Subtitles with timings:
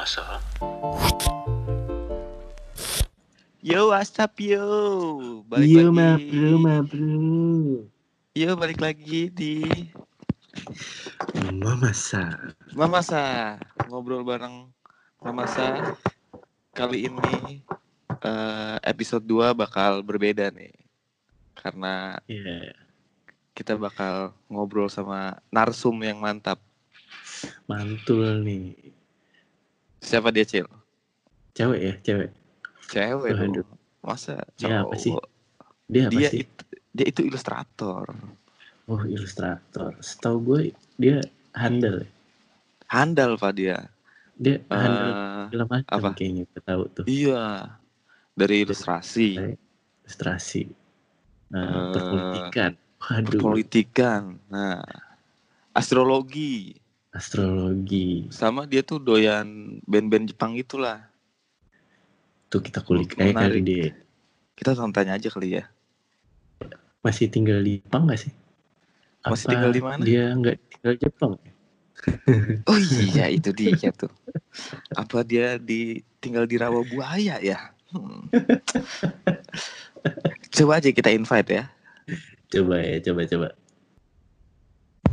[0.00, 0.40] masa
[3.60, 4.64] Yo, what's up yo?
[5.44, 5.92] Balik Iya lagi.
[5.92, 7.20] ma bro, ma bro.
[8.32, 9.60] Yo, balik lagi di
[11.52, 12.40] Mamasa.
[12.72, 13.60] Mamasa.
[13.84, 14.72] Ngobrol bareng
[15.20, 15.92] Mamasa.
[16.72, 17.60] Kali ini
[18.16, 20.72] eh, episode 2 bakal berbeda nih.
[21.52, 22.72] Karena Iya,
[23.52, 26.56] kita bakal ngobrol sama narsum yang mantap.
[27.68, 28.72] mantul nih.
[30.00, 30.66] Siapa dia, Cil?
[31.52, 32.30] Cewek ya, cewek.
[32.88, 33.66] Cewek Waduh.
[34.00, 35.12] Masa Dia apa sih?
[35.12, 35.26] cowok?
[35.86, 36.40] Dia apa Dia sih?
[36.42, 38.04] itu dia itu ilustrator.
[38.88, 39.94] Oh, ilustrator.
[40.00, 40.60] Setahu gue
[40.96, 41.20] dia
[41.52, 42.08] handal.
[42.88, 43.86] Handal Pak dia.
[44.34, 45.10] Dia handal
[45.52, 46.10] Eh, apa?
[46.16, 47.04] kayaknya gue tahu tuh.
[47.06, 47.76] iya.
[48.32, 49.36] Dari ilustrasi.
[49.36, 50.64] Ilustrasi.
[51.52, 52.72] Nah, Eh, perpolitikan.
[53.00, 54.22] Waduh, Politikan.
[54.48, 54.80] Nah,
[55.72, 56.79] astrologi.
[57.10, 58.30] Astrologi.
[58.30, 61.10] Sama dia tuh doyan band-band Jepang itulah.
[62.50, 63.94] Tuh kita kulik aja kali dia.
[64.54, 65.64] Kita tanya aja kali ya.
[67.00, 68.32] Masih tinggal di Jepang gak sih?
[69.24, 70.02] Masih Apa tinggal di mana?
[70.02, 71.32] Dia nggak tinggal di Jepang.
[72.64, 74.08] Oh iya, itu dia tuh.
[74.96, 77.76] Apa dia di tinggal di rawa buaya ya?
[77.92, 78.24] Hmm.
[80.48, 81.64] Coba aja kita invite ya.
[82.48, 83.48] Coba ya, coba coba.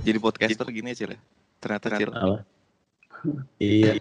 [0.08, 1.20] Jadi podcaster gini aja lah.
[1.58, 2.12] Ternyata Cil.
[2.12, 2.38] Apa?
[3.62, 3.94] iya.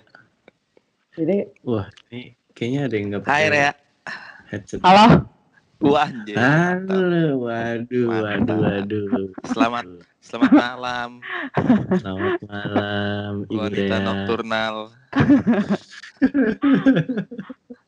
[1.17, 3.73] Ini wah, ini kayaknya ada yang nggak Hai Rea.
[4.47, 4.81] headset.
[4.85, 5.25] Halo.
[5.77, 6.37] Wah anjir.
[6.37, 7.05] Halo,
[7.45, 9.29] waduh, waduh, waduh.
[9.47, 9.85] Selamat
[10.21, 11.11] selamat malam.
[12.01, 14.05] Selamat malam, Wanita Rea.
[14.05, 14.75] nokturnal.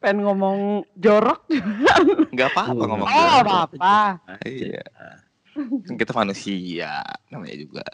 [0.00, 0.58] Pengen ngomong
[0.94, 1.48] jorok.
[2.28, 3.48] Enggak apa-apa ngomong Oh, jorok.
[3.72, 3.96] apa-apa.
[4.44, 4.84] Iya.
[5.84, 7.84] Kan kita manusia namanya juga.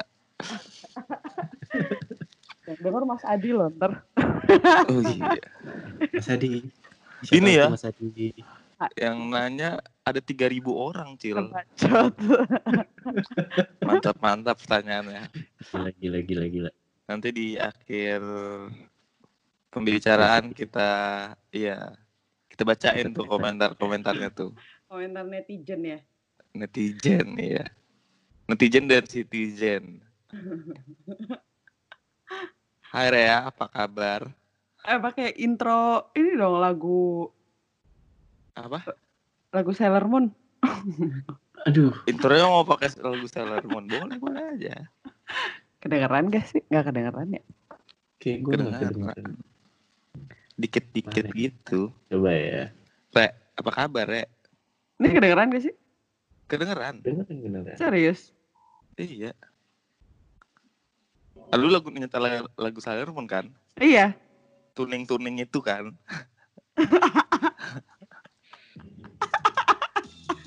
[2.64, 3.92] Yang denger Mas Adi loh ntar.
[4.88, 5.36] Oh iya.
[6.12, 6.64] Mas Adi.
[7.28, 7.64] Ini Siapa ya.
[7.68, 8.28] tuh Mas Adi.
[9.00, 9.70] Yang nanya
[10.04, 11.48] ada 3000 orang, Cil.
[11.48, 12.14] Bacot.
[13.88, 15.28] Mantap-mantap pertanyaannya.
[15.72, 16.70] Gila, gila, gila, gila.
[17.04, 18.20] Nanti di akhir
[19.68, 20.90] pembicaraan kita
[21.52, 21.92] iya
[22.48, 24.54] kita bacain tuh komentar-komentarnya tuh.
[24.88, 25.98] Komentar netizen ya.
[26.54, 27.66] Netizen ya.
[28.48, 30.00] Netizen dan citizen.
[32.94, 34.30] Hai Rea, apa kabar?
[34.86, 37.26] Eh pakai intro ini dong lagu
[38.54, 38.86] Apa?
[39.50, 40.30] lagu Sailor Moon.
[41.66, 43.90] Aduh, Intronya mau pakai lagu Sailor Moon.
[43.90, 44.86] Boleh, boleh aja.
[45.82, 46.62] Kedengeran gak sih?
[46.70, 47.42] Gak kedengeran ya?
[48.22, 49.24] kayak gue kedengeran.
[50.54, 51.90] Dikit-dikit gitu.
[52.06, 52.70] Coba ya.
[53.10, 53.26] Re,
[53.58, 54.30] apa kabar, Re?
[55.02, 55.74] Ini kedengeran gak sih?
[56.46, 57.02] Kedengeran?
[57.02, 57.74] Dengerin beneran.
[57.74, 58.30] Serius?
[58.94, 59.34] Iya.
[61.52, 63.52] Lalu lagu nyetel lagu, Sailor Moon kan?
[63.76, 64.16] Iya.
[64.72, 65.92] Tuning-tuning itu kan?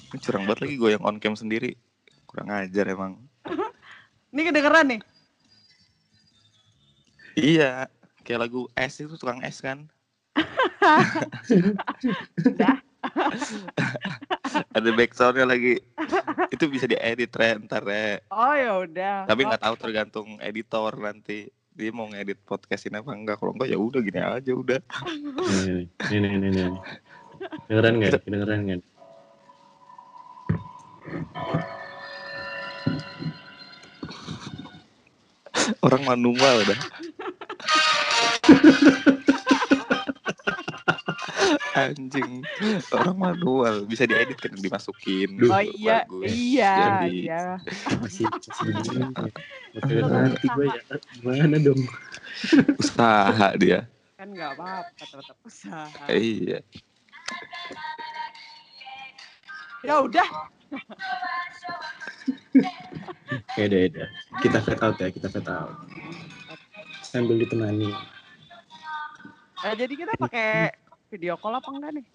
[0.07, 1.75] Ini curang banget lagi gue yang on cam sendiri.
[2.25, 3.19] Kurang ajar emang.
[4.31, 5.01] Ini kedengeran nih.
[7.37, 7.87] Iya.
[8.27, 9.87] Kayak lagu S itu tukang S kan?
[12.59, 12.77] Dah.
[14.77, 15.81] Ada backsoundnya lagi.
[16.53, 18.21] Itu bisa diedit re, ntar re.
[18.29, 19.25] Oh ya udah.
[19.25, 21.49] Tapi Oh, nggak tahu tergantung editor nanti.
[21.73, 23.41] Dia mau ngedit podcast ini apa enggak.
[23.41, 24.79] Kalau enggak ya udah gini aja udah.
[25.09, 26.49] Nih, nih, nih, nih, nih.
[26.69, 26.81] nih.
[27.69, 28.11] Dengeran nggak?
[28.21, 28.81] Kedengeran nggak?
[35.83, 36.79] Orang manual dah.
[41.77, 42.41] Anjing,
[42.89, 45.37] orang manual bisa diedit kan dimasukin.
[45.45, 46.31] Oh iya, Bagus.
[46.33, 47.41] iya, Jadi, iya.
[48.01, 48.25] Masih,
[50.09, 50.81] nanti gue ya.
[51.21, 51.81] Gimana dong?
[52.81, 53.85] usaha dia.
[54.17, 56.05] Kan gak apa-apa tetap usaha.
[56.09, 56.65] Iya.
[59.85, 60.27] Ya udah.
[63.57, 64.07] Ya udah, ya udah.
[64.39, 65.75] Kita fade out ya, kita fade out.
[67.03, 67.91] Sambil ditemani.
[69.67, 70.71] Eh, jadi kita pakai
[71.07, 72.05] video call apa enggak nih?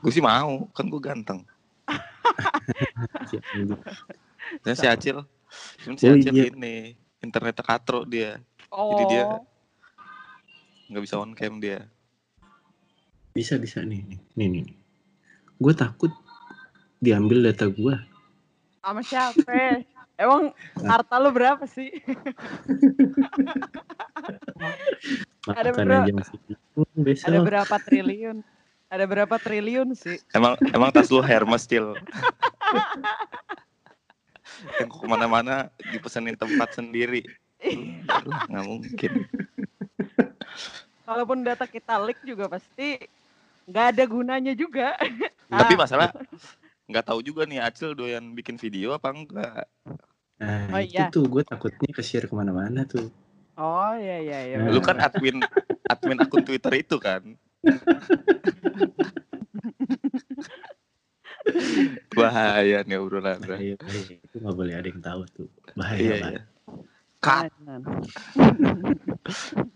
[0.00, 1.40] Gue sih mau, kan gue ganteng.
[4.64, 5.24] Dan si Acil,
[5.84, 6.48] cuman si Oh, Acil iya.
[6.48, 8.92] ini internetnya katro dia, Oh.
[8.96, 9.40] Jadi dia-
[10.88, 11.88] nggak bisa on cam dia.
[13.32, 14.04] Bisa, bisa nih.
[14.04, 14.48] Nih, nih.
[14.64, 14.76] nih.
[15.56, 16.12] Gue takut
[16.98, 17.96] diambil data gue.
[18.78, 19.84] sama siapa?
[20.16, 20.48] Emang
[20.80, 21.92] harta lu berapa sih?
[25.44, 26.24] Ada Makan berapa- bingung
[26.98, 27.26] besok.
[27.26, 28.36] Ada berapa triliun?
[28.88, 30.16] Ada berapa triliun sih?
[30.32, 31.92] Emang emang tas lu Hermes Cil.
[34.74, 35.54] Yang ke mana-mana
[35.86, 37.22] dipesenin tempat sendiri.
[38.48, 39.12] Nggak mungkin.
[41.04, 42.98] Kalaupun data kita leak juga pasti
[43.64, 44.96] nggak ada gunanya juga.
[45.52, 46.08] Tapi Ah, masalah
[46.84, 49.64] nggak tahu juga nih Acil doyan bikin video apa enggak.
[50.38, 51.10] Nah, Oh, itu iya.
[51.10, 53.10] tuh gue takutnya ke-share ke mana-mana tuh.
[53.58, 54.56] Oh iya iya iya.
[54.70, 55.42] Lu kan admin
[55.90, 57.34] admin akun Twitter itu kan.
[62.14, 63.42] Bahaya nih obrolan.
[63.42, 63.58] Bro.
[63.58, 64.14] Bahaya, bahaya.
[64.22, 65.48] Itu nggak boleh ada yang tahu tuh.
[65.74, 66.42] Bahaya Iya, iya.
[67.18, 67.82] Kak, Jangan.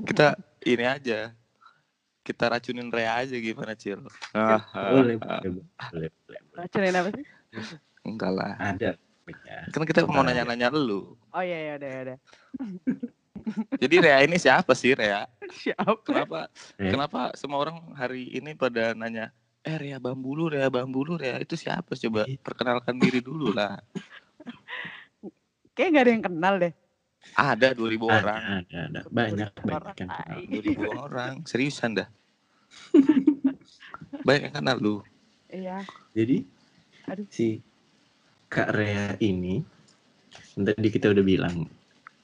[0.06, 1.35] kita ini aja.
[2.23, 3.99] Kita racunin Rea aja gimana, Cil?
[4.31, 4.62] Ah,
[4.94, 6.40] Boleh, ah, boleh, boleh, boleh.
[6.55, 7.26] Racunin apa sih?
[8.06, 8.55] enggak lah.
[8.62, 8.94] Ada.
[9.43, 9.67] Ya.
[9.75, 11.19] Kan kita mau nanya-nanya lu.
[11.35, 12.19] Oh iya iya udah ya udah.
[13.77, 15.27] Jadi Rea ini siapa sih, Rea?
[15.53, 15.99] Siapa?
[16.03, 16.89] Kenapa Eh.
[16.89, 19.31] kenapa semua orang hari ini pada nanya
[19.61, 21.94] eh Rea Bambulu, Rea Bambulu, Rea itu siapa?
[21.94, 22.39] Coba Iya.
[22.39, 23.79] perkenalkan diri dulu lah.
[25.73, 26.73] Kayak gak ada yang kenal deh.
[27.33, 28.43] Ada 2000 Ada, orang.
[28.61, 29.00] ada, ada.
[29.06, 30.19] Banyak, banyak yang kenal.
[30.27, 30.43] tai.
[30.50, 31.35] 2000 orang.
[31.47, 32.09] Seriusan dah.
[34.27, 34.97] Banyak yang kenal lu.
[35.47, 35.85] Iya.
[36.12, 36.45] Jadi
[37.06, 37.27] Aduh.
[37.29, 37.62] si
[38.49, 39.65] Kak Rea ini
[40.53, 41.65] tadi kita udah bilang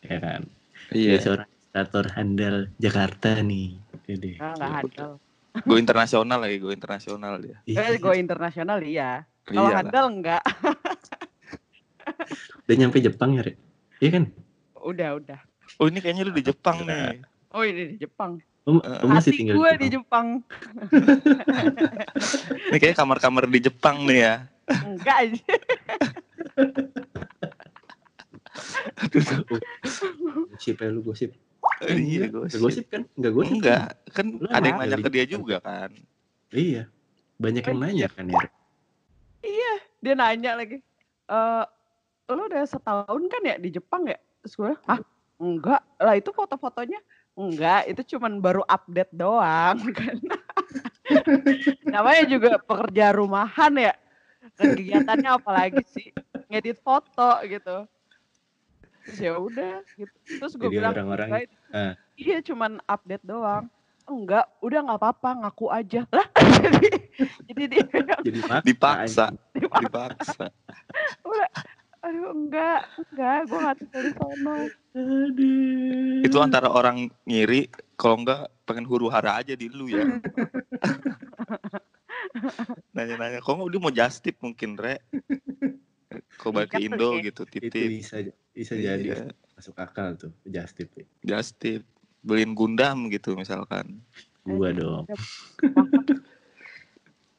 [0.01, 0.43] ya kan
[0.89, 1.17] dia Iya.
[1.21, 3.69] seorang ilustrator handal Jakarta nih
[4.05, 5.11] jadi Ah, nggak handal.
[5.59, 7.59] Go internasional lagi, go internasional dia.
[7.67, 9.27] Eh, go internasional iya.
[9.43, 9.77] Kalau Iya lah.
[9.83, 10.43] handal enggak.
[12.65, 13.53] udah nyampe Jepang ya Re?
[13.99, 14.25] iya kan
[14.79, 15.39] Udah udah.
[15.77, 17.21] Oh ini kayaknya lu di Jepang nih.
[17.51, 18.39] Oh ini di Jepang.
[18.65, 20.27] Om masih Hati tinggal gue di di Jepang Jepang.
[22.69, 24.35] Ini kayaknya kamar-kamar di Jepang nih ya.
[24.85, 25.45] Enggak aja.
[30.51, 31.31] gosip ya lu gosip
[31.79, 32.59] Iya, gosip.
[32.59, 35.91] gosip kan nggak gosip Enggak, kan Lu ada yang nanya ke di dia juga kan.
[36.51, 36.83] iya
[37.39, 38.51] banyak yang nanya kan ya Re?
[39.99, 40.79] Dia nanya lagi.
[41.27, 41.65] Eh
[42.29, 44.19] lo udah setahun kan ya di Jepang ya?
[44.43, 45.01] Terus gue, hah?
[45.39, 45.83] Enggak.
[45.99, 46.99] Lah itu foto-fotonya
[47.35, 50.19] enggak, itu cuman baru update doang kan.
[51.83, 53.95] Namanya juga pekerja rumahan ya.
[54.55, 56.11] Kegiatannya apalagi sih?
[56.47, 57.87] Ngedit foto gitu.
[59.09, 60.17] Terus ya udah gitu.
[60.37, 61.93] Terus gue bilang, orang-orang, "Enggak, ah.
[62.21, 63.65] iya cuman update doang.
[64.09, 66.01] Enggak, udah nggak apa-apa, ngaku aja.
[66.13, 66.29] Lah,
[66.65, 66.89] jadi,
[67.45, 69.81] jadi dia bilang, jadi maksa, Dipaksa, anjing.
[69.85, 70.45] dipaksa.
[71.29, 71.49] udah,
[72.01, 72.81] aduh enggak,
[73.13, 74.57] enggak, gue nggak tinggal di sono.
[74.97, 76.25] Aduh.
[76.25, 77.69] Itu antara orang ngiri,
[78.01, 80.05] kalau enggak pengen huru hara aja di lu ya.
[82.97, 85.05] Nanya-nanya, kok dia mau just tip mungkin, Re?
[86.09, 87.27] Kok balik ke Iya, Indo kali.
[87.29, 87.89] gitu, itu titip.
[87.93, 88.17] bisa
[88.57, 90.89] bisa jadi Iya, masuk akal tuh just tip
[91.21, 91.85] just tip.
[92.25, 94.01] Beliin Gundam gitu misalkan.
[94.49, 95.05] gua dong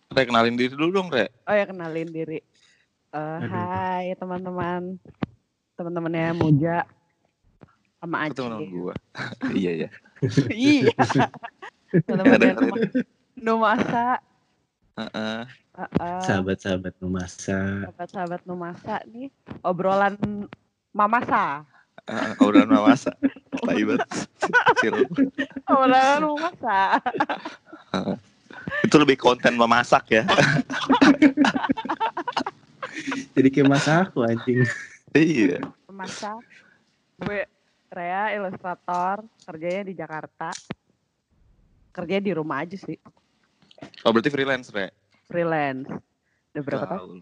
[0.10, 1.30] Re, kenalin diri dulu dong, Re.
[1.46, 2.42] Oh ya kenalin diri.
[3.14, 3.46] Aduh.
[3.50, 4.98] hai teman-teman,
[5.78, 6.82] teman-temannya Muja
[8.02, 8.70] sama Itu temen Acil.
[8.74, 8.96] gua.
[9.54, 9.90] iya, ya.
[10.50, 10.94] iya.
[11.90, 12.90] Yang Teman-temannya dengerin.
[15.00, 15.40] Heeh.
[15.80, 19.32] eh, sahabat-sahabat Numasa sahabat-sahabat Numasa nih
[19.64, 20.20] obrolan
[20.92, 21.64] Mamasa,
[22.10, 23.14] Heeh, obrolan mamasa.
[23.62, 24.02] Tai banget.
[24.42, 25.06] Kecil.
[25.70, 26.80] obrolan Mamasa.
[28.82, 30.24] Itu lebih konten memasak ya.
[33.38, 34.66] jadi kayak mas aku anjing
[35.14, 35.62] iya.
[35.88, 36.42] Mamasa.
[37.22, 37.46] Gue
[37.90, 40.54] Rea ilustrator, kerjanya di Jakarta.
[41.90, 42.94] Kerjanya di rumah aja sih,
[44.02, 44.90] Oh berarti freelance, Re.
[45.26, 45.88] freelance.
[46.52, 47.18] Udah berapa tahun?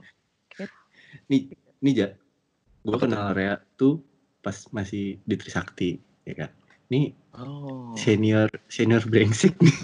[1.27, 2.07] Nih nih ja
[2.81, 2.97] tuh?
[2.97, 3.99] kenal Rea tuh
[4.39, 5.89] pas masih di Trisakti
[6.23, 6.49] ya kan
[6.87, 7.93] nih Oh.
[7.93, 9.75] senior senior brengsek nih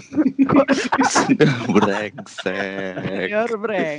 [1.70, 3.30] Brengsek.
[3.30, 3.98] Senior breng.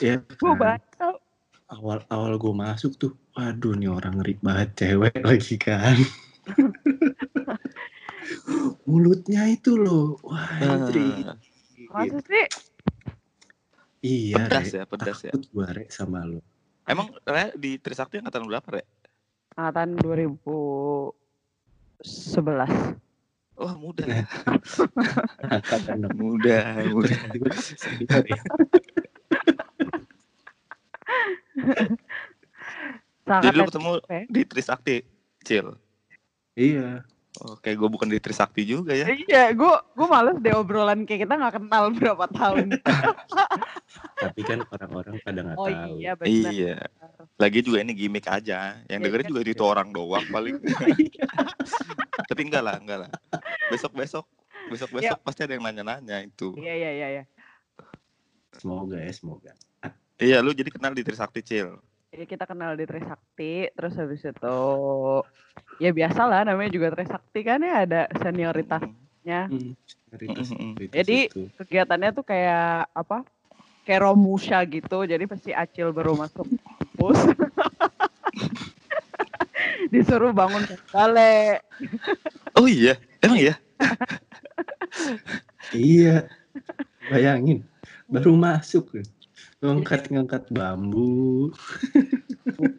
[0.00, 0.80] ya Gue kan.
[0.80, 1.06] baca.
[1.68, 5.96] awal awal gue masuk tuh waduh nih orang ngeri banget cewek lagi kan
[8.88, 11.26] mulutnya itu loh wah anjing.
[11.92, 12.46] Masa sih?
[14.02, 14.78] iya pedas Re.
[14.80, 15.30] ya, pedas ya.
[15.30, 16.40] takut gue Re sama lo
[16.82, 18.82] Emang Re di Trisakti angkatan berapa, Re?
[19.54, 21.14] Angkatan 2011.
[23.54, 24.26] Wah, muda ya.
[25.46, 27.14] angkatan Muda, muda.
[28.26, 28.42] Ya.
[33.46, 35.06] Jadi lu ketemu di Trisakti,
[35.46, 35.78] Cil.
[36.58, 37.06] iya
[37.40, 39.08] Oke, gue bukan di Trisakti juga ya.
[39.08, 42.76] Iya, gue gue males deh obrolan kayak kita nggak kenal berapa tahun.
[44.22, 46.52] tapi kan orang-orang pada nggak Oh tahu iya benar.
[46.52, 46.76] Iya.
[47.40, 48.76] Lagi juga ini gimmick aja.
[48.84, 49.30] Yang Iya, dengerin kan?
[49.32, 50.60] juga itu orang doang paling.
[52.28, 53.10] Tapi enggak lah, enggak lah.
[53.72, 54.28] Besok-besok,
[54.68, 56.52] besok-besok pasti ada yang nanya-nanya itu.
[56.60, 57.08] Iya iya iya.
[57.20, 57.24] iya.
[58.60, 59.56] semoga ya semoga
[60.20, 61.80] Iya, lu jadi kenal di Trisakti, Cil.
[62.12, 64.58] Jadi kita kenal di Trisakti, terus habis itu
[65.82, 68.86] ya biasa lah namanya juga Trisakti kan ya ada senioritas
[69.22, 69.46] Hmm.
[69.46, 69.78] Hmm,
[70.10, 70.74] Cerita Mm-mm.
[70.74, 71.46] cerita Jadi, situ.
[71.62, 73.22] Kegiatannya tuh kayak apa?
[73.86, 75.06] Kayak Romusha gitu.
[75.06, 77.22] Jadi pasti Acil baru masuk kampus.
[79.94, 81.62] Disuruh bangun balai.
[82.58, 83.54] Oh iya, emang iya.
[85.72, 86.28] Iya.
[87.08, 87.64] Bayangin,
[88.10, 88.92] baru masuk.
[89.62, 91.48] Ngangkat-ngangkat bambu.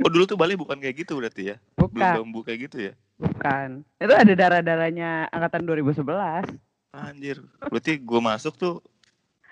[0.03, 1.57] Oh dulu tuh Bali bukan kayak gitu berarti ya?
[1.77, 2.93] Belum Bukan, bambu kayak gitu ya?
[3.17, 3.69] bukan.
[4.01, 6.49] Itu ada darah-darahnya angkatan 2011.
[6.93, 7.41] Anjir,
[7.71, 8.75] berarti gue masuk tuh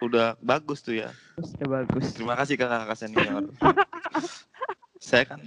[0.01, 1.09] udah bagus tuh ya.
[1.37, 2.13] Udah bagus.
[2.13, 3.43] Terima kasih kakak-kakak senior.
[5.01, 5.39] Saya kan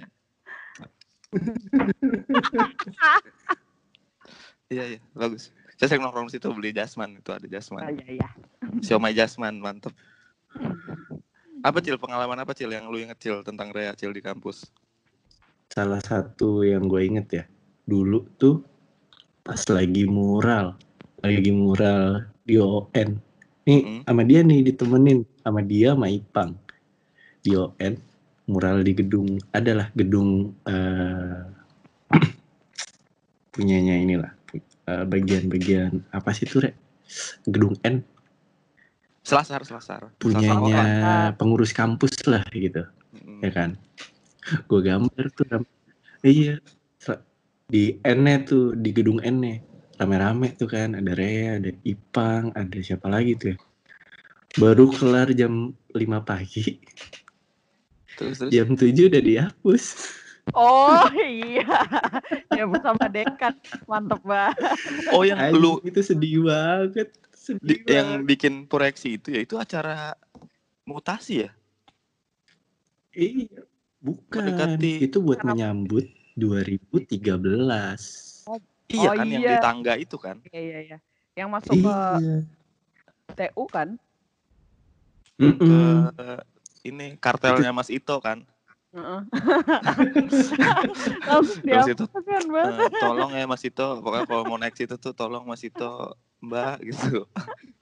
[4.72, 5.52] Iya iya bagus.
[5.78, 7.94] Saya sering nongkrong situ beli jasman itu ada Oh, jasman.
[7.94, 8.28] iya, iya.
[8.80, 9.92] Siomay jasman mantep.
[11.64, 14.68] Apa cil pengalaman apa cil yang lu inget cil tentang Rea cil di kampus?
[15.72, 17.44] Salah satu yang gue inget ya,
[17.88, 18.60] dulu tuh
[19.40, 20.76] pas lagi mural,
[21.24, 23.16] lagi mural di ON.
[23.64, 24.00] Nih Hmm.
[24.04, 26.52] sama dia nih ditemenin sama dia sama Ipang
[27.40, 27.96] di ON
[28.44, 31.48] mural di gedung adalah gedung eh,
[33.56, 34.32] punyanya inilah
[34.84, 36.76] eh, bagian-bagian apa sih tuh rek
[37.48, 38.04] gedung N
[39.24, 40.12] Selasar selasar.
[40.20, 41.28] punyanya Selasar.
[41.40, 42.84] pengurus kampus lah gitu
[43.16, 43.40] Mm-mm.
[43.40, 43.70] ya kan
[44.68, 45.64] gue gambar tuh
[46.20, 46.60] iya
[47.64, 49.40] di N tuh di gedung N
[49.96, 53.58] rame-rame tuh kan ada Rea ada Ipang ada siapa lagi tuh ya
[54.54, 56.76] baru kelar jam 5 pagi
[58.14, 58.50] Terus terus.
[58.52, 59.84] jam 7 udah dihapus
[60.52, 61.64] Oh iya.
[62.52, 63.56] ya bersama dekan.
[63.88, 64.60] Mantep banget.
[65.16, 67.08] Oh yang lu itu sedih banget
[67.60, 70.16] di- yang bikin proyeksi itu ya itu acara
[70.84, 71.50] mutasi ya?
[73.12, 73.62] iya
[74.00, 78.32] bukan Mendekati- itu buat menyambut 2013
[78.84, 79.50] Iya Oh, kan yang iya.
[79.56, 80.36] di tangga itu kan?
[80.52, 80.98] Iya iya iya.
[81.34, 82.36] Yang masuk ke iya
[83.34, 83.88] TU kan?
[85.34, 85.58] Mm-mm.
[85.58, 85.80] Ke
[86.84, 88.44] ini kartelnya Mas Ito kan?
[88.94, 89.20] Heeh.
[91.26, 92.92] Langsung dia Terus itu kasihan banget.
[92.92, 96.76] Eh, tolong ya Mas Ito, pokoknya kalau mau naik situ tuh tolong Mas Ito, Mbak
[96.92, 97.24] gitu.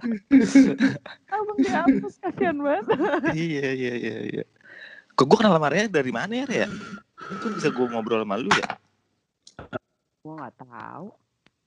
[1.31, 2.87] Langsung dihapus kasihan banget.
[3.35, 4.45] iya iya iya iya.
[5.12, 6.69] Kok gue kenal sama dari mana ya Rea?
[7.19, 8.69] Kok bisa gue ngobrol sama lu ya?
[10.23, 11.07] Gua nggak tahu.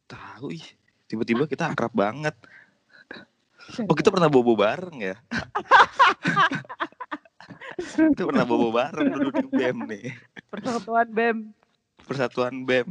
[0.08, 0.66] Tahu ih.
[1.12, 2.34] Tiba-tiba kita akrab banget.
[3.90, 5.16] Oh kita pernah bobo bareng ya?
[8.16, 10.08] kita pernah bobo bareng dulu di BEM nih.
[10.48, 11.38] Persatuan BEM.
[12.08, 12.90] Persatuan BEM.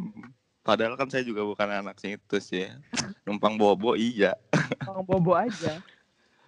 [0.65, 2.65] Padahal kan saya juga bukan anak situ sih.
[3.29, 4.33] Numpang bobo iya.
[4.81, 5.77] Bang Bobo aja.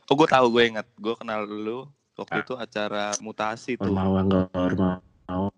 [0.08, 0.88] Oh gue tahu gue inget.
[0.96, 1.84] Gue kenal dulu
[2.16, 3.92] waktu itu acara mutasi tuh.
[3.92, 5.52] Ormawa enggak ormawa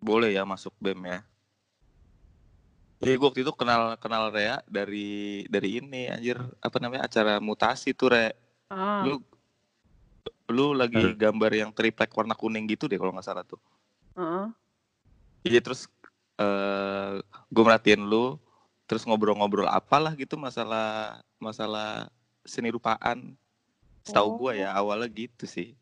[0.00, 1.20] Boleh ya masuk BEM ya.
[3.00, 7.92] Jadi gue waktu itu kenal kenal Rea dari dari ini anjir apa namanya acara mutasi
[7.92, 8.32] tuh Re.
[8.72, 9.20] Ah, Lu
[10.50, 13.60] lu lagi gambar yang triplek warna kuning gitu deh kalau nggak salah tuh.
[14.16, 14.46] heeh.
[15.48, 15.88] Iya terus
[16.36, 18.38] eh gue merhatiin lu
[18.86, 22.10] terus ngobrol-ngobrol apalah gitu masalah masalah
[22.46, 23.34] seni rupaan.
[24.06, 25.76] Setahu gue ya awalnya gitu sih.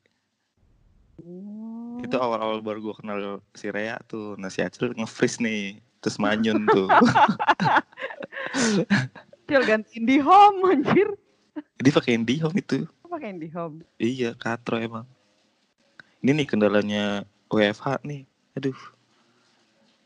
[1.22, 2.02] Oh.
[2.02, 3.20] Itu awal-awal baru gue kenal
[3.54, 4.34] si Rea tuh.
[4.36, 5.78] Nah si Acil nge-freeze nih.
[6.02, 6.88] Terus manyun tuh.
[9.48, 11.08] Cil gantiin di home anjir.
[11.78, 12.86] Dia pakai IndiHome itu.
[13.06, 13.86] Apa pakai di home?
[13.98, 15.06] Iya, katro emang.
[16.22, 18.26] Ini nih kendalanya WFH nih.
[18.58, 18.78] Aduh.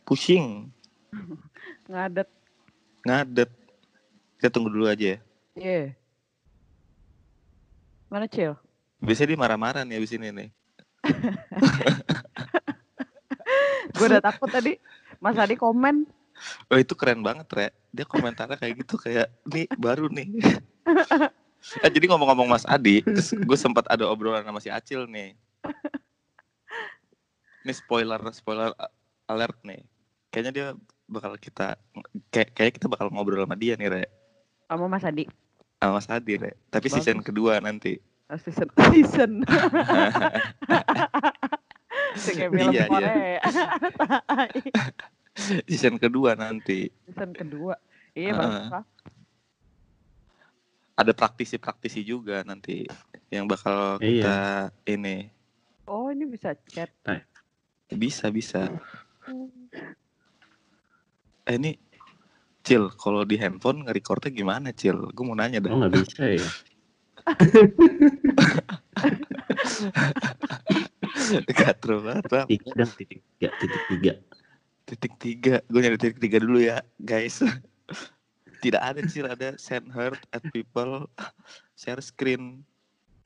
[0.04, 0.68] Pusing,
[1.90, 2.28] Ngadet.
[3.02, 3.50] ngadet.
[4.38, 5.18] Kita tunggu dulu aja ya.
[5.58, 5.94] Iya.
[8.12, 8.54] Mana Cil?
[9.02, 10.48] Biasanya dia marah-marah nih abis ini nih.
[13.96, 14.78] Gue udah takut tadi.
[15.22, 16.06] Mas Adi komen.
[16.70, 17.68] Oh itu keren banget, Re.
[17.94, 20.26] Dia komentarnya kayak gitu, kayak, nih baru nih.
[21.84, 23.06] eh, jadi ngomong-ngomong Mas Adi,
[23.46, 25.38] gue sempat ada obrolan sama si Acil nih.
[27.62, 28.74] Ini spoiler, spoiler
[29.30, 29.86] alert nih.
[30.34, 30.66] Kayaknya dia
[31.12, 31.76] bakal kita,
[32.28, 34.04] kayak kayaknya kita bakal ngobrol sama dia nih, Re.
[34.66, 35.24] Sama Mas Adi.
[35.76, 36.52] Sama Mas Adi, Re.
[36.68, 36.96] Tapi Bagus.
[36.98, 38.00] season kedua nanti.
[38.26, 38.68] Oh, Season.
[38.88, 39.32] Season.
[42.12, 42.86] Kayak film Iya, iya.
[42.88, 43.40] Korea.
[45.68, 46.88] Season kedua nanti.
[47.04, 47.76] Season kedua.
[48.12, 48.84] Iya, lah.
[50.92, 52.84] Ada praktisi-praktisi juga nanti
[53.28, 54.08] yang bakal Iya.
[54.08, 54.36] kita
[54.88, 55.28] ini.
[55.84, 56.88] Oh, ini bisa chat.
[57.88, 58.68] Bisa, bisa.
[61.46, 61.78] Eh ini
[62.62, 65.10] Cil, kalau di handphone nge-recordnya gimana Cil?
[65.10, 65.74] Gue mau nanya dah.
[65.74, 66.46] Oh nggak bisa ya?
[71.58, 72.46] Katro banget, Bang.
[72.46, 74.12] Tiga dan titik tiga, titik tiga.
[74.86, 75.58] Titik tiga.
[75.66, 77.42] Gue nyari titik tiga dulu ya, guys.
[78.62, 81.10] Tidak ada cil, ada send heart at people,
[81.74, 82.62] share screen.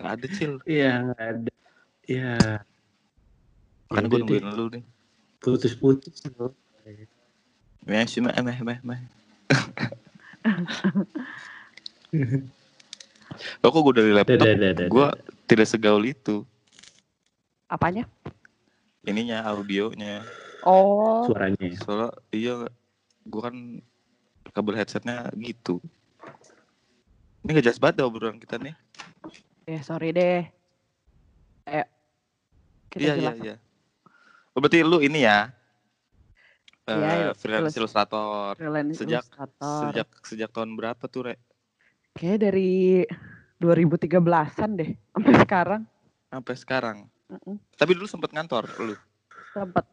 [0.01, 0.57] Nggak ada cil.
[0.65, 1.53] Iya, nggak ada.
[2.09, 2.65] Iya.
[3.93, 4.81] Kan gue deh, nungguin lu nih.
[5.45, 6.57] putus-putus loh.
[6.89, 7.05] Meh,
[7.87, 9.01] sih, meh, meh, meh, meh.
[13.63, 14.47] Lo kok gue dari laptop,
[14.91, 15.09] gue
[15.47, 16.43] tidak segaul itu.
[17.71, 18.07] Apanya?
[19.07, 20.27] Ininya, audionya.
[20.67, 21.63] Oh, suaranya.
[21.63, 21.79] ya.
[21.79, 22.55] Soalnya, iya,
[23.23, 23.55] gue kan
[24.51, 25.79] kabel headsetnya gitu.
[27.47, 28.75] Ini gak jelas banget dah obrolan kita nih.
[29.67, 30.43] ya sorry deh.
[31.71, 31.87] Ayo.
[32.99, 33.55] Iya, iya, iya.
[34.57, 35.55] Oh, berarti lu ini ya?
[36.87, 38.55] Iya, eh freelance ilus- illustrator.
[38.55, 39.79] Freelance Sejak- Illustrator.
[39.83, 41.39] Sejak sejak tahun berapa tuh, Rek?
[42.15, 42.71] Kayaknya dari
[43.59, 44.91] 2013-an deh.
[45.13, 45.83] Sampai sekarang.
[46.27, 46.97] Sampai sekarang.
[47.27, 47.59] Mm-mm.
[47.75, 48.95] Tapi dulu sempet ngantor lu.
[49.51, 49.85] Sempet.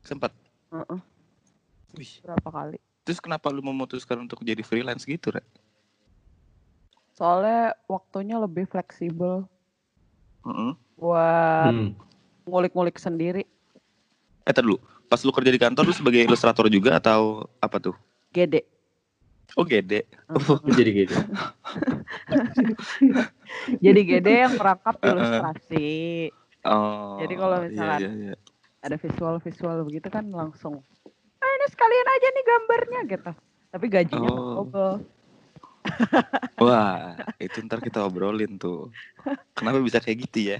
[0.00, 0.30] Sempet.
[0.70, 1.02] Mm-mm.
[1.92, 2.22] Wih.
[2.22, 2.78] Berapa kali.
[3.02, 5.42] Terus kenapa lu memutuskan untuk jadi freelance gitu, Rek?
[7.10, 9.50] Soalnya waktunya lebih fleksibel.
[10.40, 10.72] Heeh.
[10.94, 11.90] Buat Hmm.
[12.46, 13.42] ngulik-ngulik sendiri.
[14.40, 14.78] Eh, dulu.
[15.10, 17.98] Pas lu kerja di kantor lu sebagai ilustrator juga atau apa tuh?
[18.30, 18.62] Gede.
[19.58, 20.06] Oh, gede.
[20.30, 20.62] Mm-mm.
[20.78, 21.14] Jadi gitu.
[23.84, 25.10] Jadi gede yang merangkap Heeh.
[25.10, 25.90] ilustrasi.
[26.62, 27.18] Oh.
[27.18, 28.34] Jadi kalau iya, misalkan- iya, iya.
[28.80, 30.78] Ada visual-visual begitu kan langsung.
[31.36, 33.30] Ah ini sekalian aja nih gambarnya gitu.
[33.68, 34.62] Tapi gajinya Oh.
[34.62, 34.94] double.
[36.64, 38.94] Wah, itu ntar kita obrolin tuh.
[39.52, 40.58] Kenapa bisa kayak gitu ya?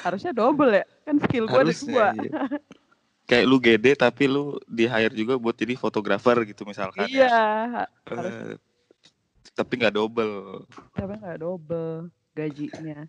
[0.00, 0.84] Harusnya double ya.
[1.04, 2.06] Kan skill gue ada dua.
[2.16, 2.30] iya.
[3.30, 7.06] Kayak lu gede tapi lu di hire juga buat jadi fotografer gitu misalkan.
[7.06, 7.30] ya.
[7.30, 7.38] Iya.
[8.10, 8.52] Eh,
[9.54, 10.66] tapi nggak double.
[10.98, 13.06] Tapi nggak double gajinya.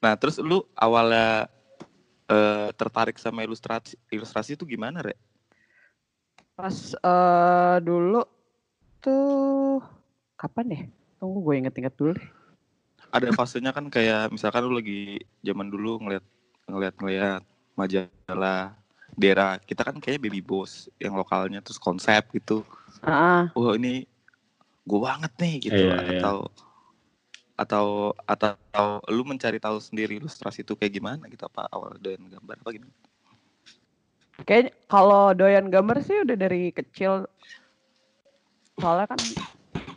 [0.00, 1.50] Nah, terus lu awalnya
[2.30, 5.18] eh, tertarik sama ilustrasi ilustrasi itu gimana, Rek?
[6.54, 8.22] Pas eh dulu
[9.02, 9.82] tuh
[10.38, 10.80] kapan ya?
[11.18, 12.28] Tunggu gue inget-inget dulu deh.
[13.10, 16.24] Ada fasenya kan kayak misalkan lu lagi zaman dulu ngeliat
[16.70, 17.42] ngeliat ngeliat
[17.74, 18.74] majalah
[19.18, 22.62] daerah kita kan kayaknya baby boss yang lokalnya terus konsep gitu.
[23.02, 24.06] Ah, Wah, ini
[24.86, 26.20] gue banget nih gitu Iya, iya.
[26.22, 26.36] atau
[27.60, 27.86] atau
[28.24, 32.56] atau atau lu mencari tahu sendiri ilustrasi itu kayak gimana gitu apa awal dan gambar
[32.56, 32.94] apa gimana?
[34.48, 37.28] kayak kalau doyan gambar sih udah dari kecil.
[38.80, 39.20] Soalnya kan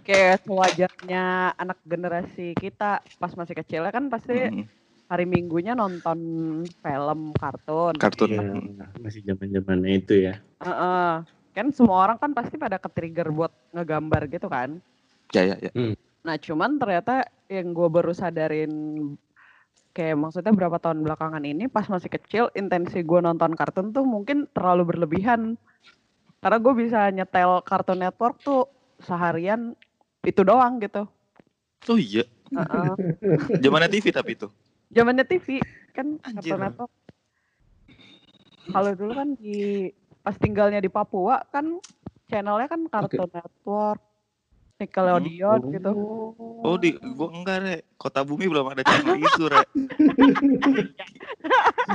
[0.03, 4.67] kayak sewajarnya anak generasi kita pas masih kecil kan pasti Mm,
[5.07, 6.19] hari minggunya nonton
[6.67, 7.95] film kartun.
[7.95, 8.29] kartun.
[8.31, 10.33] Iya, masih zaman-zamannya itu ya.
[10.63, 11.11] Heeh.
[11.53, 14.81] Kan semua orang kan pasti pada ke-trigger buat ngegambar gitu kan.
[15.31, 15.71] Ya ya ya.
[16.25, 18.73] Nah cuman ternyata yang gue baru sadarin
[19.93, 24.49] kayak maksudnya berapa tahun belakangan ini pas masih kecil intensi gue nonton kartun tuh mungkin
[24.49, 25.53] terlalu berlebihan.
[26.41, 28.65] Karena gue bisa nyetel Cartoon Network tuh
[28.97, 29.77] seharian
[30.23, 31.03] itu doang gitu.
[31.85, 32.95] Oh iya, Heeh.
[33.59, 34.47] zamannya TV tapi itu.
[34.89, 35.59] Zamannya TV
[35.91, 36.91] kan Network.
[38.63, 39.91] Kalau dulu kan di
[40.23, 41.83] pas tinggalnya di Papua kan
[42.31, 43.99] channelnya kan Cartoon Network,
[44.79, 45.69] Nickelodeon Oh.
[45.69, 45.91] gitu.
[46.63, 47.81] Oh di gua enggak Rek.
[47.99, 49.67] Kota Bumi belum ada channel itu Rek.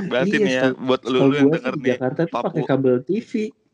[0.05, 2.69] Berarti Iya, nih ya buat lu, yang denger di nih Jakarta tuh pakai Papua.
[2.69, 3.31] kabel TV.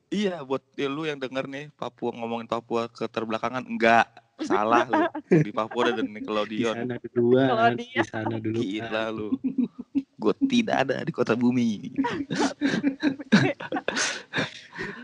[0.08, 4.08] Iya buat ya, lu yang denger nih Papua ngomongin Papua keterbelakangan enggak
[4.38, 5.02] salah lu.
[5.46, 6.76] Di Papua ada Di Nickelodeon.
[6.76, 7.76] sana duluan, Nickelodeon.
[7.78, 8.60] di sana dulu.
[8.60, 9.30] Gila lu.
[10.16, 11.70] Gue tidak ada di kota bumi.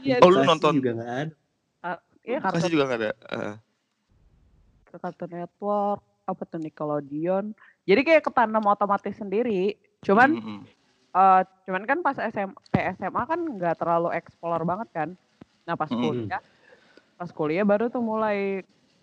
[0.01, 1.33] Iya, Oh, lu nonton- juga nggak ada.
[2.21, 3.11] iya Kasih Cartoon, juga nggak ada.
[3.31, 3.53] Eh,
[4.91, 7.45] Cartoon Network, apa tuh Nickelodeon.
[7.81, 9.73] Jadi kayak ketanam otomatis sendiri.
[10.01, 10.61] Cuman mm, mm.
[11.13, 12.57] eh, cuman kan pas SMP
[12.93, 15.09] SMA kan nggak terlalu explore banget kan.
[15.63, 16.01] Nah pas Mm.
[16.01, 16.41] kuliah,
[17.15, 18.61] pas kuliah baru tuh mulai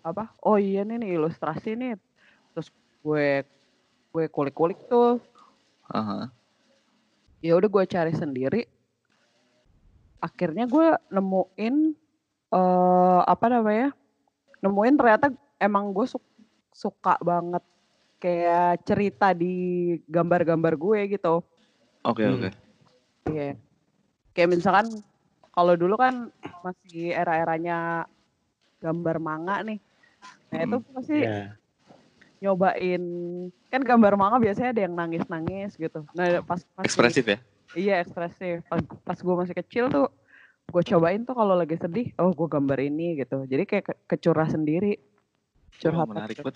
[0.09, 0.33] apa?
[0.41, 1.93] Oh iya nih, nih ilustrasi nih.
[2.53, 2.67] Terus
[3.01, 3.45] gue
[4.09, 5.21] gue kulik-kulik tuh.
[5.89, 6.29] Aha.
[7.39, 8.67] Ya udah gue cari sendiri.
[10.19, 11.75] Akhirnya gue nemuin
[12.49, 13.95] eh apa namanya?
[14.59, 16.33] Nemuin ternyata emang gue su-
[16.75, 17.63] suka banget
[18.19, 19.55] kayak cerita di
[20.03, 21.39] gambar-gambar gue gitu.
[22.03, 22.35] Oke Hmm.
[22.35, 22.49] oke.
[23.31, 23.55] Iya.
[24.35, 24.87] Kayak misalkan
[25.55, 26.27] kalau dulu kan
[26.63, 28.03] masih era-eranya
[28.79, 29.79] gambar manga nih.
[30.49, 30.85] Nah itu Mm.
[30.91, 31.39] pasti Ya.
[32.39, 33.03] nyobain
[33.67, 36.03] kan gambar manga biasanya ada yang nangis-nangis gitu.
[36.11, 37.37] Nah pas masih Ekspresif ya.
[37.73, 38.61] iya ekspresif.
[38.65, 40.05] Pas, pas gue masih kecil tuh
[40.65, 43.43] gue cobain tuh kalau lagi sedih, oh gue gambar ini gitu.
[43.43, 44.95] Jadi kayak ke- kecurah sendiri.
[45.77, 46.01] Curhat.
[46.01, 46.55] Oh, menarik banget.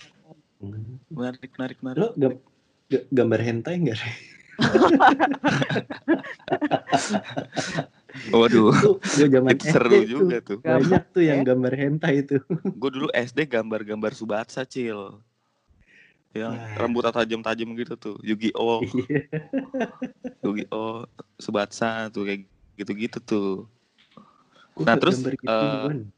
[0.57, 0.97] Hmm.
[1.07, 1.97] Menarik menarik menarik.
[1.97, 2.41] Lo gam-
[2.87, 3.99] ga- gambar hentai enggak?
[8.29, 10.05] Waduh, Itu gue zaman itu seru SD tuh.
[10.05, 10.57] juga tuh.
[10.61, 11.45] Banyak tuh yang Ya.
[11.49, 12.37] gambar hentai itu.
[12.77, 15.17] Gue dulu SD gambar-gambar Subatsa, Cil.
[16.33, 16.77] Yang Wah.
[16.77, 18.15] rambut tajam-tajam gitu tuh.
[18.21, 19.21] Yu-Gi-Oh, Iya.
[20.41, 21.05] Yu-Gi-Oh,
[21.37, 22.41] Subatsa tuh kayak
[22.77, 23.51] gitu-gitu tuh.
[24.73, 26.09] Gua Nah, terus, gitu duluan.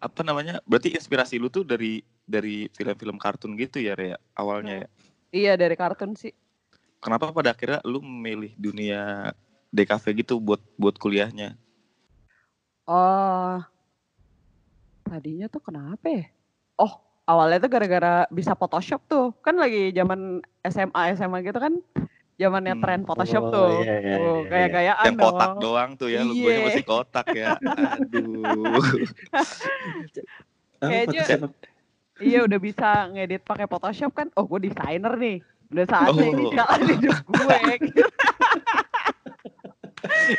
[0.00, 0.60] Apa namanya?
[0.64, 4.16] Berarti inspirasi lu tuh dari dari film-film kartun gitu ya, Rea?
[4.34, 4.88] Awalnya ya.
[5.32, 6.32] Iya dari kartun sih.
[6.98, 9.32] Kenapa pada akhirnya lu memilih dunia
[9.72, 11.56] DKV gitu buat buat kuliahnya?
[12.84, 13.56] Oh,
[15.02, 16.24] tadinya tuh kenapa ya?
[16.76, 19.32] Oh, awalnya tuh gara-gara bisa Photoshop tuh.
[19.40, 21.72] Kan lagi zaman SMA SMA gitu kan,
[22.36, 22.82] zamannya Hmm.
[22.82, 23.68] tren Photoshop Oh, tuh.
[23.80, 25.60] iya, iya, Tuh, iya, gaya-gayaan Yang kotak dong.
[25.62, 26.62] doang tuh ya, lu gue Iya.
[26.66, 27.48] masih kotak ya.
[27.96, 28.82] Aduh.
[30.82, 31.50] Kayaknya-.
[32.18, 34.26] Iya udah bisa ngedit pakai Photoshop kan.
[34.34, 35.40] Oh, gue desainer nih.
[35.72, 36.52] Udah saatnya ini Oh.
[36.52, 37.56] jalan hidup gue.
[37.56, 37.76] Ini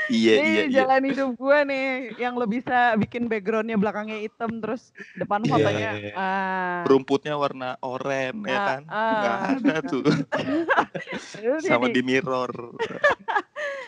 [0.07, 0.63] iya, iya.
[0.69, 1.85] jalan hidup gue nih
[2.17, 6.13] yang lo bisa bikin backgroundnya belakangnya hitam terus depan Iya, fotonya iya, iya.
[6.13, 8.81] ah Rumputnya warna oranye ya Ah, kan?
[8.87, 9.09] ah.
[9.13, 10.03] Nggak ada tuh.
[11.61, 12.51] Sama di mirror.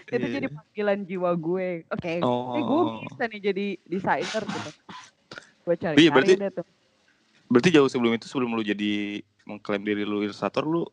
[0.05, 3.01] itu jadi panggilan jiwa gue oke gue Oh.
[3.01, 4.69] bisa nih jadi desainer gitu
[5.65, 6.65] gue cari Iya, berarti- deh tuh
[7.45, 10.85] Berarti jauh sebelum itu sebelum lu jadi mengklaim diri lu ilustrator lu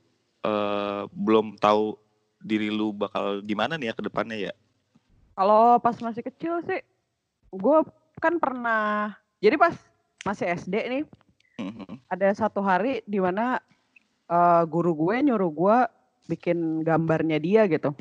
[0.42, 1.97] eh, belum tahu
[2.40, 4.53] diri lu bakal gimana nih ya ke depannya ya?
[5.33, 6.81] Kalau pas masih kecil sih
[7.51, 7.79] gue
[8.18, 9.75] kan pernah jadi pas
[10.23, 11.05] masih SD nih
[11.53, 12.09] Mhm.
[12.09, 13.61] ada satu hari di mana
[14.27, 15.77] eh, guru gue nyuruh gue
[16.27, 17.92] bikin gambarnya dia gitu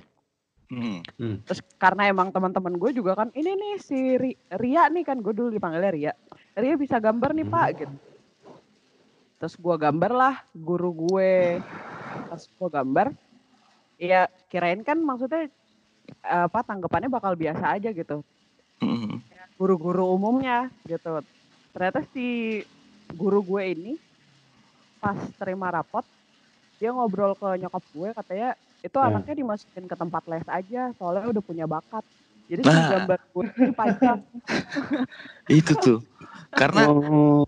[0.71, 1.03] Hmm.
[1.43, 5.35] Terus karena emang teman-teman gue juga kan ini nih si Ri- Ria nih kan gue
[5.35, 6.13] dulu dipanggilnya Ria.
[6.55, 7.95] Ria bisa gambar nih Pak gitu.
[9.35, 11.59] Terus gue gambar lah guru gue.
[12.31, 13.11] Pas gue gambar,
[13.99, 15.51] ya kirain kan maksudnya
[16.19, 18.21] apa tanggapannya bakal biasa aja gitu.
[18.83, 19.23] Mhm.
[19.55, 21.23] Guru-guru umumnya gitu.
[21.71, 22.59] Ternyata si
[23.11, 23.93] guru gue ini
[25.01, 26.05] pas terima rapot
[26.77, 28.49] dia ngobrol ke nyokap gue katanya
[28.81, 29.07] itu Hmm.
[29.13, 32.05] anaknya dimasukin ke tempat les aja soalnya udah punya bakat
[32.45, 32.89] jadi si Nah.
[32.89, 33.45] gambar gue
[33.75, 34.19] panjang
[35.51, 35.99] Itu tuh.
[36.51, 37.43] Karena Oh,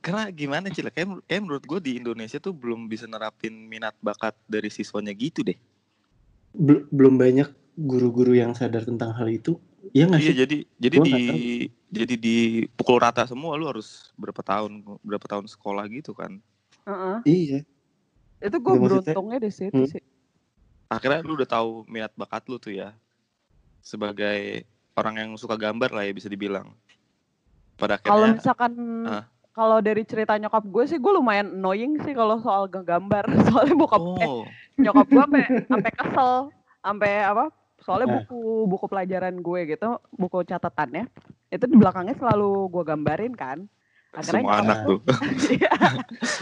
[0.00, 0.90] karena gimana Cil?
[0.90, 5.44] Kayak, kayak menurut gue di Indonesia tuh belum bisa nerapin minat bakat dari siswanya gitu
[5.46, 5.58] deh.
[6.50, 7.46] bel- belum banyak
[7.80, 9.56] guru-guru yang sadar tentang hal itu.
[9.90, 10.36] Iya nggak Iya sih?
[10.38, 11.14] jadi jadi Gua di
[11.90, 16.36] jadi dipukul rata semua lu harus berapa tahun berapa tahun sekolah gitu kan.
[16.84, 17.16] Heeh.
[17.24, 17.60] Iya.
[18.40, 19.84] itu gue maksudnya- beruntungnya di situ Hmm.
[19.86, 20.00] sih
[20.88, 22.96] Akhirnya lu udah tahu minat bakat lu tuh ya.
[23.78, 26.72] Sebagai orang yang suka gambar lah ya bisa dibilang.
[27.74, 28.72] Pada kalau akhirnya misalkan
[29.04, 29.24] Ah.
[29.50, 34.00] kalau dari cerita nyokap gue sih gue lumayan annoying sih kalau soal ngegambar soalnya bokap
[34.16, 34.44] eh oh
[34.76, 35.24] nyokap gue
[35.66, 36.32] sampai kesel
[36.80, 37.44] sampai apa
[37.80, 38.16] soalnya Nah.
[38.22, 41.04] buku buku pelajaran gue gitu buku catatannya
[41.48, 43.58] itu di belakangnya selalu gue gambarin kan
[44.10, 45.00] akhirnya semua nyokap anak tuh.
[45.54, 45.72] Iya.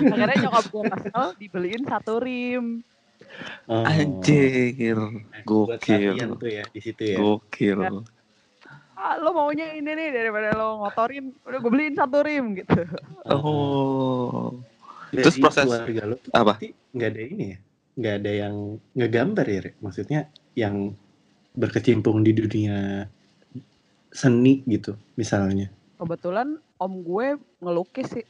[0.08, 2.66] akhirnya nyokap gue kesel dibeliin satu rim
[3.66, 3.82] Oh.
[3.82, 4.94] Anjir,
[5.42, 6.14] Buat gokil.
[6.32, 7.18] tuh ya di situ ya.
[7.18, 7.82] Gokil.
[8.94, 12.78] ah lo maunya ini nih daripada lo ngotorin udah gue beliin satu rim gitu
[13.28, 14.54] Oh.
[15.10, 16.54] Jadi Terus proses- keluarga lo tuh Apa?
[16.54, 17.58] pasti nggak ada ini ya?
[17.96, 18.54] Nggak ada yang
[18.92, 19.74] ngegambar ya, Rek?
[19.78, 20.20] Maksudnya
[20.54, 20.74] yang
[21.58, 23.10] berkecimpung di dunia
[24.14, 25.68] seni gitu, misalnya.
[25.98, 28.26] kebetulan om gue ngelukis sih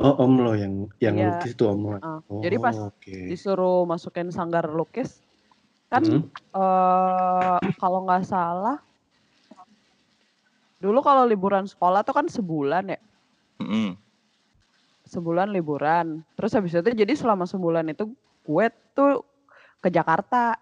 [0.00, 1.28] Oh, om lo yang yang Iya.
[1.36, 1.96] lukis tuh om lo.
[2.00, 3.16] Ah, Oh, jadi pas oke.
[3.28, 5.20] disuruh masukin sanggar lukis
[5.92, 6.24] kan Hmm.
[6.56, 8.80] eh kalau nggak salah
[10.80, 13.00] dulu kalau liburan sekolah tuh kan sebulan ya
[13.60, 13.92] Mm-mm.
[15.04, 18.08] sebulan liburan terus habis itu jadi selama sebulan itu
[18.40, 19.20] gue tuh
[19.84, 20.56] ke Jakarta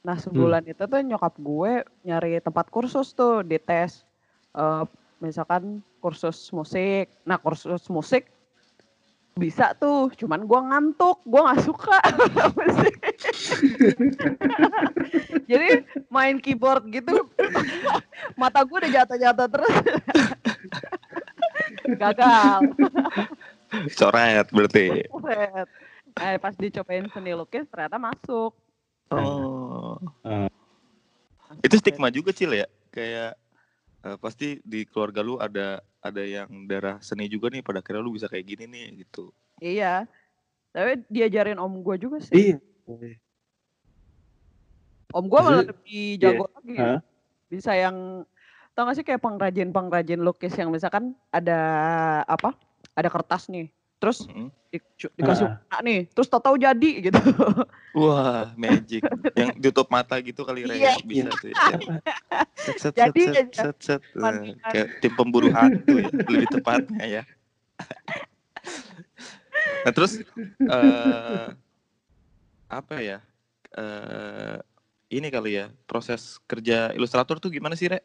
[0.00, 4.08] nah sebulan itu tuh nyokap gue nyari tempat kursus tuh di tes
[4.50, 4.84] Eh,
[5.22, 8.26] misalkan kursus musik nah kursus musik
[9.38, 12.00] bisa tuh cuman gue ngantuk gue nggak suka
[15.50, 17.30] jadi main keyboard gitu
[18.40, 19.76] mata gue udah jatuh-jatuh terus
[21.94, 22.58] gagal
[23.70, 25.06] Coret berarti.
[25.06, 25.68] Set.
[26.18, 28.50] Eh, pas dicobain seni lukis ternyata masuk.
[29.14, 29.59] Oh.
[30.22, 30.48] Ah.
[31.60, 32.66] Itu stigma juga Cil ya.
[32.90, 33.36] Kayak
[34.02, 38.16] eh, pasti di keluarga lu ada ada yang darah seni juga nih pada akhirnya lu
[38.16, 39.30] bisa kayak gini nih gitu.
[39.60, 40.08] Iya.
[40.70, 42.54] Tapi diajarin om gue juga sih.
[42.54, 42.56] Iya.
[45.10, 46.74] Om gue malah Maksudnya- lebih jago lagi.
[46.78, 46.98] Hah?
[47.50, 48.22] Bisa yang
[48.72, 51.58] tau gak sih kayak pengrajin-pengrajin lukis yang misalkan ada
[52.24, 52.54] apa?
[52.94, 53.66] Ada kertas nih.
[54.00, 54.48] Terus Mm-mm.
[54.66, 55.60] di- cu- dikasih Ah.
[55.60, 57.20] warna nih, terus tahu jadi gitu.
[58.00, 59.04] Wah, magic.
[59.36, 60.96] Yang ditutup mata gitu kali Re, Iya.
[61.02, 61.52] bisa tuh.
[61.52, 61.58] ya.
[62.56, 64.02] Set, set, Jadi set, set, set, set.
[64.14, 64.72] Nah, Mantap.
[64.72, 67.22] kayak tim pemburu hantu ya, lebih tepatnya ya.
[69.80, 70.20] Nah terus
[70.60, 71.46] eh
[72.68, 73.18] apa ya?
[73.70, 74.56] eh
[75.10, 78.00] ini kali ya proses kerja ilustrator tuh gimana sih Re?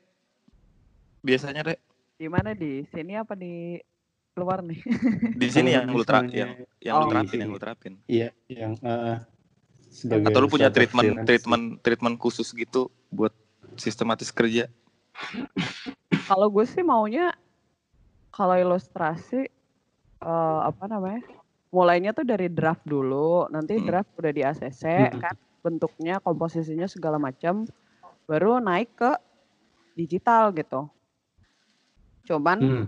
[1.19, 1.75] Biasanya Re
[2.15, 3.75] Di mana di sini apa di
[4.35, 4.79] luar nih?
[5.41, 6.51] di sini yang lu misalnya- yang
[6.83, 7.93] yang Oh, lu terapin yang lu terapin.
[8.05, 9.23] Iya, yang uh,
[9.87, 13.31] sebagai Atau lu punya treatment freelance treatment treatment khusus gitu buat
[13.79, 14.67] sistematis kerja?
[16.27, 17.31] Kalau gue sih maunya
[18.29, 19.47] kalau ilustrasi
[20.17, 21.23] eh, apa namanya?
[21.71, 23.85] Mulainya tuh dari draft dulu, nanti Hmm.
[23.85, 25.19] draft udah di ACC Hmm.
[25.21, 27.63] kan bentuknya, komposisinya segala macam
[28.25, 29.11] baru naik ke
[29.93, 30.87] digital gitu.
[32.25, 32.57] Cuman.
[32.59, 32.85] Hmm.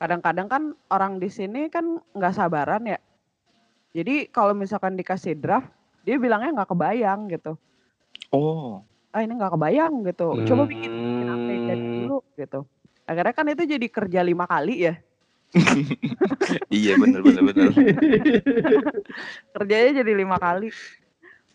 [0.00, 2.98] Kadang-kadang kan orang di sini kan nggak sabaran ya.
[3.92, 5.68] Jadi kalau misalkan dikasih draft,
[6.08, 7.60] dia bilangnya nggak kebayang gitu.
[8.32, 10.38] Oh, Ah ini nggak kebayang gitu.
[10.46, 11.94] Coba bikin bikin yang dari Hmm.
[12.06, 12.60] dulu gitu.
[13.04, 14.94] Akhirnya kan itu jadi kerja lima kali ya.
[16.70, 17.74] iya bener bener bener.
[19.58, 20.70] Kerjanya jadi lima kali.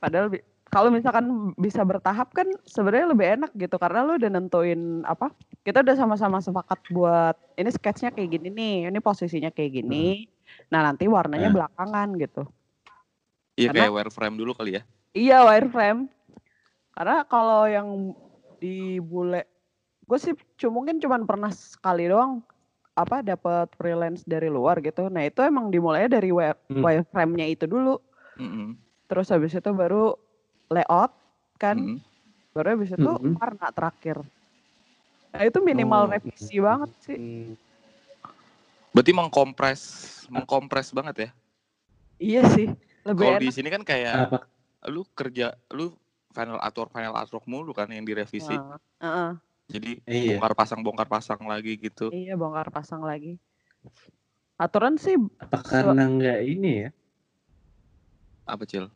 [0.04, 0.36] Padahal
[0.76, 5.32] kalau misalkan bisa bertahap kan sebenarnya lebih enak gitu karena lu udah nentuin apa?
[5.64, 10.28] Kita udah sama-sama sepakat buat ini sketsnya kayak gini nih, ini posisinya kayak gini.
[10.68, 11.56] Nah nanti warnanya Hmm.
[11.56, 12.44] belakangan gitu.
[13.56, 14.82] Iya Karena- kayak wireframe dulu kali ya.
[15.16, 16.12] Iya wireframe.
[16.92, 18.12] Karena kalau yang
[18.60, 19.48] di bule,
[20.04, 22.44] gue sih cu- mungkin cuman pernah sekali doang
[22.96, 25.08] apa dapat freelance dari luar gitu.
[25.08, 26.84] Nah itu emang dimulainya dari Hmm.
[26.84, 27.96] wireframe-nya itu dulu.
[28.36, 28.76] Mm-mm.
[29.08, 30.20] Terus habis itu baru
[30.72, 31.12] layout
[31.56, 32.00] kan, Mm-mm.
[32.52, 33.36] baru habis itu Mm-mm.
[33.38, 34.18] warna terakhir.
[35.36, 36.12] Nah itu minimal Oh.
[36.16, 37.18] revisi banget sih.
[37.20, 37.54] Hmm.
[38.96, 39.82] Berarti mengkompres
[40.32, 41.30] mengkompres banget ya.
[42.16, 42.68] Iya sih,
[43.04, 44.40] lebih Kalau di sini kan kayak Apa?
[44.88, 45.92] lu kerja lu
[46.32, 48.56] final artwork final artwork mulu kan yang direvisi.
[48.56, 49.32] Nah, heeh.
[49.66, 50.40] Jadi Iya.
[50.40, 52.08] bongkar pasang bongkar pasang lagi gitu.
[52.16, 53.36] Iya bongkar pasang lagi.
[54.56, 55.20] Aturan sih
[55.52, 56.90] Apa karena nggak ini ya?
[58.48, 58.88] Apa cil?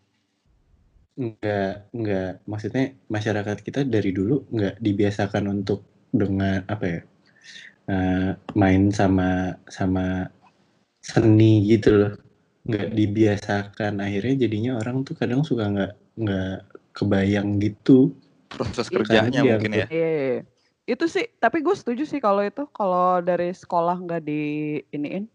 [1.20, 2.32] Nggak, nggak.
[2.48, 5.84] Maksudnya masyarakat kita dari dulu nggak dibiasakan untuk
[6.16, 7.02] dengan apa ya?
[7.90, 10.32] eh, main sama sama
[11.04, 12.14] seni gitu loh.
[12.64, 14.00] Nggak dibiasakan.
[14.00, 16.56] Akhirnya jadinya orang tuh kadang suka nggak nggak
[16.96, 18.16] kebayang gitu.
[18.48, 19.88] Proses kerjanya Iya, mungkin ya.
[19.92, 20.42] Iya, iya, iya.
[20.88, 21.28] itu sih.
[21.36, 24.42] Tapi gue setuju sih kalau itu kalau dari sekolah nggak di
[24.96, 25.28] iniin,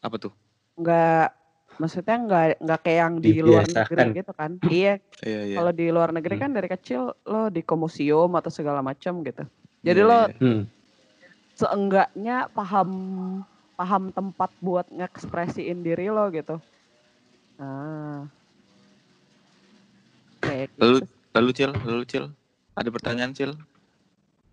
[0.00, 0.32] Apa tuh?
[0.80, 1.39] nggak
[1.78, 4.50] maksudnya nggak nggak kayak yang di luar negeri gitu kan.
[4.70, 5.56] Iya, Iya iya.
[5.60, 6.42] kalau di luar negeri Hmm.
[6.48, 9.44] kan dari kecil lo di museum atau segala macam gitu.
[9.84, 10.34] Jadi Iya, lo iya.
[10.40, 10.62] Hmm.
[11.54, 12.88] seenggaknya paham
[13.76, 16.56] paham tempat buat ngekspresiin diri lo gitu.
[17.60, 18.28] Nah,
[20.40, 21.06] kayak Lalu gitu.
[21.36, 22.24] lalu cil, lalu cil.
[22.72, 23.52] Ada pertanyaan cil?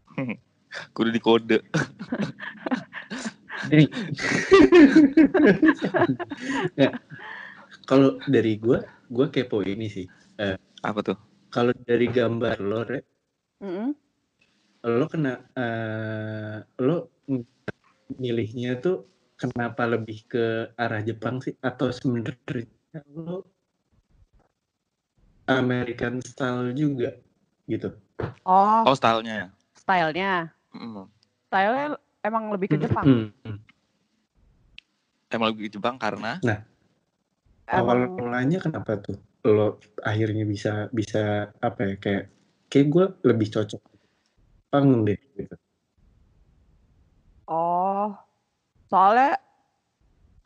[0.95, 1.63] Kudu di kode.
[3.72, 3.86] Ini.
[6.78, 6.93] Ya,
[7.89, 10.06] kalau dari gua, gua kepo ini sih.
[10.86, 11.17] Apa tuh?
[11.50, 13.00] Kalau dari gambar lo, Re,
[13.63, 13.89] Mm-mm.
[14.86, 17.10] lo kena eh, lo
[18.15, 19.04] milihnya tuh
[19.36, 20.46] kenapa lebih ke
[20.80, 22.70] arah Jepang sih atau sebenarnya
[23.12, 23.43] lo
[25.48, 27.15] American style juga
[27.67, 27.91] gitu
[28.48, 29.52] Oh, Oh stylenya.
[29.76, 30.50] stylenya.
[30.74, 31.06] Mm.
[31.52, 33.05] Stylenya emang lebih ke Jepang.
[33.07, 33.59] Hmm, hmm.
[35.31, 36.39] Emang lagi Jepang karena
[37.67, 42.23] awal Emang mulanya kenapa tuh lo akhirnya bisa bisa apa ya kayak
[42.71, 45.55] kayak gue lebih cocok Jepang deh gitu
[47.47, 48.11] oh,
[48.91, 49.39] soalnya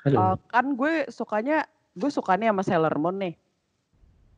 [0.06, 0.18] Halo.
[0.18, 1.66] eh, kan gue sukanya
[1.98, 3.36] gue sukanya sama Sailor Moon nih.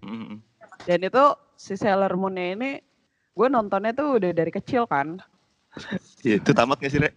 [0.04, 0.44] Mm.
[0.84, 1.24] Dan itu
[1.56, 2.72] si Sailor Moon-nya ini
[3.34, 5.24] gue nontonnya tuh udah dari kecil kan.
[6.22, 7.10] Ya, itu tamat gak sih, Re?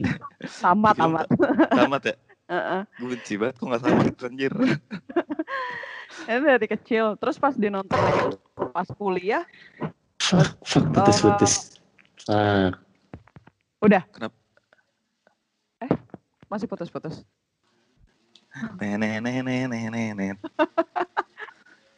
[0.58, 1.26] Tamat, Film tamat.
[1.70, 2.14] tamat ya?
[2.46, 2.80] Heeh.
[2.96, 4.52] Gue benci banget kok gak tamat anjir.
[6.30, 7.04] Ini dari kecil.
[7.20, 8.34] Terus pas dinonton lagi
[8.72, 9.44] pas kuliah,
[10.18, 11.52] fuck fuck putus putus
[12.24, 12.72] fuck
[13.78, 14.02] udah.
[14.10, 14.34] Kenapa?
[15.84, 15.92] Eh,
[16.48, 17.22] masih putus-putus.
[18.80, 20.36] Nenek nenek nenek nenek.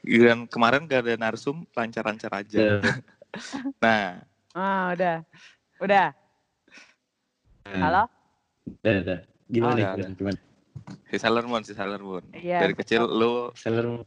[0.03, 2.59] Dan kemarin gak ada narsum lancar-lancar aja.
[2.59, 2.79] Ya.
[3.85, 4.25] Nah,
[4.57, 5.21] Ah, udah.
[5.79, 6.11] Udah.
[7.77, 8.09] Halo?
[8.69, 10.39] udah udah gimana Oh, gimana, gimana
[11.09, 12.25] si Sailor Moon, si Sailor Moon.
[12.33, 14.07] Iya, Dari kecil lu Sailor Moon.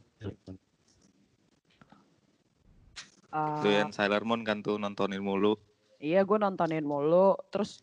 [3.32, 5.54] Eh, doyan Sailor Moon kan tuh nontonin mulu.
[6.02, 7.38] iya, gue nontonin mulu.
[7.54, 7.82] Terus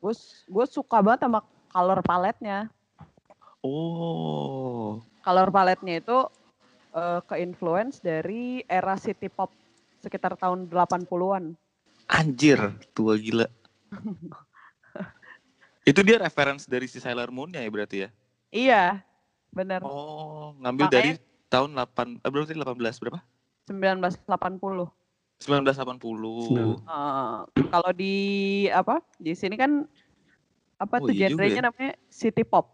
[0.00, 0.14] gue
[0.48, 2.72] gue suka banget sama color paletnya.
[3.60, 5.02] Oh.
[5.20, 6.18] Color palette-nya itu
[6.94, 9.52] eh, ke-influence dari era city pop
[10.00, 11.58] sekitar tahun 80-an.
[12.06, 13.50] Anjir, tua gila.
[15.86, 18.08] Itu dia reference dari si Sailor Moon-nya ya berarti ya?
[18.50, 18.82] Iya,
[19.48, 19.86] bener.
[19.86, 21.10] Oh, ngambil Makanya- dari
[21.46, 23.20] tahun 8 eh, berarti 18 berapa?
[23.64, 24.90] 1980.
[25.38, 26.42] 1980.
[26.42, 27.36] Sembilan- Eh,
[27.70, 28.14] kalau di
[28.68, 28.98] apa?
[29.14, 29.86] Di sini kan
[30.76, 31.64] apa Oh, tuh iya genrenya ya.
[31.64, 32.66] namanya city pop.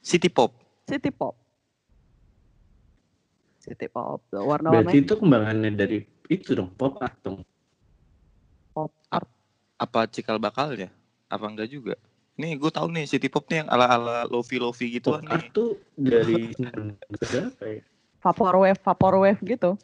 [0.00, 0.54] City Pop.
[0.86, 1.34] City pop.
[3.58, 4.22] City pop.
[4.24, 7.42] Berarti Warna-warnanya itu kembangannya dari itu dong, pop art dong.
[8.70, 9.26] pop art.
[9.76, 10.94] Apa cikal bakalnya?
[11.26, 11.98] Apa enggak juga?
[12.36, 15.48] Nih gue tahu nih City Pop nih yang ala-ala lofi-lofi gitu Pop nih.
[15.50, 16.52] tuh dari
[17.08, 17.80] berapa ya?
[18.20, 19.78] Vaporwave, vaporwave gitu.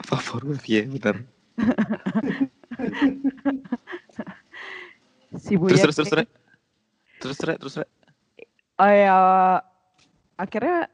[0.00, 1.16] Favorit ya bener.
[5.38, 6.24] Si Terus terus terus ini- Re.
[7.20, 7.86] Terus Re, terus Re.
[8.74, 9.18] Oh ya,
[10.34, 10.90] akhirnya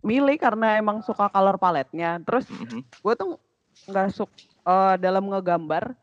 [0.00, 2.18] milih karena emang suka color paletnya.
[2.26, 2.82] Terus Mhm.
[2.82, 3.30] gue tuh
[3.86, 4.34] nggak suka
[4.66, 5.94] eh, dalam ngegambar.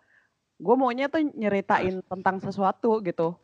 [0.56, 3.36] Gue maunya tuh nyeritain tentang sesuatu gitu.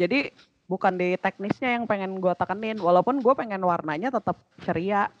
[0.00, 0.32] Jadi
[0.64, 2.80] bukan di teknisnya yang pengen gue tekenin.
[2.80, 5.12] Walaupun gue pengen warnanya tetap ceria.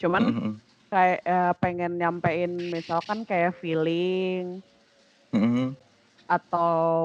[0.00, 0.52] Cuman Mhm.
[0.88, 4.64] kayak eh, pengen nyampein misalkan kayak feeling
[5.30, 5.76] Mhm.
[6.26, 7.04] atau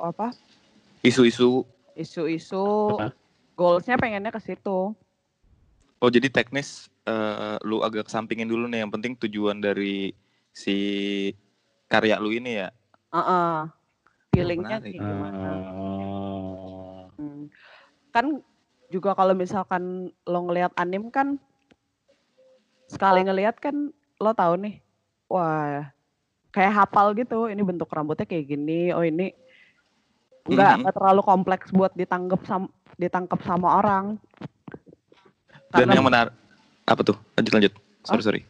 [0.00, 0.30] apa
[1.02, 1.66] Isu-isu.
[1.96, 2.96] isu-isu.
[3.58, 4.94] Goalsnya pengennya ke situ.
[6.00, 8.80] Oh jadi teknis eh, lu agak kesampingin dulu nih.
[8.86, 10.14] Yang penting tujuan dari
[10.54, 10.76] si
[11.90, 12.68] karya lu ini ya.
[13.10, 13.79] Heeh.
[14.30, 15.48] Feelingnya kayak gimana?
[15.74, 17.10] Oh.
[17.18, 17.50] Hmm.
[18.14, 18.42] Kan
[18.90, 21.38] juga kalau misalkan lo ngelihat anim kan
[22.90, 24.82] sekali ngelihat kan lo tahu nih,
[25.30, 25.90] wah
[26.54, 27.46] kayak hafal gitu.
[27.50, 28.90] Ini bentuk rambutnya kayak gini.
[28.94, 29.34] Oh ini
[30.46, 32.66] nggak nggak terlalu kompleks buat ditangkap sam
[32.98, 34.18] ditangkap sama orang.
[35.70, 36.34] Dan Karena yang menarik
[36.86, 37.16] apa tuh?
[37.38, 37.72] Lanjut lanjut.
[38.06, 38.42] Sorry sorry.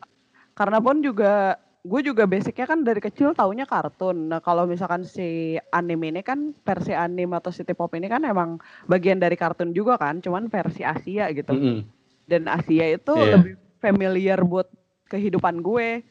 [0.60, 4.28] karena pun juga gue juga basicnya kan dari kecil taunya kartun.
[4.28, 8.60] Nah kalau misalkan si anime ini kan versi anime atau city pop ini kan emang
[8.84, 11.56] bagian dari kartun juga kan, cuman versi Asia gitu.
[11.56, 11.80] Mm-mm.
[12.28, 13.40] Dan Asia itu Iya.
[13.40, 14.68] lebih familiar buat
[15.08, 16.04] kehidupan gue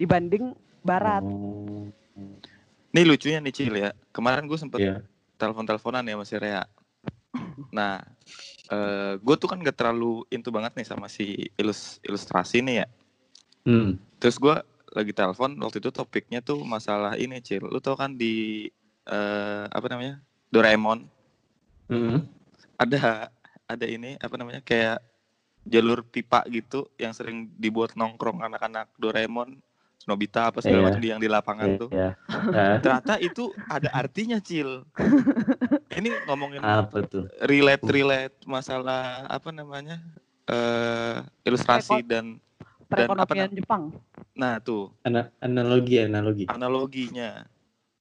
[0.00, 1.20] dibanding Barat.
[1.20, 1.92] Oh.
[2.96, 3.92] Nih lucunya nih Cil ya.
[4.16, 5.04] Kemarin gue sempet Iya.
[5.36, 6.64] telepon-teleponan ya masih Rea.
[7.70, 8.00] Nah,
[8.72, 12.86] eh gue tuh kan gak terlalu into banget nih sama si ilus ilustrasi nih ya.
[13.68, 14.00] Hmm.
[14.16, 14.56] Terus gue
[14.90, 17.62] lagi telepon waktu itu topiknya tuh masalah ini Cil.
[17.62, 18.66] Lu tau kan di
[19.02, 21.06] eh apa namanya Doraemon
[21.86, 22.22] Mm-mm.
[22.76, 23.30] ada
[23.64, 24.98] ada ini apa namanya kayak
[25.62, 29.58] jalur pipa gitu yang sering dibuat nongkrong anak-anak Doraemon,
[30.02, 30.86] Nobita apa segala Iya.
[30.86, 31.90] macam di yang di lapangan tuh.
[31.90, 32.16] Iya.
[32.50, 34.82] Ah, Ternyata itu ada artinya Cil.
[35.92, 37.26] Ini ngomongin apa tuh?
[37.42, 40.00] relate relate masalah apa namanya
[40.46, 42.38] eh ilustrasi dan
[42.90, 43.82] Perekonomian Jepang.
[44.34, 44.90] nah tuh.
[45.06, 46.44] Ana- analogi analogi.
[46.50, 47.46] analoginya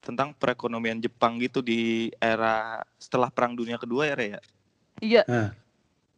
[0.02, 4.40] tentang perekonomian Jepang gitu di era setelah Perang Dunia Kedua ya ya?
[5.00, 5.24] Iya,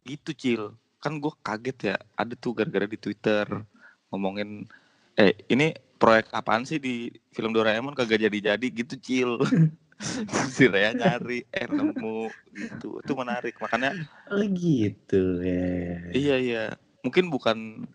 [0.08, 0.62] gitu Cil.
[1.02, 3.44] Kan gue kaget ya ada tuh gara-gara di Twitter
[4.08, 4.64] ngomongin
[5.18, 7.92] eh ini proyek apaan sih di film Doraemon?
[7.92, 9.32] Kagak jadi-jadi gitu Cil.
[10.50, 12.98] Si Rea nyari eh nemu gitu.
[12.98, 13.54] Itu menarik.
[13.62, 13.94] Makanya
[14.26, 16.10] Oh gitu ya.
[16.10, 16.64] Iya iya,
[17.06, 17.86] mungkin bukan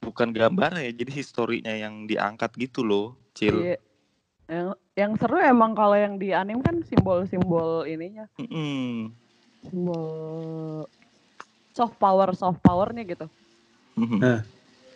[0.00, 3.74] bukan gambar ya, jadi historinya yang diangkat gitu loh, Cil.
[3.74, 3.76] iya.
[4.48, 9.12] Yang, yang seru emang kalau yang di anime kan simbol-simbol ininya, Mm-mm.
[9.68, 10.88] simbol
[11.76, 13.26] soft power soft powernya gitu.
[13.94, 14.18] Mhm.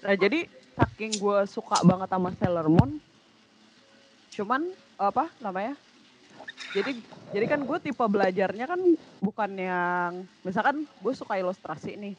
[0.03, 2.97] Nah jadi saking gue suka banget sama Sailor Moon,
[4.33, 5.77] cuman apa namanya?
[6.73, 8.81] Jadi jadi kan gue tipe belajarnya kan
[9.21, 12.17] bukan yang misalkan gue suka ilustrasi nih,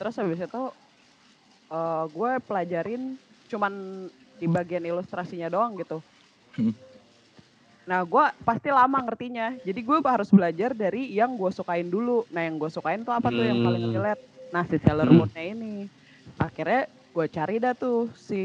[0.00, 0.62] terus habis itu
[1.70, 3.14] eh, gue pelajarin
[3.46, 3.72] cuman
[4.36, 6.00] di bagian ilustrasinya doang gitu.
[6.56, 6.74] Hmm.
[7.84, 12.22] Nah gue pasti lama ngertinya, jadi gue harus belajar dari yang gue sukain dulu.
[12.30, 13.94] Nah yang gue sukain tuh apa tuh yang paling Hmm.
[13.94, 14.22] relate?
[14.50, 15.26] Nah si Sailor Hmm.
[15.26, 15.74] Moon-nya ini.
[16.38, 18.42] Akhirnya gue cari dah tuh si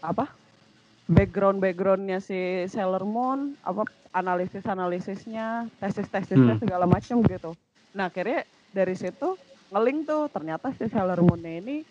[0.00, 0.32] apa
[1.04, 3.84] background backgroundnya si Sailor Moon apa
[4.16, 6.62] analisis analisisnya tesis tesisnya Hmm.
[6.62, 7.52] segala macam gitu
[7.92, 9.36] nah akhirnya dari situ
[9.70, 11.86] ngeling tuh ternyata si Sailor Moon-nya ini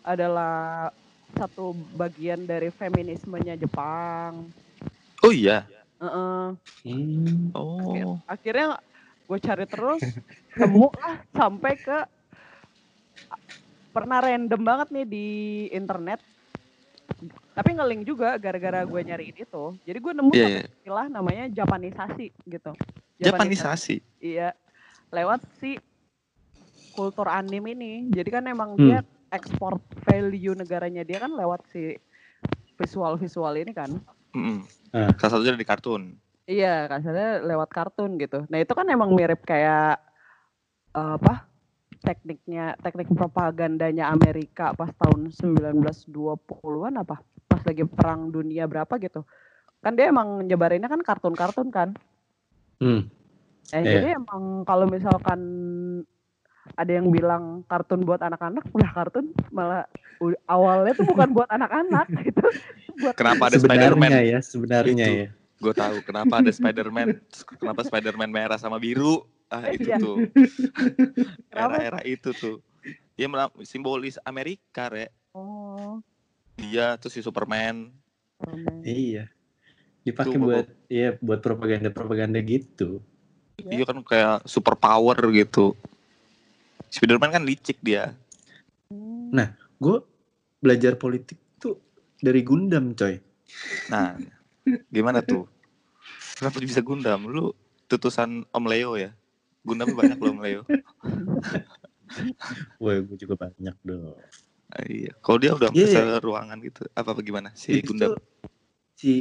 [0.00, 0.88] adalah
[1.34, 4.46] satu bagian dari feminismenya Jepang
[5.20, 5.66] Oh iya.
[5.96, 6.44] Heeh.
[6.84, 7.50] Hmm.
[7.50, 8.20] Oh.
[8.24, 8.78] akhirnya
[9.26, 10.02] gue cari terus
[10.54, 11.98] temu lah sampai ke
[13.90, 15.26] pernah random banget nih di
[15.72, 16.20] internet
[17.56, 20.62] tapi ngeling juga gara-gara gue nyariin itu jadi gue nemu Iya, satu iya.
[20.68, 22.70] istilah namanya Japanisasi gitu
[23.16, 23.96] Japanisasi.
[24.20, 24.52] iya
[25.08, 25.80] lewat si
[26.96, 28.08] kultur anime ini.
[28.08, 28.88] Jadi kan emang Hmm.
[28.88, 29.76] dia ekspor
[30.08, 31.92] value negaranya dia kan lewat si
[32.74, 33.92] visual-visual ini kan.
[34.32, 34.64] Mm-mm.
[34.92, 35.12] Ah.
[35.20, 36.16] Salah satunya di kartun.
[36.46, 38.46] Iya, kasarnya lewat kartun gitu.
[38.46, 39.98] Nah, itu kan emang mirip kayak
[40.94, 41.44] eh, apa?
[41.96, 47.18] Tekniknya, teknik propagandanya Amerika pas tahun 1920-an apa?
[47.50, 49.26] Pas lagi perang dunia berapa gitu.
[49.82, 51.98] Kan dia emang nyebarinnya kan kartun-kartun kan.
[52.78, 53.10] Hmm.
[53.74, 53.90] Eh, Iya.
[53.98, 55.40] jadi emang kalau misalkan
[56.74, 59.86] ada yang bilang kartun buat anak-anak, udah kartun malah
[60.48, 62.46] awalnya tuh bukan buat anak-anak gitu.
[62.98, 64.10] Buat Kenapa ada Spider-Man?
[64.10, 65.20] Sebenarnya ya, sebenarnya Itu.
[65.22, 65.28] ya.
[65.56, 67.08] Gue tahu kenapa ada Spider-Man.
[67.56, 69.24] Kenapa Spider-Man merah sama biru?
[69.46, 69.96] Ah itu Iya.
[70.02, 70.16] tuh.
[71.48, 72.60] Era-era itu tuh.
[73.16, 73.30] Dia
[73.64, 75.08] simbolis Amerika, Re.
[75.32, 76.00] Oh,
[76.56, 77.88] Dia tuh si Superman.
[78.36, 78.84] permen.
[78.84, 79.32] Iya.
[80.04, 83.00] Dipakai Tuh, buat iya buat propaganda-propaganda gitu.
[83.56, 83.80] Iya.
[83.80, 85.72] Dia kan kayak super power gitu.
[86.90, 88.12] Spider-Man kan licik dia.
[89.32, 89.56] Nah.
[89.76, 90.00] Gue
[90.56, 91.76] belajar politik tuh
[92.16, 93.20] dari Gundam, coy.
[93.92, 94.16] Nah,
[94.88, 95.44] gimana tuh?
[96.36, 97.28] Kenapa bisa Gundam?
[97.28, 97.52] Lu
[97.84, 99.12] tutusan Om Leo ya?
[99.60, 100.62] Gundam banyak loh Om Leo.
[102.82, 104.16] Wah, gue juga banyak dong.
[104.72, 105.12] Ah, iya.
[105.20, 106.16] Kalau dia udah Iya, ke iya.
[106.18, 106.88] ruangan gitu.
[106.96, 107.52] Apa apa gimana?
[107.52, 108.16] Si Itu Gundam.
[108.16, 108.18] tuh,
[108.96, 109.12] si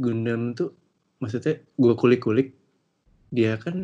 [0.00, 0.72] Gundam tuh
[1.20, 2.56] maksudnya gue kulik-kulik
[3.28, 3.76] dia kan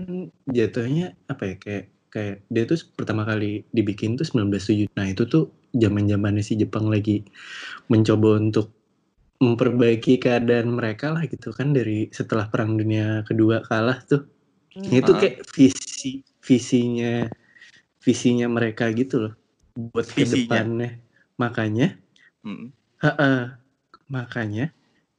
[0.49, 1.85] jatuhnya apa ya kayak
[2.17, 4.89] kayak dia tuh pertama kali dibikin tuh 1907.
[4.97, 7.21] Nah, itu tuh zaman-zamannya si Jepang lagi
[7.93, 8.73] mencoba untuk
[9.37, 14.25] memperbaiki keadaan mereka lah gitu kan dari setelah perang dunia kedua kalah tuh.
[14.73, 14.89] Hmm.
[14.89, 15.21] Itu Ah.
[15.21, 17.29] kayak visi visinya
[18.01, 19.35] visinya mereka gitu loh
[19.77, 20.65] buat ke Visinya?
[20.65, 20.91] depannya.
[21.37, 22.01] Makanya
[22.41, 22.71] Mm.
[23.03, 23.59] Ha-ha.
[24.09, 24.71] Makanya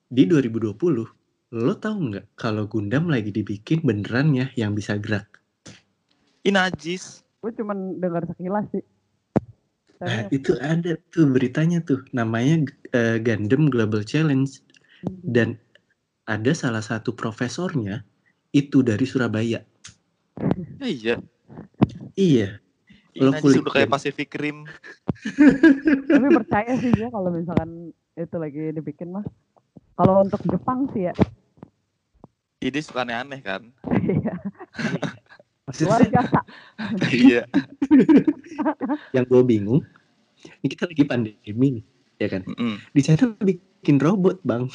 [0.08, 1.06] di 2020
[1.52, 5.37] lo tahu nggak kalau Gundam lagi dibikin beneran ya yang bisa gerak.
[6.48, 7.28] Ih najis.
[7.44, 8.80] Gue cuman dengar sekilas sih.
[10.00, 14.48] Nah, itu ada tuh beritanya tuh namanya eh, Gundam Global Challenge
[15.28, 15.60] dan
[16.24, 18.08] ada salah satu profesornya
[18.56, 19.60] itu dari Surabaya.
[20.80, 21.16] Ya, iya.
[22.16, 22.50] Iya,
[23.20, 23.92] Lo kulik udah kayak.
[23.92, 24.64] Pacific Rim.
[26.16, 29.26] tapi percaya sih dia kalau misalkan itu lagi dibikin mah.
[30.00, 31.14] Kalau untuk Jepang sih ya.
[32.64, 33.68] Dia suka aneh-aneh kan.
[34.08, 34.40] Iya,
[35.84, 36.40] luar biasa.
[37.12, 37.44] iya.
[39.16, 39.84] yang gue bingung,
[40.64, 41.84] ini kita lagi pandemi nih,
[42.24, 42.42] ya kan?
[42.48, 42.80] Mm-mm.
[42.96, 44.72] Di sana bikin robot bang.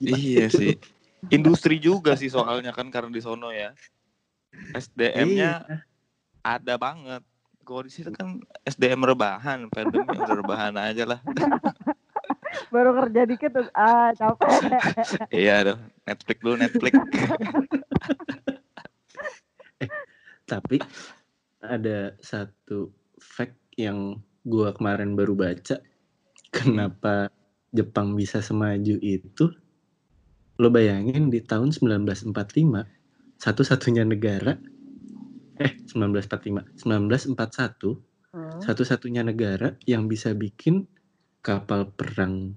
[0.00, 0.56] Iya itu?
[0.56, 0.74] sih.
[1.28, 3.76] Industri juga sih soalnya kan karena di sono ya.
[4.72, 5.76] SDM-nya Iya.
[6.40, 7.22] ada banget.
[7.60, 11.20] Kalau di situ kan SDM rebahan, pandemi udah rebahan aja lah.
[12.74, 14.50] Baru kerja dikit tuh, ah capek.
[15.30, 16.92] iya dong, Netflix dulu Netflix.
[20.50, 20.82] Tapi
[21.62, 22.90] ada satu
[23.22, 25.78] fact yang gua kemarin baru baca.
[26.50, 27.30] Kenapa
[27.70, 29.46] Jepang bisa semaju itu?
[30.58, 32.34] Lo bayangin di tahun 1945
[33.40, 34.52] satu-satunya negara
[35.56, 38.62] eh 1945 1941 Hmm.
[38.62, 40.86] satu-satunya negara yang bisa bikin
[41.42, 42.54] kapal perang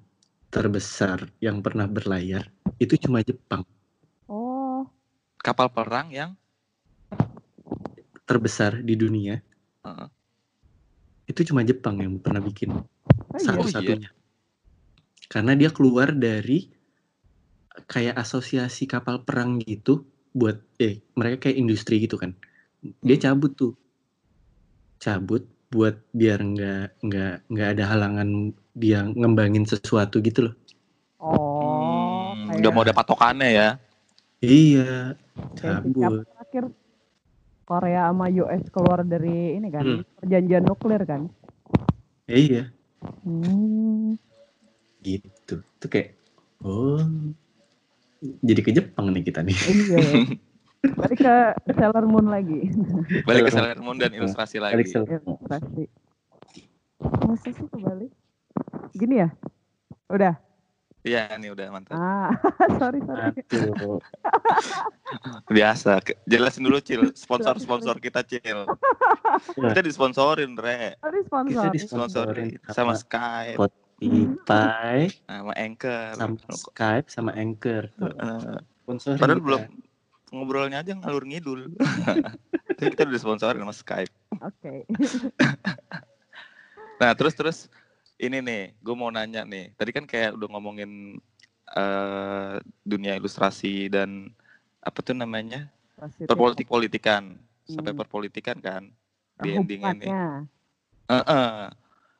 [0.53, 2.45] terbesar yang pernah berlayar
[2.77, 3.65] itu cuma Jepang
[4.29, 4.85] Oh,
[5.41, 6.37] Kapal perang yang
[8.23, 9.35] terbesar di dunia
[9.83, 10.07] Heeh.
[11.27, 12.83] itu cuma Jepang yang pernah bikin oh
[13.35, 13.39] iya.
[13.39, 14.09] satu-satunya
[15.27, 16.69] karena dia keluar dari
[17.89, 22.33] kayak asosiasi kapal perang gitu buat eh mereka kayak industri gitu kan
[23.01, 23.73] dia cabut tuh
[24.99, 25.43] cabut
[25.73, 28.29] buat biar nggak nggak nggak ada halangan
[28.77, 30.55] dia ngembangin sesuatu gitu loh
[31.23, 33.69] Oh, Hmm, udah mau ada patokannya ya.
[34.43, 35.15] iya
[35.55, 36.63] cabut terakhir
[37.73, 40.01] Korea sama US keluar dari ini kan, Hmm.
[40.21, 41.25] perjanjian nuklir kan.
[42.23, 42.69] iya
[43.25, 44.15] Hmm.
[45.03, 46.15] gitu tuh kayak
[46.63, 47.03] oh
[48.39, 49.99] jadi ke Jepang nih kita nih Iya.
[49.99, 50.13] ya.
[50.99, 51.35] Balik ke
[51.75, 52.67] Sailor Moon lagi.
[53.23, 55.15] Balik ke Sailor Moon dan ilustrasi Balik lagi.
[55.15, 55.83] Ilustrasi.
[57.23, 58.11] Masa sih kebalik?
[58.91, 59.31] Gini ya?
[60.11, 60.35] Udah.
[61.03, 61.99] Iya, nih udah mantap.
[61.99, 62.31] Ah,
[62.79, 63.35] sorry sorry.
[63.35, 63.99] Aduh.
[65.51, 65.99] Biasa.
[66.23, 68.63] Jelasin dulu Cil, sponsor-sponsor kita Cil.
[68.63, 69.67] Wah.
[69.75, 70.95] Kita disponsorin, Re.
[71.27, 71.67] Sponsor.
[71.67, 76.11] Kita disponsorin Sponsorin sama Skype, Spotify sama Anchor.
[76.15, 77.83] sama Skype sama Anchor.
[77.91, 79.47] Eh, Sponsorin Padahal kita.
[79.47, 79.61] belum
[80.33, 81.61] ngobrolnya aja ngalur ngidul.
[82.79, 84.13] Tapi kita udah sponsorin sama Skype.
[84.39, 84.87] Oke.
[86.93, 87.57] Nah terus terus
[88.23, 89.75] ini nih, gue mau nanya nih.
[89.75, 91.19] Tadi kan kayak udah ngomongin
[91.73, 94.29] eh dunia ilustrasi dan
[94.83, 95.71] apa tuh namanya
[96.27, 97.35] perpolitik politikan.
[97.63, 97.99] sampai Hmm.
[98.03, 98.91] perpolitikan kan
[99.39, 100.11] di endingnya nih.
[100.11, 100.23] Hubungannya.
[101.07, 101.63] Heeh.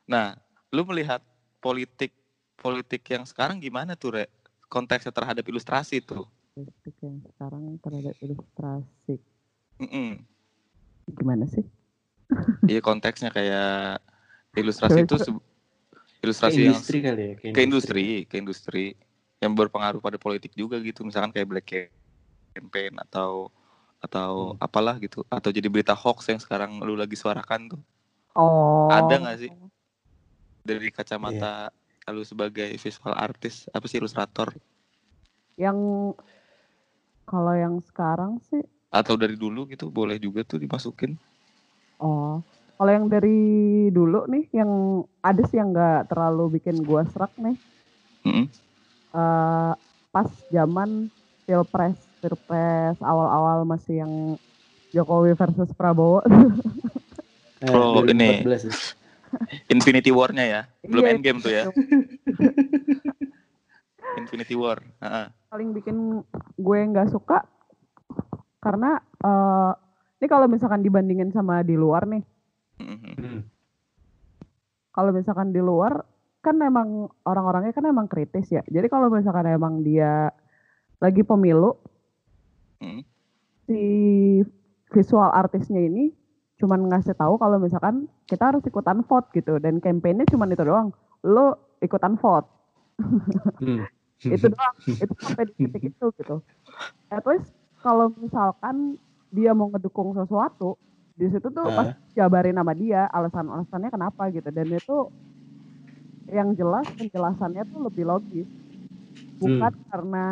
[0.08, 0.26] Nah,
[0.72, 1.20] lu melihat
[1.60, 2.16] politik
[2.56, 4.24] politik yang sekarang gimana tuh, Re?
[4.72, 6.24] Konteksnya terhadap ilustrasi tuh.
[6.56, 9.20] Listrik yang sekarang terhadap ilustrasi.
[9.84, 10.24] Mm-mm.
[11.12, 11.64] Gimana sih?
[12.64, 14.00] Iya konteksnya kayak
[14.60, 15.20] ilustrasi itu
[16.24, 17.34] se- Ke ilustrasi yang industri kali ya.
[17.52, 18.84] ke industri, ke industri
[19.38, 21.04] yang berpengaruh pada politik juga gitu.
[21.04, 21.68] Misalkan kayak black
[22.50, 23.50] campaign atau
[23.98, 24.60] atau Hmm.
[24.60, 27.82] apalah gitu atau jadi berita hoax yang sekarang lu lagi suarakan tuh.
[28.32, 28.88] Oh.
[28.88, 29.50] Ada nggak sih?
[30.60, 32.12] Dari kacamata Iya.
[32.12, 34.52] lu sebagai visual artist, apa sih ilustrator
[35.56, 35.78] Yang
[37.24, 41.16] kalau yang sekarang sih, atau dari dulu gitu boleh juga tuh dimasukin.
[41.96, 42.44] oh,
[42.74, 43.38] kalau yang dari
[43.88, 44.70] dulu nih, yang
[45.20, 47.56] ada sih yang nggak terlalu bikin gua serak nih.
[48.24, 48.46] Mm-mm.
[49.14, 49.72] eh,
[50.10, 51.12] pas zaman
[51.44, 54.12] pilpres, pilpres awal-awal masih yang
[54.90, 56.22] Jokowi versus Prabowo.
[57.62, 58.44] Eh, Oh, ini.
[58.44, 58.92] 2014.
[59.72, 60.60] Infinity War-nya ya.
[60.84, 61.64] Belum Iya, Endgame tuh ya.
[64.20, 64.78] Infinity War.
[65.00, 65.26] Heeh.
[65.48, 65.96] paling bikin
[66.58, 67.46] gue nggak suka
[68.58, 69.72] karena eh
[70.18, 72.26] ini kalau misalkan dibandingin sama di luar nih,
[72.74, 73.46] Hmm.
[74.90, 76.02] kalau misalkan di luar
[76.42, 78.62] kan emang orang-orangnya kan emang kritis ya.
[78.66, 80.30] Jadi kalau misalkan emang dia
[81.00, 81.74] lagi pemilu,
[82.82, 83.00] Hmm.
[83.64, 83.82] si
[84.92, 86.12] visual artisnya ini
[86.60, 90.88] cuman ngasih tahu kalau misalkan kita harus ikutan vote gitu dan kampanye cuman itu doang.
[91.24, 92.46] Lo ikutan vote.
[93.58, 93.88] Hmm.
[94.32, 96.36] itu doang itu sampai di titik itu gitu
[97.12, 97.52] at least
[97.84, 98.96] kalau misalkan
[99.34, 100.80] dia mau ngedukung sesuatu
[101.14, 104.48] di situ tuh pasti jabarin sama dia alasan-alasannya kenapa gitu.
[104.50, 104.96] Dan itu
[106.30, 108.48] yang jelas penjelasannya tuh lebih logis.
[109.38, 110.26] Bukan karena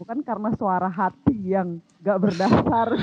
[0.00, 2.88] bukan karena suara hati yang gak berdasar.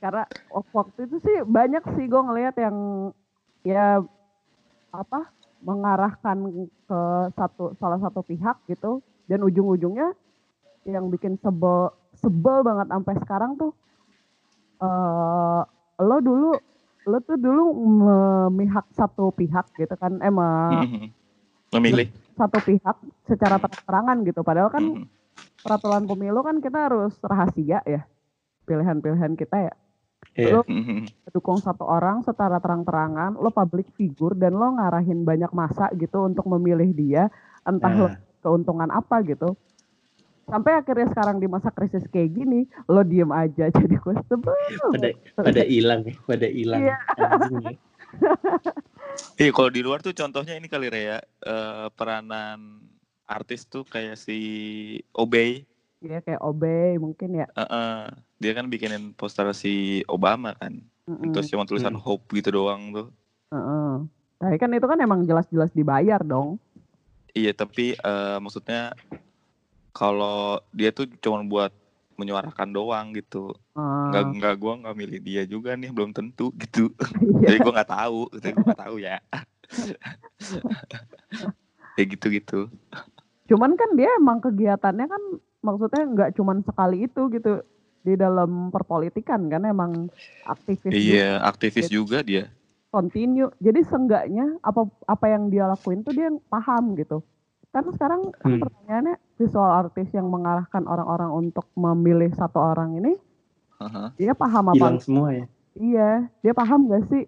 [0.00, 2.76] Karena wak- waktu itu sih banyak sih gue ngelihat yang
[3.60, 4.00] ya
[4.90, 5.20] apa
[5.60, 6.40] mengarahkan
[6.88, 7.00] ke
[7.36, 9.04] satu salah satu pihak gitu.
[9.28, 10.10] Dan ujung-ujungnya
[10.84, 13.72] yang bikin sebel sebel banget sampai sekarang tuh
[14.80, 15.62] eh
[16.00, 16.50] lo dulu
[17.02, 21.06] lo tuh dulu memihak satu pihak gitu kan eh me- Mhm.
[21.70, 22.08] Memilih.
[22.34, 25.04] satu pihak secara terang-terangan gitu padahal kan Mhm.
[25.60, 28.02] peraturan pemilu kan kita harus rahasia ya
[28.64, 29.74] pilihan-pilihan kita ya
[30.32, 30.52] Iya.
[30.56, 30.60] lo
[31.30, 36.42] dukung satu orang secara terang-terangan, lo public figure dan lo ngarahin banyak masa gitu untuk
[36.48, 37.30] memilih dia,
[37.62, 39.54] entah lo Nah, keuntungan apa gitu.
[40.50, 44.54] Sampai akhirnya sekarang di masa krisis kayak gini, lo diem aja jadi gue sebel.
[44.90, 46.80] pada pada hilang ya, pada hilang.
[46.82, 46.98] Iya.
[47.16, 47.30] Ya.
[49.36, 52.82] Iya, kalau di luar tuh contohnya ini kali Rea, eh, peranan
[53.24, 54.38] artis tuh kayak si
[55.14, 55.64] Obey,
[56.00, 57.46] Ya kayak Obey mungkin ya.
[57.52, 58.08] Heeh.
[58.36, 62.00] dia kan bikinin poster si Obama kan, Mm-mm, terus cuma tulisan Hmm.
[62.00, 63.08] hope gitu doang tuh.
[63.50, 64.08] mm-mm.
[64.40, 66.56] Tapi kan itu kan emang jelas-jelas dibayar dong.
[67.30, 68.96] Iya, tapi eh, maksudnya
[69.92, 71.72] kalau dia tuh cuma buat
[72.18, 73.54] menyuarakan doang gitu,
[74.08, 76.92] nggak nggak gua nggak milih dia juga nih, belum tentu gitu.
[77.20, 77.48] iya.
[77.48, 79.16] Jadi gua nggak tahu, jadi gua nggak tahu ya.
[81.98, 82.70] ya gitu-gitu.
[83.50, 85.22] Cuman kan dia emang kegiatannya kan
[85.60, 87.60] maksudnya nggak cuman sekali itu gitu
[88.00, 90.08] di dalam perpolitikan kan emang
[90.46, 90.96] aktivis juga.
[90.96, 91.94] Iya, aktivis Gitu.
[92.02, 92.46] juga dia.
[92.90, 93.46] continue.
[93.62, 97.22] Jadi seenggaknya apa apa yang dia lakuin tuh dia paham gitu.
[97.70, 98.58] Kan sekarang kan Hmm.
[98.58, 103.16] pertanyaannya visual artist yang mengarahkan orang-orang untuk memilih satu orang ini,
[103.80, 104.08] Heeh.
[104.20, 104.76] dia paham apa?
[104.76, 105.46] Hilang semua ya.
[105.80, 106.10] Iya,
[106.44, 107.24] dia paham gak sih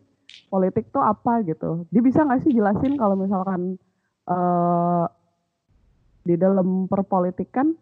[0.53, 1.89] politik tuh apa gitu.
[1.89, 3.81] Dia bisa gak sih jelasin kalau misalkan
[4.29, 5.07] eh
[6.23, 7.75] di dalam perpolitikan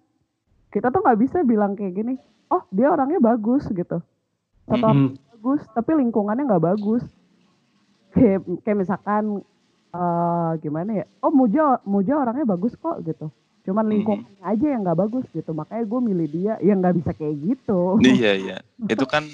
[0.72, 2.14] kita tuh nggak bisa bilang kayak gini,
[2.49, 3.99] oh dia orangnya bagus gitu.
[4.70, 5.35] Satu orang Mm-mm.
[5.35, 7.03] bagus tapi lingkungannya nggak bagus
[8.14, 9.43] kayak kayak misalkan
[9.91, 14.98] eh gimana ya oh Muja Muja orangnya bagus kok gitu cuman lingkungannya aja yang nggak
[14.98, 18.56] bagus gitu makanya gue milih dia yang nggak bisa kayak gitu Iya iya,
[18.88, 19.28] itu kan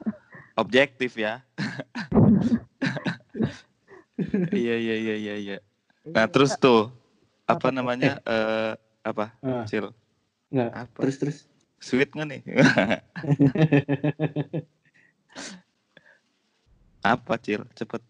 [0.62, 1.46] objektif ya.
[4.50, 5.34] iya iya iya iya.
[5.38, 5.56] iya.
[6.10, 6.90] Nah terus tuh
[7.46, 8.74] apa namanya eh
[9.06, 9.94] apa Ah, Cil?
[10.50, 10.70] nggak.
[10.74, 10.98] Apa?
[11.06, 11.38] Terus terus.
[11.78, 12.42] Sweet nggak nih?
[17.06, 17.62] apa Cil?
[17.78, 18.02] Cepet.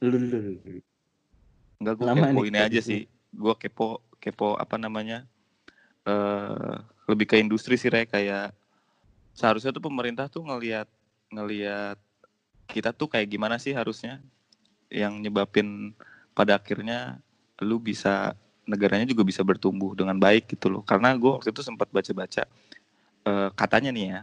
[0.00, 0.26] Lu lu.
[0.26, 0.80] lu.
[1.78, 3.04] Enggak gue Lama kepo nih ini aja di sih.
[3.30, 5.26] Gue kepo kepo apa namanya?
[6.06, 6.74] eh
[7.10, 8.54] lebih ke industri sih Re kayak
[9.34, 10.86] seharusnya tuh pemerintah tuh ngelihat
[11.34, 11.98] ngelihat
[12.70, 14.22] kita tuh kayak gimana sih harusnya
[14.92, 15.92] yang nyebabin
[16.32, 17.18] pada akhirnya
[17.60, 20.82] lu bisa negaranya juga bisa bertumbuh dengan baik gitu loh.
[20.86, 22.46] Karena gue waktu itu sempat baca-baca
[23.26, 24.22] eh, katanya nih ya,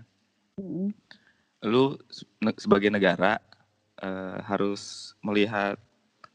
[0.59, 0.91] Mm.
[1.71, 1.95] lu
[2.43, 3.39] ne- sebagai negara
[4.03, 5.79] eh, harus melihat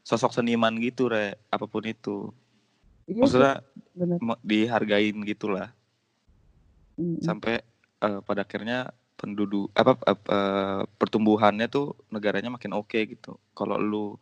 [0.01, 2.33] sosok seniman gitu re, apa pun itu.
[3.05, 3.53] Iya Maksudnya
[3.93, 4.17] bener.
[4.41, 5.69] dihargain gitulah
[6.95, 7.19] Mm.
[7.19, 7.59] sampai
[7.99, 13.35] eh, pada akhirnya penduduk apa ap- eh, pertumbuhannya tuh negaranya makin oke gitu.
[13.51, 14.15] Kalau lu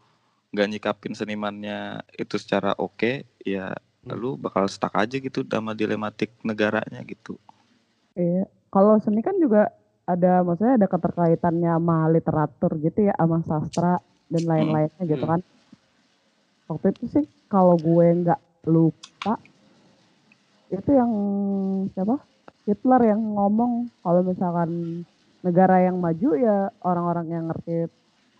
[0.54, 3.74] nggak nyikapin senimannya itu secara oke, ya
[4.04, 4.20] Hmm.
[4.20, 7.38] lu bakal stuck aja gitu sama dilematik negaranya gitu.
[8.14, 8.46] Iya.
[8.70, 9.70] Kalau seni kan juga
[10.04, 15.32] ada, maksudnya ada keterkaitannya sama literatur gitu ya, sama sastra dan lain-lainnya gitu Hmm.
[15.38, 15.42] kan.
[16.68, 19.36] Waktu itu sih kalau gue nggak lupa,
[20.72, 21.12] itu yang
[21.94, 22.18] siapa?
[22.64, 25.04] Hitler yang ngomong kalau misalkan
[25.44, 27.92] negara yang maju ya orang-orang yang ngerti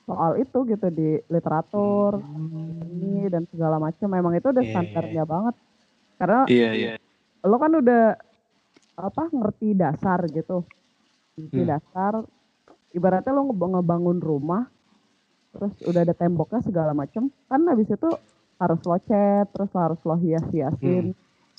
[0.08, 4.08] soal itu gitu di literatur, seni dan segala macam.
[4.08, 5.56] Memang itu udah Iya, standarnya banget.
[6.16, 6.94] Karena Iya iya.
[7.44, 8.16] lo kan udah
[8.94, 10.64] apa ngerti dasar gitu
[11.36, 11.72] ngerti Hmm.
[11.76, 12.14] dasar
[12.94, 14.70] ibaratnya lo ngeb- ngebangun rumah
[15.50, 18.10] terus udah ada temboknya segala macem kan habis itu
[18.64, 21.12] harus lo cat terus lo harus lo hias-hiasin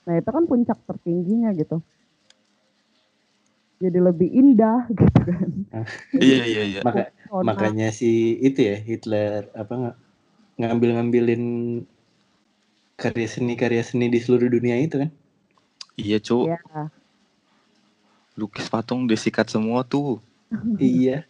[0.04, 1.80] nah itu kan puncak tertingginya gitu
[3.80, 5.50] jadi lebih indah gitu kan
[6.14, 6.80] Iya iya iya.
[6.86, 7.10] Maka,
[7.42, 9.96] makanya si itu ya Hitler apa nggak
[10.62, 11.42] ngambil-ngambilin
[12.94, 15.10] karya seni karya seni di seluruh dunia itu kan?
[15.98, 16.46] Iya, Cuk.
[16.46, 16.58] ya
[18.38, 20.22] Lukis patung disikat semua tuh.
[20.78, 21.26] iya.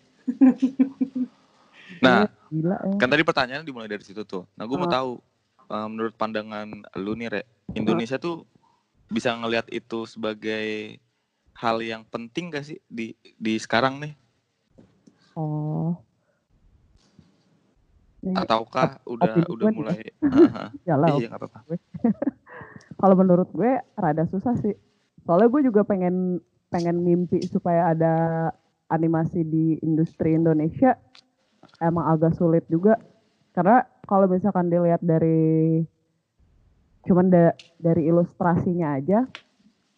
[2.05, 4.45] Nah, gila ya kan tadi pertanyaan dimulai dari situ tuh.
[4.57, 5.01] Nah, gue mau Ah.
[5.01, 5.11] tahu
[5.71, 7.43] eh, menurut pandangan lu nih, Re,
[7.75, 8.45] Indonesia tuh
[9.09, 10.99] bisa ngelihat itu sebagai
[11.55, 14.15] hal yang penting gak sih di di sekarang nih?
[15.37, 15.95] oh
[18.35, 19.79] Ataukah udah opini udah gue nih.
[19.79, 20.65] mulai Aha.
[20.83, 21.61] ya lah, Iya, nggak apa-apa.
[23.01, 24.75] kalau menurut gue rada susah sih.
[25.25, 26.41] Soalnya gue juga pengen
[26.73, 28.15] pengen mimpi supaya ada
[28.91, 30.99] animasi di industri Indonesia
[31.79, 32.99] emang agak sulit juga.
[33.55, 35.83] Karena kalau misalkan dilihat dari
[37.05, 39.29] cuman da- dari ilustrasinya aja,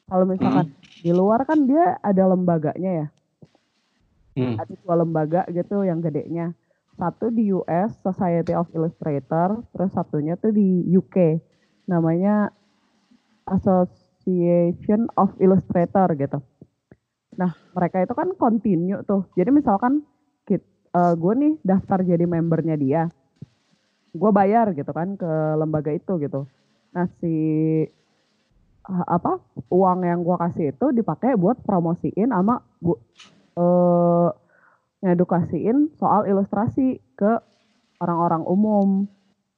[0.06, 3.06] kalau misalkan di luar kan dia ada lembaganya ya,
[4.36, 4.60] Hmm.
[4.60, 6.52] ada dua lembaga gitu yang gedenya.
[6.96, 11.40] Satu di US Society of Illustrator, terus satunya tuh di UK
[11.88, 12.52] namanya
[13.46, 16.38] Association of Illustrator gitu.
[17.36, 19.28] Nah mereka itu kan continue tuh.
[19.36, 20.04] Jadi misalkan
[20.44, 23.02] kit, eh, gue nih daftar jadi membernya dia,
[24.16, 26.48] gue bayar gitu kan ke lembaga itu gitu.
[26.96, 27.34] Nah si
[28.88, 29.38] eh, apa
[29.68, 33.02] uang yang gue kasih itu dipakai buat promosiin sama gu-
[33.56, 34.28] eh
[35.04, 37.32] ngedukasiin soal ilustrasi ke
[38.00, 38.88] orang-orang umum.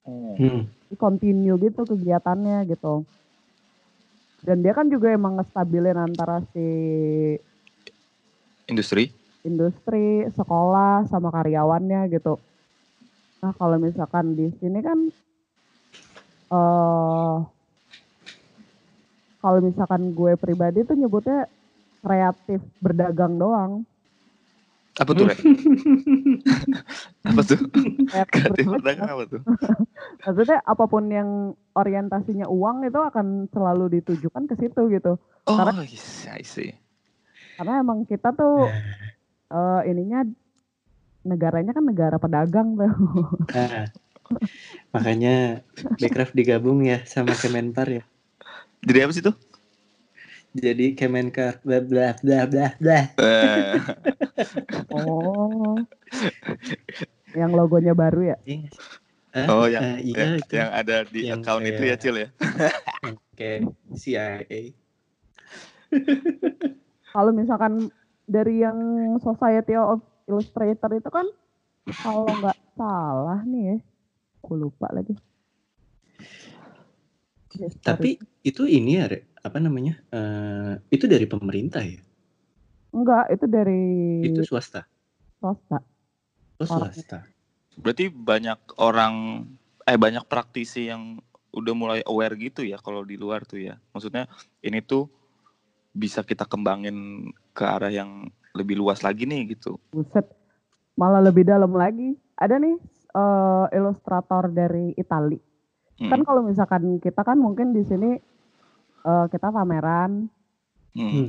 [0.05, 0.67] Hmm.
[0.89, 3.07] Jadi continue gitu kegiatannya gitu.
[4.43, 6.67] Dan dia kan juga emang ngestabilin antara si
[8.69, 9.19] Industri?
[9.47, 12.37] industri, sekolah, sama karyawannya gitu.
[13.39, 14.99] Nah kalau misalkan di sini kan,
[16.51, 17.37] eh
[19.39, 21.47] kalau misalkan gue pribadi tuh nyebutnya
[22.03, 23.87] kreatif berdagang doang.
[24.99, 25.31] Apa tuh,
[27.31, 27.59] apa tuh?
[28.11, 29.09] Kreatif Kreatif berdagang.
[29.15, 29.41] apa tuh?
[30.27, 35.15] Maksudnya apa pun yang orientasinya uang itu akan selalu ditujukan ke situ gitu.
[35.47, 35.87] Oh, Karena-
[36.35, 36.75] I see.
[37.55, 38.67] Karena emang kita tuh
[39.55, 40.27] eh, ininya
[41.23, 42.93] negaranya kan negara pedagang tuh.
[43.57, 43.89] Nah,
[44.93, 45.65] makanya
[45.97, 48.05] Backcraft digabung ya sama Kemenpar ya.
[48.85, 49.33] Jadi apa sih tuh?
[50.53, 52.99] Jadi Kemenkar bla bla bla bla bla.
[53.17, 53.73] Eh,
[54.93, 55.81] Oh.
[57.33, 58.37] yang logonya baru ya?
[58.45, 58.69] Iya
[59.49, 60.53] oh, yang, Ah, iya yang, itu.
[60.57, 62.29] yang ada di Yang account itu ya, kayak- Cil ya?
[63.33, 63.61] Kayak
[63.95, 64.61] CIA.
[67.09, 67.89] Kalau misalkan
[68.25, 68.77] dari yang
[69.21, 71.27] Society of Illustrator itu kan
[72.05, 73.77] kalau nggak salah nih ya,
[74.45, 75.17] aku lupa lagi.
[77.81, 79.09] Tapi itu ini ya,
[79.41, 79.97] apa namanya?
[80.13, 81.99] Eh, itu dari pemerintah ya?
[82.93, 83.83] enggak, itu dari
[84.25, 84.85] Itu swasta.
[85.41, 85.81] swasta.
[86.61, 86.93] Oh, Orang.
[86.93, 87.25] swasta.
[87.79, 89.47] Berarti banyak orang,
[89.87, 91.23] eh banyak praktisi yang
[91.55, 93.81] udah mulai aware gitu ya kalau di luar tuh ya.
[93.95, 94.27] Maksudnya
[94.61, 95.09] ini tuh
[95.95, 99.79] bisa kita kembangin ke arah yang lebih luas lagi nih gitu.
[99.89, 100.27] Buset,
[100.95, 102.19] malah lebih dalam lagi.
[102.35, 102.75] Ada nih
[103.15, 105.39] eh, ilustrator dari Itali.
[105.99, 108.19] Hmm, Kan kalau misalkan kita kan mungkin di sini
[109.03, 110.27] eh, kita pameran
[110.95, 111.29] hmm, Hmm.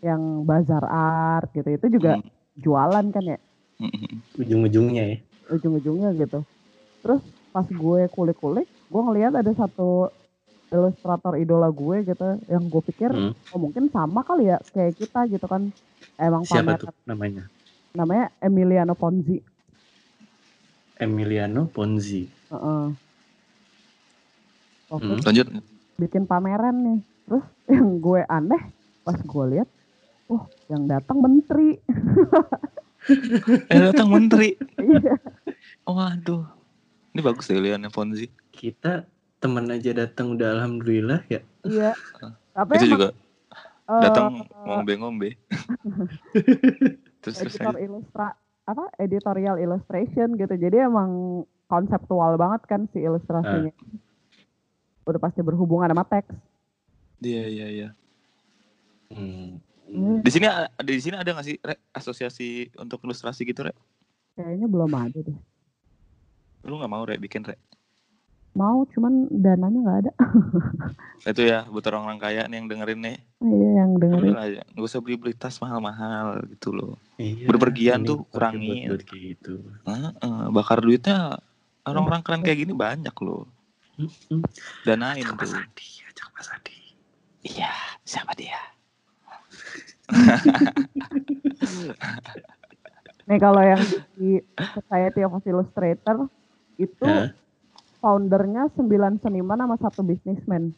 [0.00, 2.28] yang bazar art gitu, itu juga hmm,
[2.58, 3.38] jualan kan ya
[3.80, 4.16] hmm, hmm.
[4.40, 5.16] Ujung-ujungnya ya.
[5.52, 6.40] ujung-ujungnya gitu.
[7.02, 7.20] Terus
[7.52, 10.08] pas gue kulik-kulik, gue ngelihat ada satu
[10.72, 13.32] ilustrator idola gue gitu yang gue pikir Hmm.
[13.52, 15.68] oh mungkin sama kali ya kayak kita gitu kan
[16.16, 17.44] emang Siapa pameran tuh namanya?
[17.92, 19.38] namanya Emiliano Ponzi
[20.94, 22.24] Emiliano Ponzi.
[22.48, 22.84] Heeh.
[24.88, 25.20] Waktu Hmm.
[25.20, 25.46] Lanjut.
[25.94, 28.62] bikin pameran nih terus yang gue aneh
[29.00, 29.68] pas gue lihat
[30.26, 31.78] oh yang datang menteri
[33.68, 34.54] Eh datang menteri.
[34.80, 35.18] iya
[35.82, 36.46] Waduh.
[37.10, 38.30] Ini bagus deh Leon Fonzi.
[38.48, 39.02] Kita
[39.42, 41.42] teman aja datang udah alhamdulillah ya.
[41.66, 41.90] iya
[42.56, 43.08] tapi Itu emang, juga
[43.90, 44.26] eh, datang
[44.62, 45.34] ngombe-ngombe.
[47.22, 53.74] terus terus ilustra apa editorial illustration gitu jadi emang konseptual banget kan si ilustrasinya
[55.02, 56.30] udah pasti berhubungan sama teks
[57.22, 57.88] Iya iya iya.
[59.14, 59.62] Hmm.
[59.86, 63.76] Hmm, Di sini a- di sini ada nggak sih Rek, asosiasi untuk ilustrasi gitu Rek?
[64.34, 65.38] kayaknya belum ada deh
[66.66, 67.58] Lu nggak mau Rek bikin Rek?
[68.52, 70.12] Mau cuman dananya nggak ada
[71.30, 73.18] Itu ya buat orang-orang kaya nih yang dengerin nih.
[73.46, 76.98] iya yang dengerin aja, nggak usah beli beli tas mahal-mahal gitu loh.
[77.14, 78.66] Iya, Berpergian ini tuh pakai kurangin.
[78.90, 79.54] buat-buat kayak gitu.
[79.86, 81.38] Heeh, bakar duitnya
[81.86, 83.46] orang-orang keren kayak gini banyak loh.
[84.82, 85.62] Danain Ajak Mas tuh.
[85.62, 86.78] Adi, ajak Mas Adi.
[87.46, 87.70] Iya,
[88.02, 88.58] siapa dia?
[93.30, 93.78] nih kalau yang
[94.18, 94.42] di
[94.74, 96.26] Society of Illustrator
[96.76, 97.30] itu Hah?
[98.02, 100.74] Foundernya sembilan seniman sama satu bisnismen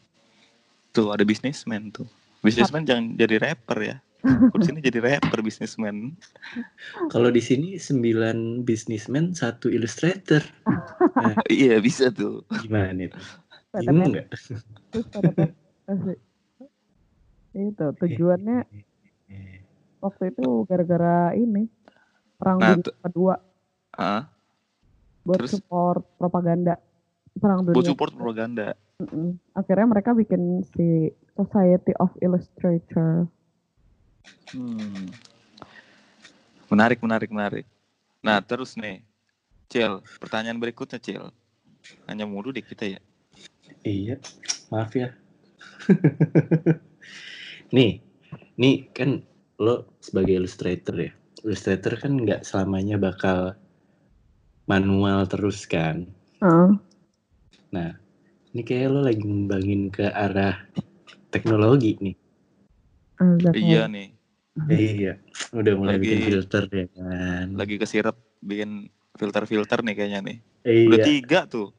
[0.95, 2.07] Tuh ada bisnismen tuh.
[2.39, 3.95] Bisnismen jangan jadi rapper ya.
[4.23, 6.15] Aku di sini jadi rapper bisnismen.
[7.11, 10.39] Kalau di sini sembilan bisnismen, satu illustrator.
[11.51, 12.47] Iya bisa tuh.
[12.63, 13.19] Gimana itu?
[13.75, 14.27] Bingung nggak?
[14.91, 15.31] terus pada
[15.87, 16.19] asik.
[17.55, 18.67] itu tujuannya
[19.99, 21.67] waktu itu gara-gara ini
[22.35, 23.35] perang Nah, dunia kedua
[23.95, 24.27] Ah,
[25.23, 25.55] buat terus?
[25.55, 26.75] support propaganda
[27.37, 28.75] perang buat dunia support propaganda.
[28.95, 29.35] Mm-mm.
[29.51, 33.27] akhirnya mereka bikin si Society of Illustrator
[34.55, 35.11] Hmm.
[36.71, 37.65] Menarik, menarik, menarik.
[38.23, 39.03] Nah, terus nih,
[39.67, 41.27] Cil, pertanyaan berikutnya, Cil.
[42.07, 43.01] Hanya mulu deh kita ya.
[43.83, 44.15] Iya,
[44.71, 45.11] maaf ya.
[47.75, 48.01] nih,
[48.57, 49.21] nih kan
[49.59, 51.11] lo sebagai illustrator ya.
[51.43, 53.59] Illustrator kan nggak selamanya bakal
[54.65, 56.09] manual terus kan.
[56.41, 56.69] Heeh.
[57.73, 57.89] Nah,
[58.51, 60.65] ini kayak lo lagi ngembangin ke arah
[61.29, 62.15] teknologi nih.
[63.55, 64.11] Iya nih,
[64.67, 65.19] Iya,
[65.51, 67.45] udah mulai Lagi- bikin filter ya kan.
[67.55, 70.37] lagi kesirep bikin filter-filter nih kayaknya nih.
[70.87, 71.71] Udah Iya, tiga tuh.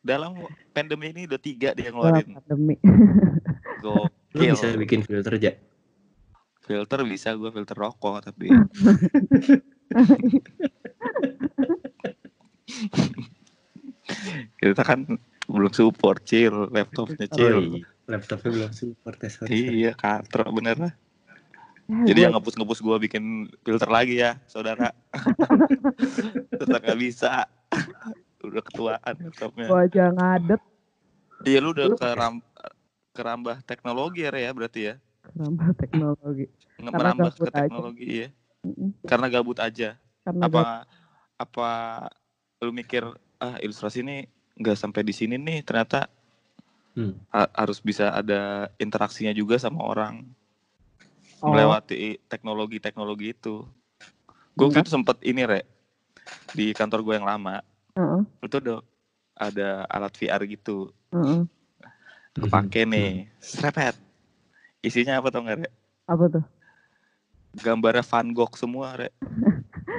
[0.00, 0.36] Dalam
[0.70, 2.34] pandemi ini udah tiga dia ngeluarin.
[2.34, 2.76] pandemi
[3.84, 4.52] lo Gokil.
[4.54, 5.52] bisa bikin filter aja.
[6.64, 8.48] Filter bisa gue filter rokok tapi
[14.56, 15.04] kita kan
[15.44, 17.58] belum support cil laptopnya Oh, cil.
[17.60, 17.84] iya.
[18.04, 19.76] Laptopnya belum support ya, sorry, sorry.
[19.80, 20.92] Iya, katro bener lah.
[21.84, 23.24] Ya, Jadi yang ngepus-ngepus gue bikin
[23.60, 24.92] filter lagi ya, saudara.
[26.60, 27.44] Tetap gak bisa.
[28.46, 29.66] Udah ketuaan laptopnya.
[29.68, 30.60] gua aja ngadet
[31.44, 32.40] Iya, lu udah keram
[33.12, 34.94] kerambah teknologi ya, Re, ya berarti ya.
[35.32, 37.58] nambah teknologi Merambah ke gabut aja.
[37.58, 38.28] teknologi ya.
[39.04, 39.96] Karena gabut aja.
[40.24, 40.84] karena Apa gak-
[41.34, 41.68] apa
[42.60, 43.04] lu mikir
[43.36, 44.24] ah ilustrasi ini
[44.54, 46.06] nggak sampai di sini nih ternyata
[46.94, 47.18] Hmm.
[47.34, 50.22] ha- harus bisa ada interaksinya juga sama orang.
[51.42, 53.66] Oh, melewati teknologi-teknologi itu.
[54.54, 55.66] Gue waktu itu sempet ini re
[56.54, 57.66] di kantor gue yang lama.
[57.98, 58.74] Heeh, itu ada
[59.34, 60.94] ada alat VR gitu.
[61.10, 61.42] Heeh.
[62.34, 63.26] kepake nih.
[63.42, 63.98] Serepet.
[64.78, 65.68] Isinya apa tau nggak re?
[66.06, 66.44] Apa tuh?
[67.58, 69.10] Gambarnya Van Gogh semua re.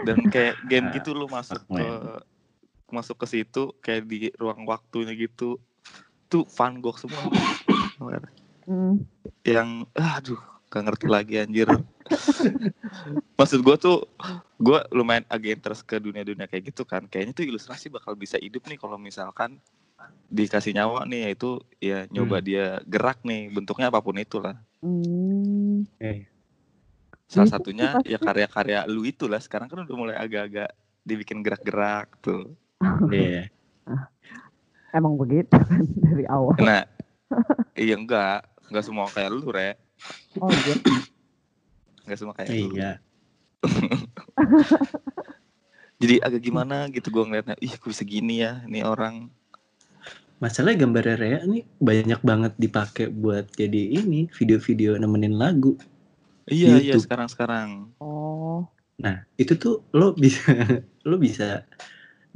[0.08, 1.88] Dan kayak game gitu lu masuk ke
[2.90, 5.62] masuk ke situ kayak di ruang waktunya gitu.
[6.30, 7.22] Tuh Van Gogh semua.
[8.66, 9.06] Mm.
[9.46, 10.42] yang aduh
[10.74, 11.70] gak ngerti lagi anjir.
[13.38, 14.10] Maksud gue tuh
[14.58, 17.06] gue lumayan agak interest ke dunia-dunia kayak gitu kan.
[17.06, 19.62] Kayaknya tuh ilustrasi bakal bisa hidup nih kalau misalkan
[20.28, 25.82] dikasih nyawa nih yaitu ya nyoba dia gerak nih bentuknya apa pun itulah Hmm.
[25.98, 26.30] Eh,
[27.26, 32.54] salah satunya ya karya-karya lu itu lah sekarang kan udah mulai agak-agak dibikin gerak-gerak tuh
[33.12, 33.44] Iya.
[34.98, 36.56] emang begitu kan dari awal.
[36.62, 36.88] Nah
[37.84, 38.48] iya enggak.
[38.72, 39.76] Enggak semua kayak lu re.
[40.40, 40.76] Oh iya.
[42.08, 42.76] Enggak semua kayak lu.
[42.76, 42.92] Iya.
[46.02, 47.56] jadi agak gimana gitu gue ngeliatnya?
[47.60, 49.30] Ih kok bisa gini ya ini orang.
[50.44, 55.80] Masalahnya gambar Rea nih banyak banget dipakai buat jadi ini video-video nemenin lagu.
[56.46, 57.10] iya iya YouTube.
[57.10, 58.70] sekarang sekarang oh.
[59.02, 60.54] Nah, itu tuh lo bisa
[61.10, 61.66] lo bisa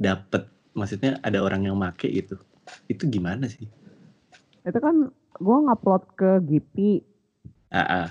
[0.00, 2.40] dapet maksudnya ada orang yang make gitu.
[2.88, 3.68] Itu gimana sih?
[4.60, 5.08] itu kan
[5.40, 7.00] gue ngupload ke Gipi,
[7.72, 8.06] Ah, ah.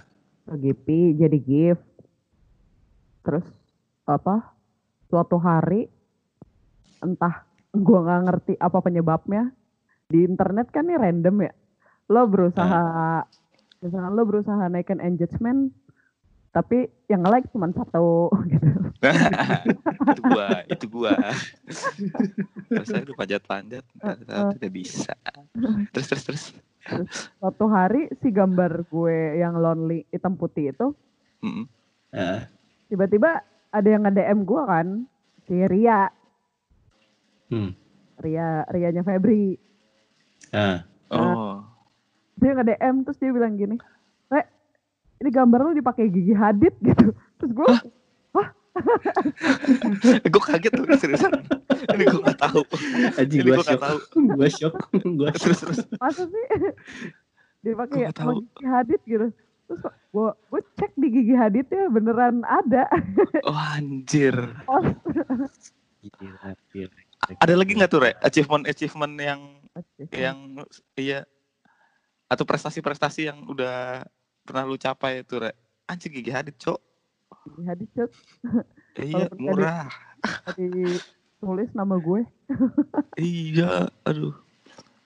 [0.50, 1.86] ke Gipi jadi gift.
[3.22, 3.46] Terus
[4.10, 4.58] apa?
[5.14, 5.86] Suatu hari
[7.06, 9.54] entah gue nggak ngerti apa penyebabnya
[10.10, 11.54] di internet kan nih random ya.
[12.10, 13.22] Lo berusaha,
[13.86, 15.70] misalnya lo berusaha naikin engagement,
[16.50, 18.70] tapi yang like cuma satu gitu.
[20.12, 21.14] itu gua, itu gua.
[22.68, 23.84] Terus saya udah panjat-panjat,
[24.58, 25.14] tidak bisa.
[25.94, 26.44] Terus terus terus.
[27.38, 30.88] Suatu hari si gambar gue yang lonely hitam putih itu
[31.40, 31.68] Mm-mm.
[32.10, 32.50] Ah.
[32.90, 34.88] tiba-tiba ada yang nge-DM gue kan
[35.46, 36.10] si Ria
[37.50, 37.74] Hmm.
[38.18, 39.54] Ria Rianya Febri
[40.50, 40.82] Ah.
[41.14, 41.62] Oh.
[42.36, 43.78] dia nge-DM terus dia bilang gini
[45.20, 47.68] ini gambar lu dipakai Gigi Hadid gitu terus gue
[50.32, 51.32] gue kaget tuh seriusan.
[51.92, 52.64] Ini gue gak tahu.
[53.20, 53.82] Aji gue gak shock.
[53.82, 53.98] tahu.
[54.40, 54.76] gua shock.
[55.20, 55.42] gua shock.
[55.44, 55.80] Terus terus.
[56.00, 56.46] masa sih
[57.76, 57.84] sama
[58.16, 58.40] tahu.
[58.40, 59.28] Gigi Hadid gitu
[59.70, 62.90] terus gue gue cek di Gigi Hadid ya beneran ada
[63.46, 64.34] Oh anjir.
[64.66, 64.82] oh
[66.00, 67.00] Gila, gila.
[67.44, 68.16] Ada lagi nggak tuh, Re?
[68.24, 69.40] Achievement achievement yang
[70.10, 70.38] yang
[70.98, 71.28] iya
[72.32, 74.08] atau prestasi-prestasi yang udah
[74.50, 75.54] pernah lu capai itu, Re?
[75.86, 76.82] Anjir gigi hadid, Cok.
[77.46, 78.12] Gigi Hadid Cuk.
[78.98, 79.88] Iya, Kalau murah.
[81.40, 82.22] tulis nama gue
[83.16, 84.34] Iya, aduh.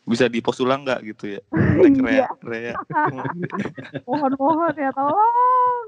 [0.03, 1.41] Bisa di post ulang nggak gitu ya?
[1.83, 1.99] Iya.
[1.99, 2.73] Rea, Rea.
[4.07, 5.85] mohon-mohon ya tolong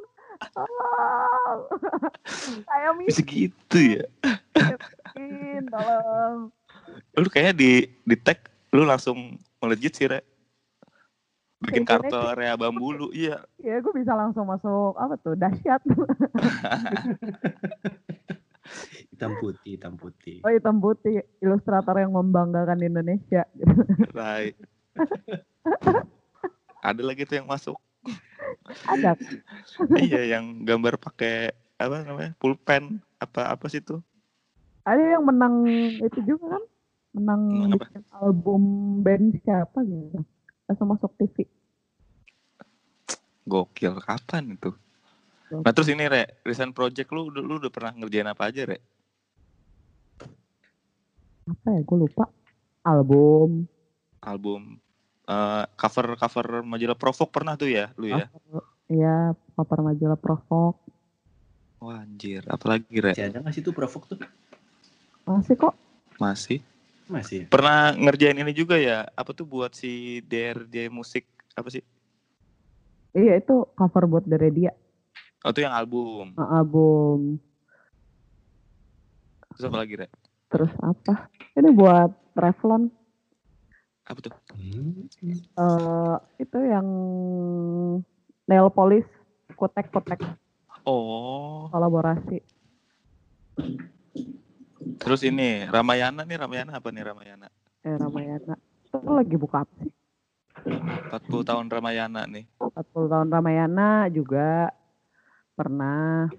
[0.51, 1.59] tolong
[2.67, 4.03] saya Bisa gitu ya?
[4.51, 6.51] miskin tolong
[7.15, 7.71] Lu kayaknya di
[8.03, 8.43] di tag
[8.75, 10.19] lu langsung melejit sih, Re.
[11.63, 13.39] Bikin kartu Rea Bambulu, iya.
[13.63, 15.79] ya gue bisa langsung masuk apa tuh dahsyat
[19.15, 20.43] Hitam putih, hitam putih.
[20.43, 23.47] oh hitam putih ilustrator yang membanggakan Indonesia
[24.11, 24.59] Right.
[26.83, 27.79] Ada lagi tuh yang masuk.
[28.85, 29.15] ada
[30.01, 32.35] iya, yang gambar pakai apa namanya?
[32.35, 34.03] Pulpen apa apa sih tuh?
[34.85, 35.65] ada yang menang
[35.97, 36.63] itu juga kan
[37.17, 37.41] menang
[37.73, 38.61] Menang album
[39.01, 40.21] band siapa gitu
[40.65, 41.45] langsung masuk TV
[43.45, 44.73] Gokil, kapan itu?
[45.53, 48.79] Nah terus ini Re, recent project lu, udah- lu udah pernah ngerjain apa aja Re?
[51.45, 52.25] apa ya gue lupa
[52.81, 53.69] album
[54.25, 54.81] Album
[55.29, 58.25] eh, cover cover majalah Provok pernah tuh ya lu ya?
[58.89, 60.81] Iya, cover majalah Provok.
[61.85, 63.13] Wah anjir, apalagi Re?
[63.13, 64.17] Masih ada nggak sih tuh provok tuh?
[65.29, 65.77] Masih kok.
[66.17, 66.65] Masih?
[67.05, 67.45] Masih.
[67.45, 67.51] ya?
[67.53, 69.05] Pernah ngerjain ini juga ya?
[69.13, 71.85] Apa tuh buat si DRJ musik apa sih?
[73.15, 74.71] Iya, itu cover buat dari dia.
[75.45, 76.33] Oh itu yang album.
[76.33, 77.37] Nah, album.
[79.55, 80.07] Terus apa lagi Re?
[80.49, 81.29] Terus apa?
[81.55, 82.91] Ini buat Revlon.
[84.05, 84.33] Apa tuh?
[84.53, 85.05] Hmm.
[85.25, 86.87] eh itu yang
[88.45, 89.07] nail polish
[89.57, 90.21] kotek-kotek
[90.85, 92.45] Oh, kolaborasi.
[95.01, 97.47] Terus ini Ramayana nih Ramayana apa nih Ramayana?
[97.85, 98.55] Eh, Ramayana.
[98.89, 99.91] Itu lagi buka apa sih?
[100.65, 102.47] 40 tahun Ramayana nih.
[102.57, 104.71] 40 tahun Ramayana juga
[105.53, 106.31] pernah.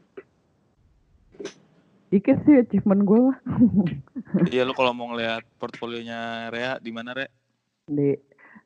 [2.10, 3.38] Dikit sih achievement gue mah.
[4.54, 7.26] Iya lu kalau mau ngeliat portfolionya Rea di mana Re?
[7.86, 8.18] di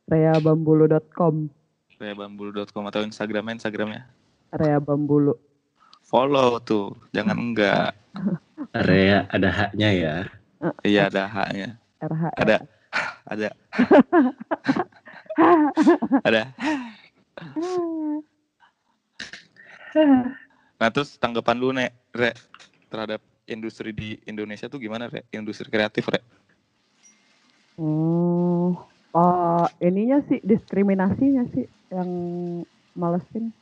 [0.09, 1.53] reabambulu.com.
[2.01, 4.09] reabambulu.com atau Instagramnya Instagramnya.
[4.57, 5.37] Rea Bambulu.
[6.11, 7.95] Follow tuh, jangan enggak.
[8.75, 10.15] Area ada haknya ya.
[10.83, 11.79] Iya ada haknya.
[12.03, 12.25] RH.
[12.35, 12.57] Ada
[13.31, 13.49] ada
[16.29, 16.43] ada.
[20.83, 22.35] Nah terus tanggapan lu nek Re
[22.91, 25.23] terhadap industri di Indonesia tuh gimana Re?
[25.31, 26.21] Industri kreatif Re?
[27.79, 28.77] Hmm,
[29.15, 32.11] oh, ininya sih diskriminasinya sih yang
[32.99, 33.55] malesin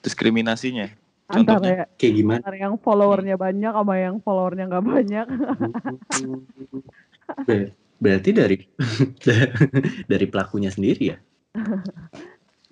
[0.00, 0.88] Diskriminasinya.
[1.30, 2.38] Antara Kayak gimana?
[2.42, 5.26] antara yang followernya banyak sama yang followernya nggak banyak.
[7.46, 8.56] Ber- Berarti dari
[10.10, 11.18] dari pelakunya sendiri ya?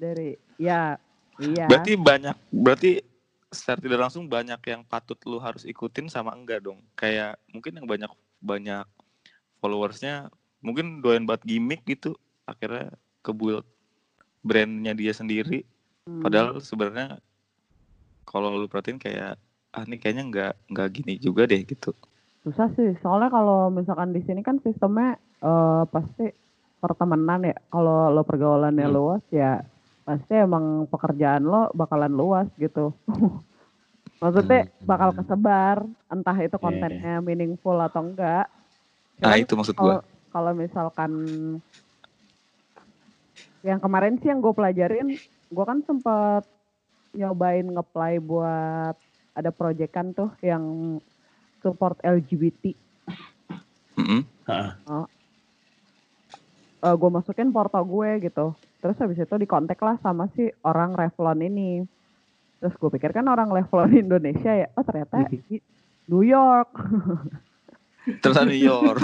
[0.01, 0.97] Dari ya
[1.37, 1.69] iya.
[1.69, 3.05] Berarti banyak berarti
[3.53, 6.81] secara tidak langsung banyak yang patut lu harus ikutin sama enggak dong.
[6.97, 8.09] Kayak mungkin yang banyak
[8.41, 8.89] banyak
[9.61, 10.33] followersnya
[10.65, 13.69] mungkin doyan buat gimmick gitu akhirnya kebuild
[14.41, 15.69] brandnya dia sendiri
[16.09, 16.25] Hmm.
[16.25, 17.21] padahal sebenarnya
[18.31, 19.31] kalau lu perhatiin kayak
[19.77, 21.91] ah ini kayaknya nggak nggak gini juga deh gitu
[22.45, 22.91] susah sih.
[23.03, 26.25] Soalnya kalau misalkan di sini kan sistemnya eh, pasti
[26.83, 27.57] pertemanan ya.
[27.73, 28.95] Kalau lo pergaulannya Hmm.
[28.97, 29.63] luas ya
[30.09, 32.97] pasti emang pekerjaan lo bakalan luas gitu.
[34.23, 34.89] Maksudnya Hmm.
[34.91, 35.79] bakal kesebar,
[36.11, 36.63] entah itu Iya.
[36.65, 38.47] kontennya meaningful atau enggak.
[39.19, 39.97] nah Cuman itu maksud gua
[40.35, 41.13] kalau misalkan
[43.63, 45.19] yang kemarin sih yang gue pelajarin,
[45.51, 46.43] gue kan sempet
[47.15, 48.97] nyobain ngeplay buat
[49.39, 50.99] ada proyekan tuh yang
[51.63, 52.75] support LGBT.
[53.99, 54.23] Mm-mm.
[54.47, 54.71] Heeh.
[56.79, 58.55] Eh gue masukin porto gue gitu.
[58.79, 61.83] Terus habis itu dikontak lah sama si orang Revlon ini.
[62.59, 64.69] Terus gue pikir kan orang Revlon Indonesia ya.
[64.79, 65.39] Oh ternyata di
[66.07, 66.71] New York.
[68.25, 69.03] Terus ada New York.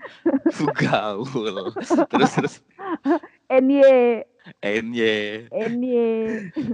[0.82, 1.72] Gaul.
[2.10, 2.54] Terus terus
[3.48, 4.26] NY,
[4.62, 5.50] NY.
[5.50, 6.06] NY.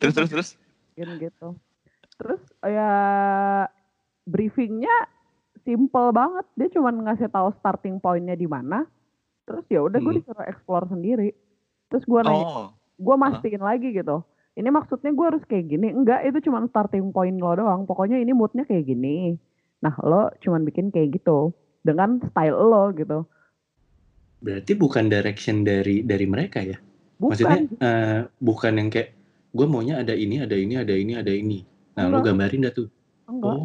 [0.00, 0.48] Terus terus terus.
[0.94, 1.48] Gitu gitu.
[2.18, 2.92] Terus ya
[4.24, 4.94] briefingnya
[5.62, 6.46] simple banget.
[6.56, 8.86] Dia cuma ngasih tahu starting pointnya di mana.
[9.44, 10.20] Terus ya udah gue Hmm.
[10.20, 11.30] disuruh explore sendiri.
[11.92, 12.68] Terus gue nanya, Oh.
[12.96, 14.24] gue mastiin lagi gitu.
[14.54, 15.90] Ini maksudnya gue harus kayak gini.
[15.90, 17.84] Enggak, itu cuma starting point lo doang.
[17.84, 19.34] Pokoknya ini moodnya kayak gini.
[19.82, 21.52] Nah, lo cuma bikin kayak gitu.
[21.82, 23.26] Dengan style lo gitu.
[24.44, 26.76] Berarti bukan direction dari dari mereka ya?
[27.16, 27.32] Bukan.
[27.32, 29.16] Maksudnya eh, bukan yang kayak
[29.56, 31.64] gue maunya ada ini, ada ini, ada ini, ada ini.
[31.96, 32.24] Nah, lo Enggak.
[32.28, 32.88] gambarin dah tuh.
[33.24, 33.64] enggak, Oh,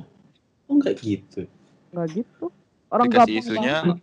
[0.69, 1.43] oh enggak gitu.
[1.91, 2.45] enggak gitu.
[2.87, 3.97] Orang Dikasih isunya, banget.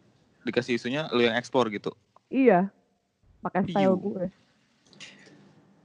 [0.47, 1.97] dikasih isunya lu yang ekspor gitu.
[2.29, 2.69] Iya.
[3.41, 3.99] Pakai style Iu.
[3.99, 4.25] gue.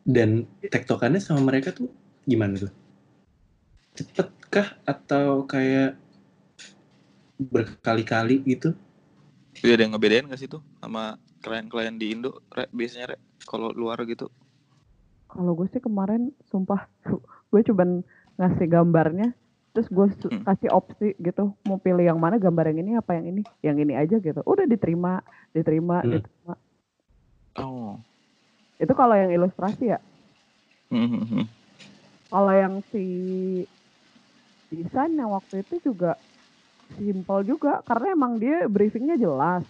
[0.02, 1.88] Dan tektokannya sama mereka tuh
[2.28, 2.74] gimana tuh?
[3.96, 5.96] Cepet kah atau kayak
[7.38, 8.74] berkali-kali gitu?
[9.62, 13.70] Iya ada yang ngebedain gak sih tuh sama klien-klien di Indo Re, biasanya Re, kalau
[13.70, 14.26] luar gitu.
[15.30, 16.90] Kalau gue sih kemarin sumpah
[17.54, 18.02] gue cuman
[18.42, 19.38] ngasih gambarnya
[19.72, 20.44] terus gue Hmm.
[20.44, 23.96] kasih opsi gitu mau pilih yang mana gambar yang ini apa yang ini yang ini
[23.96, 25.24] aja gitu udah diterima
[25.56, 26.20] diterima Hmm.
[26.20, 26.54] diterima
[27.56, 27.96] Oh.
[28.76, 30.00] itu kalau yang ilustrasi ya
[30.92, 31.48] Hmm.
[32.28, 33.04] kalau yang si
[34.68, 36.20] desain yang waktu itu juga
[37.00, 39.64] simple juga karena emang dia briefingnya jelas.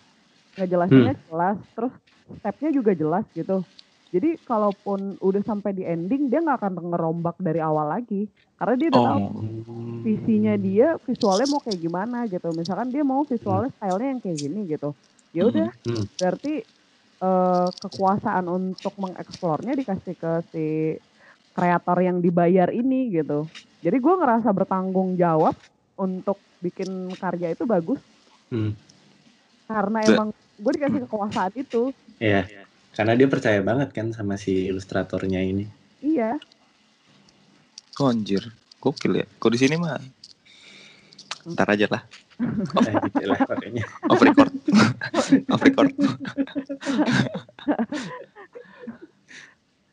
[0.57, 1.93] Ngejelasinnya jelas terus
[2.39, 3.63] stepnya juga jelas gitu.
[4.11, 8.27] Jadi kalaupun udah sampai di ending dia nggak akan ngerombak dari awal lagi.
[8.59, 10.03] Karena dia udah tahu Oh.
[10.03, 12.49] visinya dia visualnya mau kayak gimana gitu.
[12.53, 14.89] Misalkan dia mau visualnya stylenya yang kayak gini gitu.
[15.35, 16.07] Ya udah Hmm.
[16.19, 16.65] berarti
[17.21, 20.65] eh, kekuasaan untuk mengeksplornya dikasih ke si
[21.55, 23.51] kreator yang dibayar ini gitu.
[23.83, 25.57] Jadi gue ngerasa bertanggung jawab
[25.99, 27.99] untuk bikin karya itu bagus
[28.47, 28.75] Hmm.
[29.65, 32.45] karena emang gue dikasih kekuasaan itu Iya.
[32.91, 35.65] Karena dia percaya banget kan sama si ilustratornya ini.
[35.99, 36.35] iya
[37.95, 38.51] Oh, anjir.
[38.77, 39.25] Gokil ya.
[39.31, 39.95] Kok di sini mah
[41.47, 42.03] Ntar aja lah.
[43.07, 43.83] Gitu lah pokoknya.
[44.05, 44.51] Off record.
[45.53, 45.89] Off record.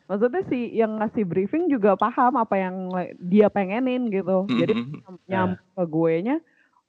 [0.05, 5.05] maksudnya si yang ngasih briefing juga paham apa yang dia pengenin gitu jadi Mm-mm.
[5.05, 6.35] nyam- nyampe ke gue nya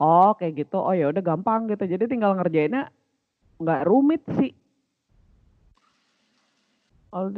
[0.01, 0.81] oh kayak gitu.
[0.81, 1.85] Oh ya udah gampang gitu.
[1.85, 2.89] Jadi tinggal ngerjainnya
[3.61, 4.57] nggak rumit sih.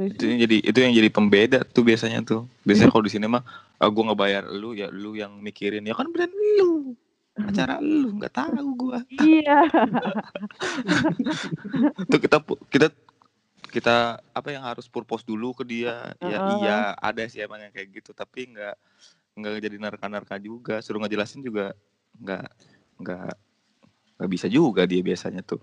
[0.04, 2.46] Itu yang jadi itu yang jadi pembeda tuh biasanya tuh.
[2.62, 3.42] Biasanya kalau di sini mah
[3.80, 5.82] ah, gue ngebayar lu ya lu yang mikirin.
[5.82, 6.94] Ya kan brand lu.
[7.32, 9.00] Acara lu nggak tahu gua.
[9.08, 9.64] Iya.
[12.12, 12.88] Tuh kita kita
[13.72, 16.12] kita apa yang harus purpose dulu ke dia.
[16.20, 16.56] Ya Heeh.
[16.60, 18.12] iya ada sih emang yang kayak gitu.
[18.12, 18.76] Tapi nggak
[19.40, 20.84] nggak jadi narka-narka juga.
[20.84, 21.72] Suruh ngejelasin juga
[22.14, 22.46] nggak
[22.98, 23.32] nggak
[24.16, 25.62] nggak bisa juga dia biasanya tuh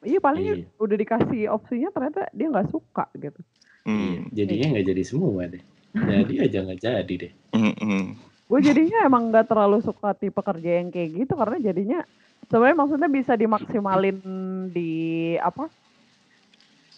[0.00, 0.56] iya paling Iya.
[0.76, 3.40] udah dikasih opsinya ternyata dia nggak suka gitu
[3.84, 4.30] hmm.
[4.30, 5.62] Jadinya nggak jadi semua deh.
[5.94, 7.32] Jadi aja nggak jadi deh.
[7.52, 8.04] Hmm, hmm.
[8.44, 12.00] gue jadinya emang nggak terlalu suka tipe kerja yang kayak gitu karena jadinya
[12.44, 14.18] sebenarnya maksudnya bisa dimaksimalin
[14.68, 14.92] di
[15.38, 15.70] apa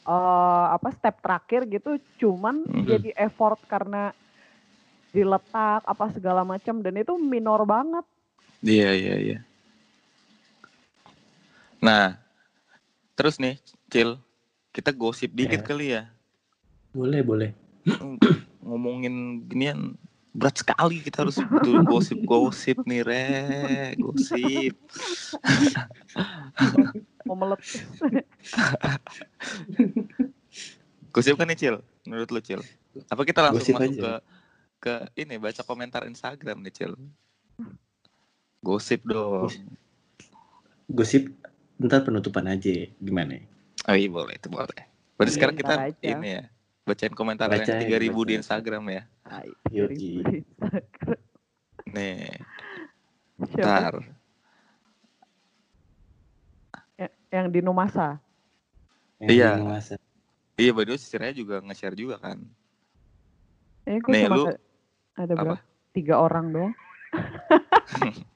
[0.02, 2.84] eh apa step terakhir gitu cuman Mhm.
[2.84, 4.10] jadi effort karena
[5.10, 8.04] diletak apa segala macam dan itu minor banget
[8.60, 9.38] Iya iya iya.
[11.78, 12.16] Nah,
[13.12, 14.16] terus nih, Cil,
[14.72, 15.66] kita gosip dikit Ya.
[15.66, 16.02] kali ya.
[16.90, 17.50] Boleh boleh.
[18.66, 19.94] Ngomongin ginian
[20.36, 23.96] berat sekali kita harus betul gosip-gosip nih, Re.
[23.96, 24.76] Gosip.
[27.26, 27.82] mau meletus
[31.14, 31.76] Gosip kan nih, Cil?
[32.04, 32.60] Menurut lu, Cil?
[33.08, 34.02] Apa kita langsung Gosip masuk aja.
[34.02, 34.12] ke
[34.76, 34.94] ke
[35.24, 36.92] ini baca komentar Instagram nih, Cil?
[38.60, 39.50] Gosip dong.
[40.86, 41.30] Gosip
[41.76, 43.36] ntar penutupan aja gimana?
[43.84, 44.82] Oh iya boleh, itu boleh.
[45.14, 46.00] Berarti Iya, sekarang kita aja.
[46.02, 46.42] ini ya,
[46.82, 48.38] bacain komentar yang Bacain, 3000 di bacain.
[48.38, 49.02] Instagram ya.
[49.24, 49.88] Instagram.
[51.88, 52.40] Nih,
[53.54, 53.94] ntar.
[56.96, 58.18] Ya- yang di Numasa
[59.18, 59.48] Yang Iya.
[59.54, 59.96] di.
[60.56, 62.40] Iya, by the way, si Raya juga nge-share juga kan.
[63.84, 64.62] eh gue Nih, cuma lu- ada-
[65.14, 65.42] ada apa?
[65.46, 65.56] berapa
[65.92, 66.72] tiga orang doang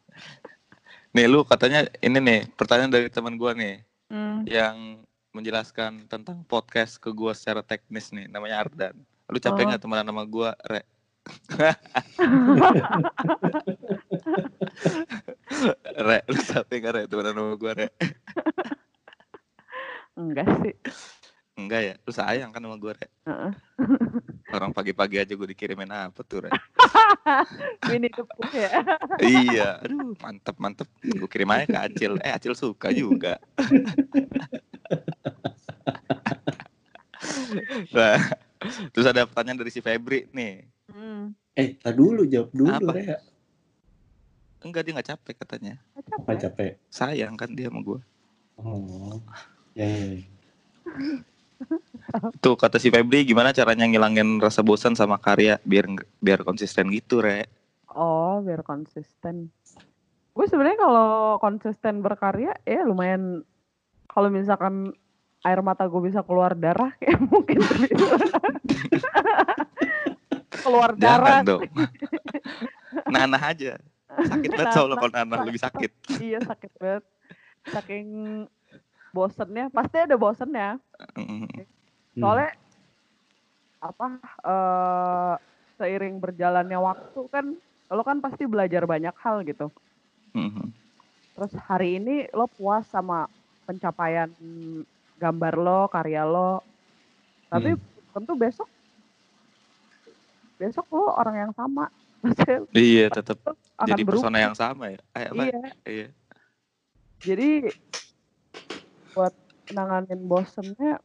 [1.10, 3.82] Nih, lu katanya ini nih, pertanyaan dari teman gua nih.
[4.10, 4.46] Hmm.
[4.46, 8.94] Yang menjelaskan tentang podcast ke gua secara teknis nih, namanya Ardan.
[9.26, 9.68] Lu capek Oh.
[9.70, 10.82] nggak temenan sama gua, Re?
[15.98, 17.88] Re, lu capek nggak Re temenan sama gua, Re?
[20.14, 20.74] Enggak sih.
[21.58, 23.06] Enggak ya, lu sayang kan sama gua, Re?
[24.50, 26.50] Orang pagi-pagi aja gua dikirimin apa tuh, Re?
[27.94, 28.70] Ini tepuk ya.
[29.20, 30.88] iya, aduh, mantep mantep.
[31.00, 32.12] Gue kirim aja ke Acil.
[32.20, 33.40] Eh, Acil suka juga.
[37.96, 38.20] nah,
[38.92, 40.64] terus ada pertanyaan dari si Febri nih.
[40.92, 41.32] Hmm.
[41.56, 42.92] Eh, tak dulu jawab dulu Apa?
[42.94, 43.18] Rea.
[44.60, 45.74] Enggak dia nggak capek katanya.
[45.96, 46.40] Nggak Apa capek.
[46.44, 46.72] capek?
[46.92, 48.00] Sayang kan dia sama gue.
[48.60, 49.16] Oh.
[49.72, 50.22] Ya, ya, ya.
[52.42, 55.86] Tuh kata si Febri gimana caranya ngilangin rasa bosan sama karya biar
[56.20, 57.46] biar konsisten gitu, Re.
[57.90, 59.50] Oh, biar konsisten.
[60.40, 63.44] Gue sebenarnya kalau konsisten berkarya ya lumayan
[64.08, 64.96] kalau misalkan
[65.44, 67.60] air mata gue bisa keluar darah kayak mungkin
[70.64, 71.62] keluar darah Jangan dong.
[73.12, 73.76] Nanah aja.
[74.10, 75.92] Sakit banget soalnya kalau nanah lebih sakit.
[76.24, 77.04] iya sakit banget
[77.70, 78.06] saking
[79.12, 80.80] bosennya pasti ada bosennya
[81.16, 81.64] Mm, Hmm.
[82.16, 82.50] soalnya
[83.80, 84.06] apa
[84.44, 85.34] eh
[85.76, 87.56] seiring berjalannya waktu kan
[87.88, 89.68] lo kan pasti belajar banyak hal gitu
[90.34, 90.68] mm,
[91.34, 93.26] terus hari ini lo puas sama
[93.64, 94.30] pencapaian
[95.16, 96.64] gambar lo karya lo?
[97.48, 97.74] Tapi
[98.14, 98.68] tentu besok
[100.56, 101.88] besok lo orang yang sama.
[102.22, 103.38] Maksudnya Iya, tetap
[103.80, 104.28] jadi berubah.
[104.28, 105.00] persona yang sama ya.
[105.16, 105.42] Eh, apa?
[105.48, 105.60] iya.
[105.88, 106.08] Iya.
[107.20, 107.50] jadi
[109.12, 109.34] buat
[109.68, 111.00] nanganin bosennya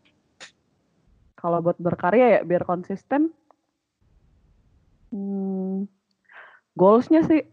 [1.36, 3.36] kalau buat berkarya ya biar konsisten
[5.12, 5.88] hmm,
[6.76, 7.44] goalsnya sih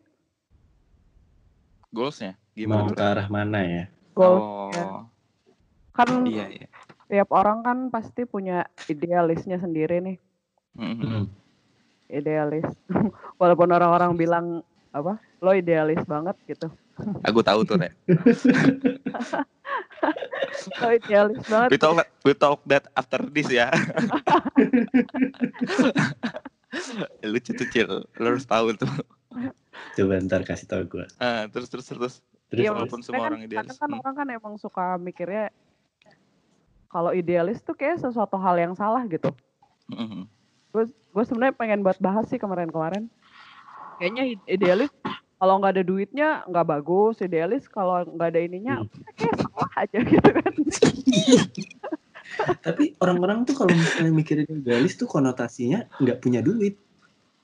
[1.93, 2.97] Goalsnya Mau gimana tuh?
[2.97, 3.84] ke arah mana ya?
[4.12, 4.84] goals ya.
[4.84, 5.05] Oh,
[5.93, 6.66] kan iya iya.
[7.07, 10.16] tiap orang kan pasti punya idealisnya sendiri nih
[10.72, 11.24] Mm, Hmm.
[12.09, 12.64] idealis
[13.40, 14.47] walaupun orang-orang bilang
[14.88, 16.68] apa lo idealis banget gitu
[17.24, 17.93] Aku tahu tuh, Re.
[20.80, 23.68] lo idealis banget We talk, we talk that after this ya.
[27.24, 27.90] Lucu tuh, Cil.
[28.16, 28.88] Lo harus tahu tuh.
[29.97, 31.05] Coba ntar kasih tau gue.
[31.16, 32.14] Ah, terus, terus, terus.
[32.49, 32.68] Terus, terus.
[32.68, 33.72] walaupun semua kan, orang idealis.
[33.72, 34.01] kadang kan Hmm.
[34.01, 35.49] orang kan emang suka mikirnya
[36.87, 39.33] kalau idealis tuh kayak sesuatu hal yang salah gitu
[39.89, 40.24] Mm,
[40.72, 43.09] gue sebenarnya pengen buat bahas sih kemarin-kemarin
[43.97, 44.89] kayaknya ide- idealis
[45.35, 48.89] kalau nggak ada duitnya nggak bagus idealis kalau nggak ada ininya Hmm.
[49.14, 50.53] kayak salah aja gitu kan
[52.62, 56.80] Tapi orang-orang tuh kalau misalnya mikirin idealis tuh konotasinya nggak punya duit.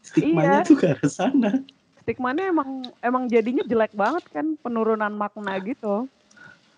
[0.01, 0.67] Stigmanya Iya.
[0.67, 1.53] tuh ke arah sana.
[2.09, 6.09] Stigmanya emang emang jadinya jelek banget kan penurunan makna gitu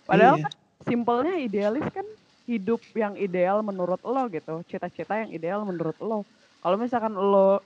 [0.03, 0.51] padahal Iya.
[0.51, 0.55] kan
[0.91, 2.03] simpelnya idealis kan
[2.51, 6.27] hidup yang ideal menurut lo gitu cita-cita yang ideal menurut lo
[6.59, 7.63] kalau misalkan lo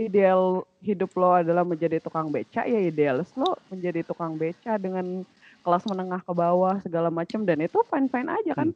[0.00, 5.20] ideal hidup lo adalah menjadi tukang beca ya idealis lo menjadi tukang beca dengan
[5.60, 8.72] kelas menengah ke bawah segala macam dan itu fine fine aja kan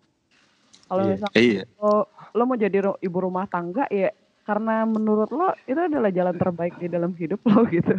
[0.92, 1.12] kalau Iya.
[1.16, 1.62] misalkan Iya.
[1.80, 2.04] lo
[2.36, 4.12] lo mau jadi ibu rumah tangga ya
[4.51, 7.94] karena menurut lo itu adalah jalan terbaik di dalam hidup lo gitu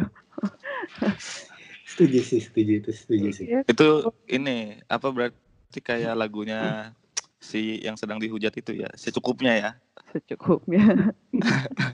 [1.88, 3.46] Setuju sih, setuju itu, setuju sih.
[3.52, 6.92] Iya, Itu ini apa berarti kayak lagunya
[7.36, 9.70] si yang sedang dihujat itu ya, secukupnya ya.
[10.12, 11.12] secukupnya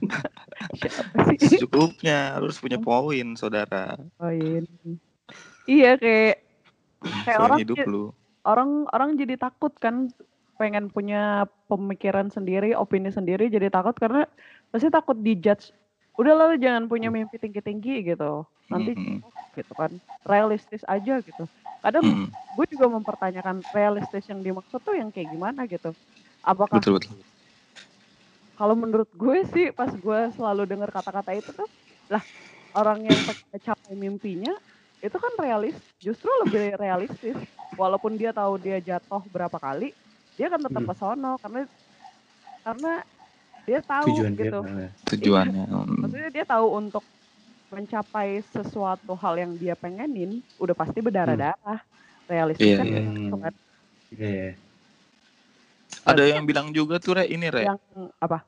[1.39, 3.99] Secukupnya harus punya poin, saudara.
[4.15, 4.63] poin
[5.67, 6.43] iya kayak
[7.27, 8.03] kayak orang hidup lu.
[8.43, 10.11] orang orang jadi takut kan
[10.59, 14.27] pengen punya pemikiran sendiri opini sendiri jadi takut karena
[14.71, 15.71] pasti takut dijudge
[16.19, 18.43] udah lah lu jangan punya mimpi tinggi tinggi gitu.
[18.71, 19.23] Nanti Mm,
[19.57, 19.91] gitu kan
[20.27, 21.43] realistis aja gitu.
[21.83, 25.95] Kadang mm, gue juga mempertanyakan realistis yang dimaksud tuh yang kayak gimana gitu.
[26.43, 27.23] Apakah Betul betul.
[28.57, 31.69] kalau menurut gue sih pas gue selalu dengar kata-kata itu tuh
[32.11, 32.23] lah
[32.75, 34.53] orang yang pengen capai mimpinya
[34.99, 37.37] itu kan realis justru lebih realistis.
[37.79, 39.95] Walaupun dia tahu dia jatuh berapa kali
[40.39, 40.89] dia akan tetap Hmm.
[40.89, 41.59] ke sono karena
[42.63, 42.93] karena
[43.67, 44.87] dia tahu Tujuan dia gitu mana?
[45.05, 45.63] Tujuannya.
[45.67, 45.97] mm.
[45.99, 47.03] maksudnya dia tahu untuk
[47.69, 51.79] mencapai sesuatu hal yang dia pengenin udah pasti berdarah-darah
[52.25, 53.01] realistis Iya, kan iya.
[53.03, 53.53] gitu kan
[54.09, 54.49] Iya.
[56.01, 57.67] Ada yang bilang juga tuh Re, ini Re.
[57.67, 57.77] yang
[58.17, 58.41] apa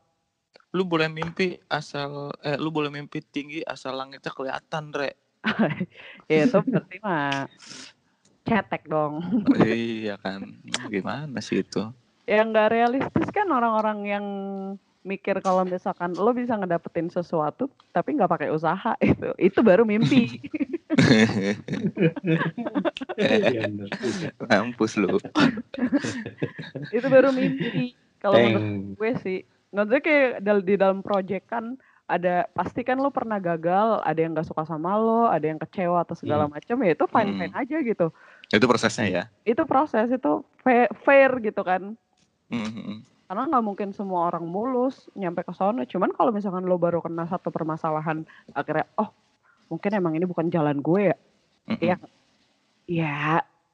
[0.71, 5.11] Lu boleh mimpi asal eh lu boleh mimpi tinggi asal langitnya kelihatan, Re.
[6.31, 7.45] ya itu berarti mah
[8.51, 9.23] cetek dong
[9.63, 10.43] iya kan.
[10.91, 11.87] Gimana sih itu?
[12.27, 14.25] yang nggak realistis kan orang-orang yang
[15.01, 20.37] mikir kalau misalkan lo bisa ngedapetin sesuatu tapi nggak pakai usaha itu itu baru mimpi.
[24.45, 25.17] Mampus lu.
[26.91, 29.39] itu baru mimpi kalau menurut gue sih
[29.71, 34.43] maksudnya kayak di dalam project kan ada pasti kan lo pernah gagal ada yang gak
[34.43, 36.59] suka sama lo ada yang kecewa atau segala Hmm.
[36.59, 37.61] macam ya itu fine fine Hmm.
[37.63, 38.07] aja gitu
[38.51, 39.23] Itu prosesnya ya.
[39.41, 41.95] itu proses itu fair, fair gitu kan
[42.51, 43.03] Mhm.
[43.25, 47.25] karena nggak mungkin semua orang mulus nyampe ke sana cuman kalau misalkan lo baru kena
[47.25, 48.21] satu permasalahan
[48.51, 49.07] akhirnya oh
[49.67, 51.15] mungkin emang ini bukan jalan gue ya
[51.71, 51.77] Mhm.
[51.79, 51.95] Iya.
[52.85, 53.17] ya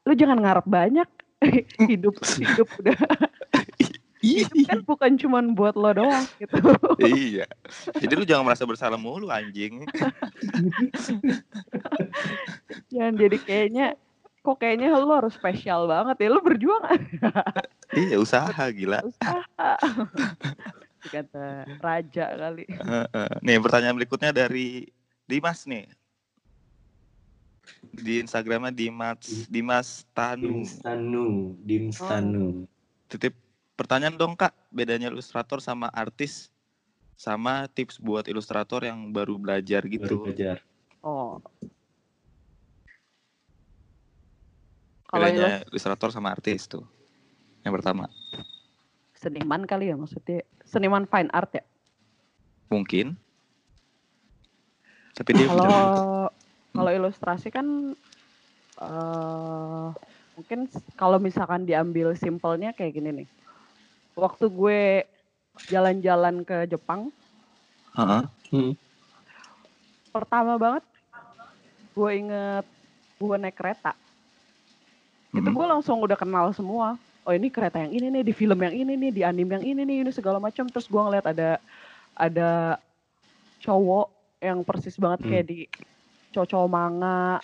[0.06, 1.08] lu jangan ngarep banyak
[1.90, 2.94] hidup hidup udah
[4.22, 6.54] hidup kan bukan cuman buat lo doang gitu
[7.02, 7.46] iya.
[7.96, 9.84] Jadi lu jangan merasa bersalah mulu anjing.
[12.92, 13.86] jangan jadi kayaknya
[14.48, 17.04] kok kayaknya lu harus spesial banget ya lu berjuang
[17.92, 19.04] iya, usaha gila.
[19.04, 19.72] usaha
[21.14, 23.32] kata raja kali Heeh.
[23.44, 24.88] Nih pertanyaan berikutnya dari
[25.28, 25.92] Dimas nih.
[27.92, 30.64] Di Instagramnya Dimas Dimas Tanu.
[30.64, 31.28] Dimstanu,
[31.68, 32.64] Dimstanu.
[33.12, 33.36] Titip
[33.76, 36.48] pertanyaan dong kak, bedanya ilustrator sama artis
[37.20, 40.16] sama tips buat ilustrator yang baru belajar Baru gitu.
[40.24, 40.64] belajar.
[41.04, 41.42] oh
[45.08, 46.84] kalau Bedanya ilustrator sama artis tuh.
[47.64, 48.06] Yang pertama,
[49.18, 51.64] seniman kali ya maksudnya seniman fine art ya
[52.70, 53.16] mungkin.
[55.18, 56.30] Tapi dia kalau
[56.76, 57.98] kalau ilustrasi kan
[58.78, 59.88] eh
[60.38, 63.30] mungkin kalau misalkan diambil simpelnya kayak gini nih
[64.14, 65.02] waktu gue
[65.66, 67.10] jalan-jalan ke Jepang
[67.98, 68.22] Heeh.
[68.54, 68.74] Hmm.
[70.14, 70.86] pertama banget
[71.98, 72.66] gue inget
[73.18, 73.98] gue naik kereta
[75.38, 75.54] itu Mhm.
[75.54, 76.98] gue langsung udah kenal semua.
[77.22, 79.82] Oh ini kereta yang ini nih di film yang ini nih di anime yang ini
[79.84, 80.66] nih ini segala macam.
[80.66, 81.62] Terus gue ngeliat ada
[82.14, 82.52] ada
[83.60, 84.08] cowok
[84.40, 85.30] yang persis banget Hmm.
[85.30, 85.58] kayak di
[86.32, 87.38] cowok manga.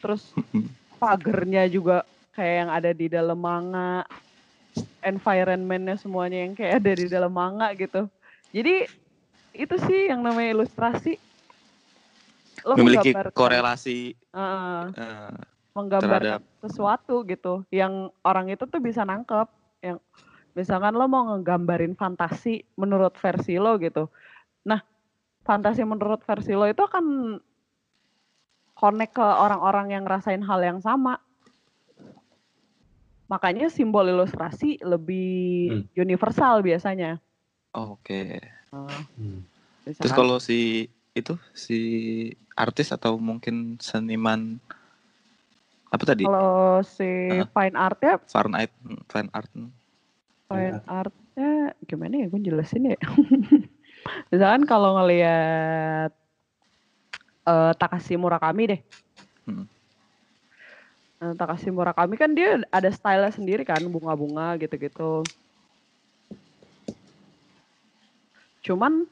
[0.00, 0.22] Terus
[1.02, 4.06] pagernya juga kayak yang ada di dalam manga.
[5.00, 8.08] Environmentnya semuanya yang kayak ada di dalam manga gitu.
[8.50, 8.88] Jadi
[9.52, 11.14] itu sih yang namanya ilustrasi.
[12.64, 14.16] Lo memiliki korelasi.
[14.16, 14.82] Eh,
[15.74, 19.50] menggambarkan terhadap sesuatu gitu yang orang itu tuh bisa nangkep
[19.82, 19.98] yang
[20.54, 24.06] misalkan lo mau ngegambarin fantasi menurut versi lo gitu.
[24.62, 24.78] Nah
[25.42, 27.36] fantasi menurut versi lo itu akan
[28.74, 31.18] connect ke orang-orang yang ngerasain hal yang sama.
[33.26, 37.18] Makanya simbol ilustrasi lebih universal biasanya.
[37.74, 38.38] Oke.
[38.70, 38.86] Nah,
[39.18, 39.42] Hmm.
[39.84, 41.78] Terus misalkan- kalau si itu si
[42.54, 44.58] artis atau mungkin seniman
[45.94, 46.24] apa tadi?
[46.26, 47.46] kalau si Heeh.
[47.54, 48.72] fine artnya Fahrenheit
[49.06, 49.50] fan art.
[50.50, 51.52] Fine artnya
[51.86, 52.98] gimana ya gue jelasin ya.
[54.30, 56.12] Misalkan kalau ngelihat
[57.44, 58.80] eh Takashi Murakami deh.
[59.48, 59.66] Hmm.
[61.20, 65.24] Nah, Takashi Murakami kan dia ada style sendiri kan, bunga-bunga gitu-gitu.
[68.64, 69.08] Cuman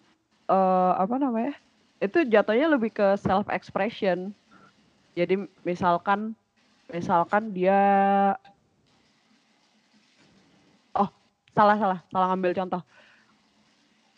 [0.48, 1.54] eh apa namanya?
[2.02, 4.34] Itu jatuhnya lebih ke self expression.
[5.12, 6.36] Jadi misalkan
[6.90, 7.78] misalkan dia
[10.96, 11.08] oh
[11.54, 12.82] salah salah salah ngambil contoh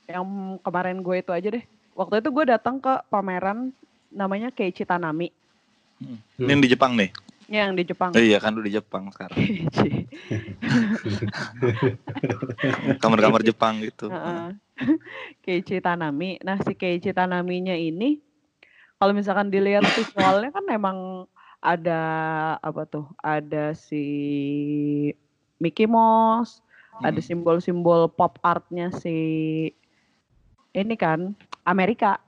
[0.08, 0.24] yang
[0.60, 3.72] kemarin gue itu aja deh waktu itu gue datang ke pameran
[4.08, 5.28] namanya Keiichi Tanami
[5.94, 6.18] Hmm.
[6.36, 7.10] Ini yang di Jepang nih.
[7.44, 9.36] yang di Jepang Oh, iya kan lu di Jepang sekarang.
[13.04, 14.08] Kamar-kamar Jepang gitu.
[14.08, 14.56] Heeh.
[15.44, 18.18] Keiichi Tanami nah si Keiichi Tanaminya ini
[18.96, 21.28] kalau misalkan dilihat visualnya kan emang
[21.64, 22.00] ada
[22.60, 24.04] apa tuh ada si
[25.56, 26.60] Mickey Mouse
[27.00, 27.24] ada Hmm.
[27.24, 29.16] simbol-simbol pop artnya si
[30.70, 31.32] ini kan
[31.64, 32.20] Amerika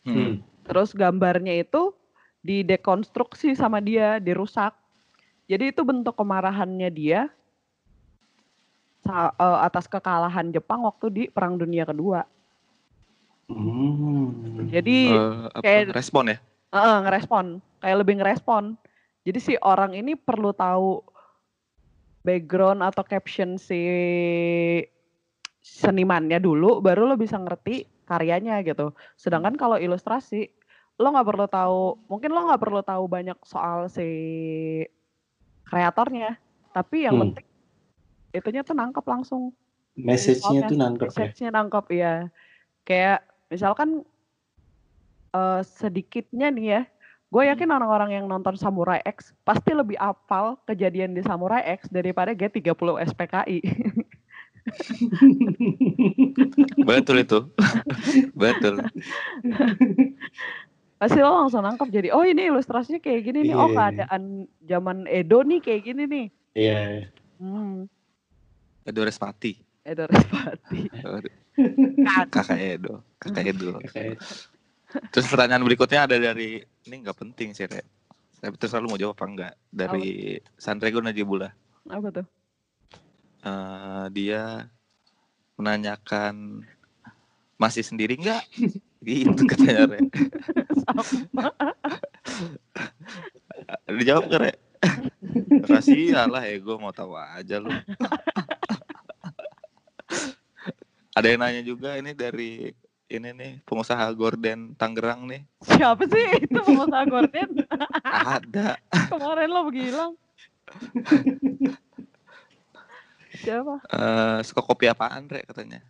[0.00, 0.14] Hmm.
[0.14, 0.34] Hmm.
[0.62, 1.90] terus gambarnya itu
[2.40, 4.70] didekonstruksi sama dia dirusak
[5.44, 7.26] jadi itu bentuk kemarahannya dia
[9.04, 12.22] eh, atas kekalahan Jepang waktu di Perang Dunia Kedua
[13.46, 14.66] Hmm.
[14.66, 16.38] jadi Eh, apa, kayak- respon ya?
[16.78, 17.46] Eh, ngerespon.
[17.80, 18.64] Kayak lebih ngerespon.
[19.26, 21.02] Jadi si orang ini perlu tahu
[22.22, 23.80] background atau caption si
[25.62, 28.94] senimannya dulu baru lo bisa ngerti karyanya gitu.
[29.18, 30.46] Sedangkan kalau ilustrasi
[30.96, 34.08] lo nggak perlu tahu mungkin lo nggak perlu tahu banyak soal si
[35.66, 36.38] kreatornya
[36.72, 37.22] tapi yang Hmm.
[37.34, 37.46] penting
[38.32, 39.52] itunya tuh nangkep langsung.
[39.96, 41.12] Message-nya tuh nangkep ya.
[41.12, 42.12] message-nya nangkep ya
[42.84, 44.04] kayak misalkan
[45.36, 46.82] eh, sedikitnya nih ya
[47.26, 52.32] gue yakin orang-orang yang nonton Samurai X pasti lebih apal kejadian di Samurai X daripada
[52.32, 52.72] G30
[53.12, 53.60] SPKI
[56.82, 57.38] Betul itu.
[58.34, 58.82] Betul.
[60.96, 63.76] Pasti lo langsung nangkep jadi, oh ini ilustrasinya kayak gini nih, oh Iya.
[63.76, 64.22] keadaan
[64.64, 66.26] zaman Edo nih kayak gini nih.
[66.56, 67.12] Iya.
[67.36, 67.84] Hmm,
[68.88, 69.60] Edo Respati.
[69.84, 70.88] Edo Respati.
[72.34, 73.04] Kakak Edo.
[73.20, 73.76] Kakak Edo.
[74.86, 77.82] Terus pertanyaan berikutnya ada dari ini nggak penting sih, Re.
[78.38, 79.54] Tapi terus lu mau jawab apa enggak?
[79.72, 81.50] Dari Sanrego Najibullah.
[81.90, 82.26] Apa tuh?
[83.46, 84.70] Eh, dia
[85.58, 86.62] menanyakan
[87.56, 88.44] masih sendiri nggak?
[89.06, 89.98] gitu katanya Re.
[90.84, 91.02] Sama.
[93.90, 94.52] Dijawab nggak Re?
[95.66, 97.70] Rahasia lah ya, gue mau tahu aja lu.
[101.16, 102.70] Ada yang nanya juga ini dari
[103.06, 105.42] ini nih pengusaha gorden Tangerang nih.
[105.62, 107.48] Siapa sih itu pengusaha gorden?
[108.02, 108.74] Ada.
[109.12, 110.12] Kemarin lo bilang.
[113.36, 113.74] Siapa?
[113.84, 115.84] Eh, suka kopi apaan Re katanya?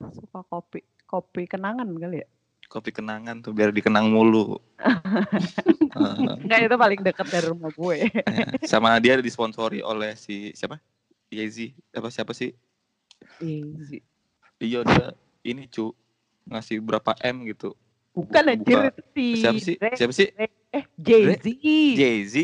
[0.00, 0.80] Suka kopi.
[1.06, 2.28] Kopi kenangan kali ya?
[2.66, 4.58] Kopi kenangan tuh biar dikenang mulu.
[4.82, 8.10] Eh, Enggak, itu paling dekat dari rumah gue.
[8.10, 10.78] eh, sama dia disponsori oleh si siapa?
[11.30, 12.54] Yeezy apa siapa sih?
[13.42, 14.02] Easy.
[14.56, 15.06] Iya dia
[15.42, 15.90] ini cu
[16.46, 17.74] ngasih berapa m gitu.
[18.10, 19.74] Bukan anjir Buka- itu si Siapa sih?
[19.76, 20.28] Dre- Siapa sih?
[20.72, 21.44] Eh, Jay-Z.
[21.92, 22.36] Jay-Z.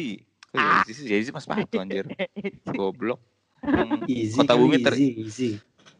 [0.44, 0.84] Kok Ah.
[0.84, 1.06] Jay-Z sih?
[1.06, 2.04] Jay-Z mas sepatu anjir.
[2.76, 3.20] Goblok.
[4.10, 5.50] Easy Kota Bumi ter- easy, easy.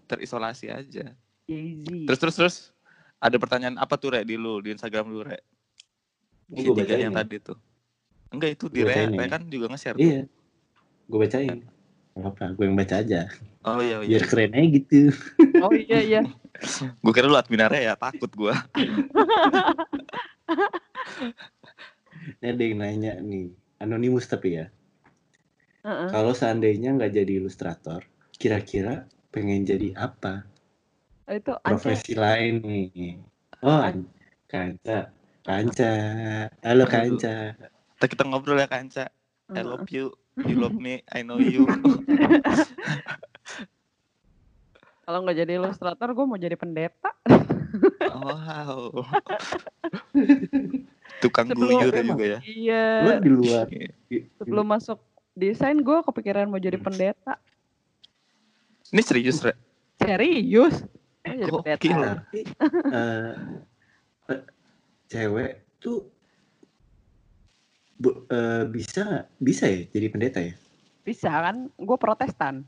[0.05, 1.15] terisolasi aja.
[1.47, 2.57] Terus terus terus
[3.17, 5.41] ada pertanyaan apa tuh Rek di lu di Instagram lu Rek?
[6.51, 7.19] Ini Si gue tiga bacain yang ya.
[7.25, 7.59] tadi tuh.
[8.29, 9.25] Enggak itu di Rek, ya.
[9.27, 10.05] kan juga nge-share tuh.
[10.05, 10.21] Iya.
[11.07, 11.59] Gue bacain.
[12.13, 13.21] Gak apa, gue yang baca aja.
[13.63, 14.19] Oh iya iya.
[14.19, 15.15] Biar keren aja gitu.
[15.65, 16.21] Oh iya iya.
[17.05, 18.55] Gue kira lu admin area ya, takut gua.
[22.43, 23.55] Ini ada yang nanya nih.
[23.79, 24.67] Anonimus tapi ya.
[25.87, 26.09] Heeh.
[26.11, 28.07] Kalau seandainya nggak jadi ilustrator,
[28.39, 30.47] kira-kira pengen jadi apa?
[31.31, 31.71] Itu Ance.
[31.71, 33.19] Profesi lain nih.
[33.63, 34.11] Oh, An-
[34.51, 35.11] Kanca.
[35.47, 35.93] Kanca.
[36.63, 36.87] Halo.
[36.87, 37.55] Kanca.
[37.99, 39.11] Ntar kita ngobrol ya Kanca.
[39.55, 40.15] I love you.
[40.43, 41.03] You love me.
[41.11, 41.67] I know you.
[45.03, 47.11] Kalau nggak jadi ilustrator, gue mau jadi pendeta.
[48.13, 49.03] wow.
[51.19, 52.09] Tukang Sebelum- guyur Emang?
[52.15, 52.39] juga ya.
[52.43, 52.85] Iya.
[53.03, 53.67] Lo di luar.
[54.39, 54.99] Sebelum masuk
[55.33, 57.35] desain, gue kepikiran mau jadi pendeta.
[58.93, 59.57] Ini serius, Rek?
[59.99, 60.87] Serius?
[61.25, 61.77] Mau jadi pendeta.
[61.77, 62.01] Gokil.
[62.03, 62.41] Tapi
[62.95, 64.43] eh,
[65.09, 66.07] cewek tuh
[67.97, 69.27] bu- eh, bisa?
[69.37, 70.55] Bisa ya jadi pendeta ya?
[71.03, 71.67] Bisa kan?
[71.75, 72.63] Gue protestan.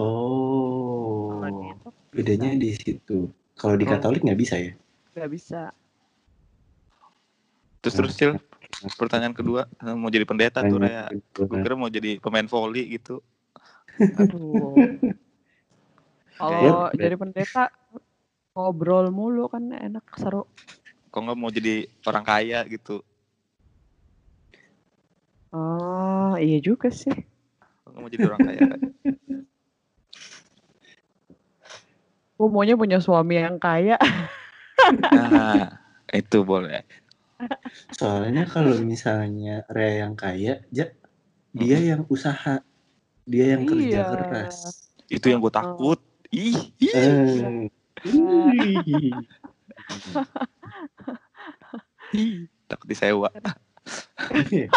[0.00, 3.28] Oh, Kalau gitu, bedanya di situ.
[3.56, 3.84] Kalau di.
[3.84, 4.72] Katolik nggak bisa ya?
[5.12, 5.74] Gak bisa.
[7.80, 8.32] Terus terus Cil,
[9.00, 11.16] pertanyaan kedua eh, mau jadi pendeta tuh Rek.
[11.32, 13.24] Gue kira mau jadi pemain volley gitu.
[14.16, 14.76] Aduh.
[16.40, 17.68] Kalau jadi pendeta,
[18.56, 20.48] ngobrol mulu kan enak, seru.
[21.12, 23.04] Kok nggak mau jadi orang kaya gitu?
[25.52, 27.12] Oh, iya juga sih.
[27.84, 28.60] Kok nggak mau jadi orang kaya?
[28.72, 28.82] Rek?
[32.40, 34.00] Gue maunya punya suami yang kaya.
[35.12, 35.76] Nah,
[36.24, 36.88] itu boleh.
[37.92, 40.88] Soalnya kalau misalnya Rea yang kaya, ja,
[41.52, 42.64] dia yang usaha,
[43.28, 44.16] dia yang kerja Iya.
[44.16, 44.88] keras.
[45.12, 46.00] Itu yang gue takut.
[46.32, 46.88] Ih, ih.
[46.96, 47.68] Eh,
[48.08, 49.20] ih.
[52.72, 53.28] takut disewa.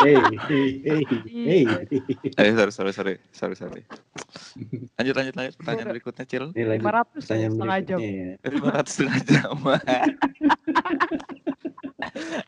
[0.03, 1.63] Hey, hey, hey, hey.
[2.37, 3.83] Eh, sorry, sorry, sorry, sorry, sorry.
[4.97, 5.55] Lanjut, lanjut, lanjut.
[5.59, 6.45] Pertanyaan berikutnya, Cil.
[6.53, 6.79] 500 ya,
[7.17, 7.99] pertanyaan setengah jam.
[7.99, 8.31] ya.
[8.47, 9.55] 500 setengah jam.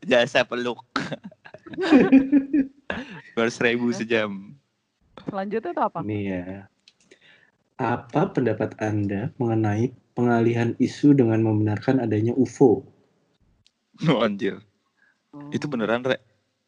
[0.09, 0.79] Jasa peluk.
[3.35, 4.55] Baru seribu sejam.
[5.25, 5.99] Selanjutnya tuh apa?
[6.05, 6.43] Ini ya.
[7.75, 12.87] Apa pendapat Anda mengenai pengalihan isu dengan membenarkan adanya UFO?
[14.07, 14.63] Oh, anjir.
[15.35, 16.19] Oh, Itu beneran, Rek?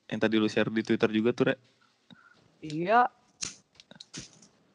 [0.07, 1.59] Yang tadi lu share di Twitter juga tuh, Rek?
[2.63, 3.11] Iya.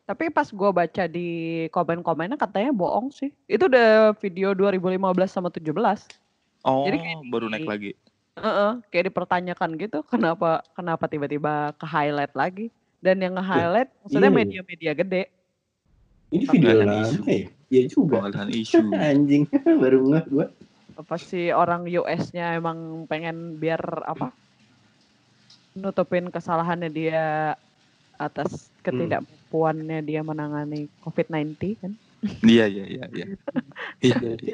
[0.05, 1.29] Tapi pas gue baca di
[1.73, 3.33] komen-komennya katanya bohong sih.
[3.49, 5.73] Itu udah video 2015 sama 17.
[6.69, 7.91] Oh, Jadi kayak baru di- naik lagi.
[8.33, 12.69] Heeh, kayak dipertanyakan gitu kenapa kenapa tiba-tiba ke highlight lagi.
[13.03, 14.39] Dan yang nge-highlight maksudnya iya.
[14.45, 15.23] media-media gede.
[16.33, 17.51] Ini video lama ya?
[17.73, 18.23] Iya juga.
[18.23, 18.79] Pengalihan isu.
[19.11, 19.43] Anjing,
[19.83, 20.47] baru ngeh gua.
[20.95, 24.31] Apa sih orang US-nya emang pengen biar apa?
[25.73, 27.57] Nutupin kesalahannya dia
[28.21, 31.93] atas ketidakmampuannya dia menangani COVID-19 kan.
[32.45, 33.27] Iya, iya, iya, iya.
[34.05, 34.53] Iya, Berarti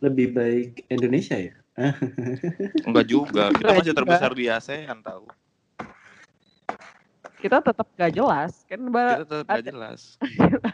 [0.00, 1.52] lebih baik Indonesia ya?
[2.88, 3.50] enggak juga.
[3.50, 3.98] Kita Enggak masih juga.
[4.00, 5.24] terbesar di ASEAN tahu.
[7.40, 9.12] Kita tetap gak jelas kan Mbak.
[9.12, 10.00] Kita tetap gak jelas.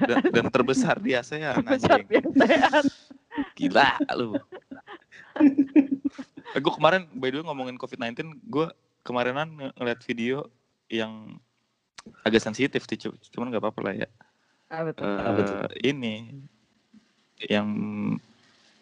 [0.07, 2.07] Dan, dan terbesar di ASEAN Besar anjing.
[2.31, 2.85] biasaan.
[3.59, 4.39] Gila lu.
[6.51, 8.67] Eh, gue kemarin by the way ngomongin COVID-19, gue
[9.01, 10.49] kemarinan ng- ngeliat video
[10.89, 11.39] yang
[12.25, 14.09] agak sensitif sih, cu- cuman nggak apa-apa lah ya.
[14.71, 15.07] Ah, betul.
[15.07, 15.67] Tuh?
[15.83, 16.47] ini
[17.43, 17.67] yang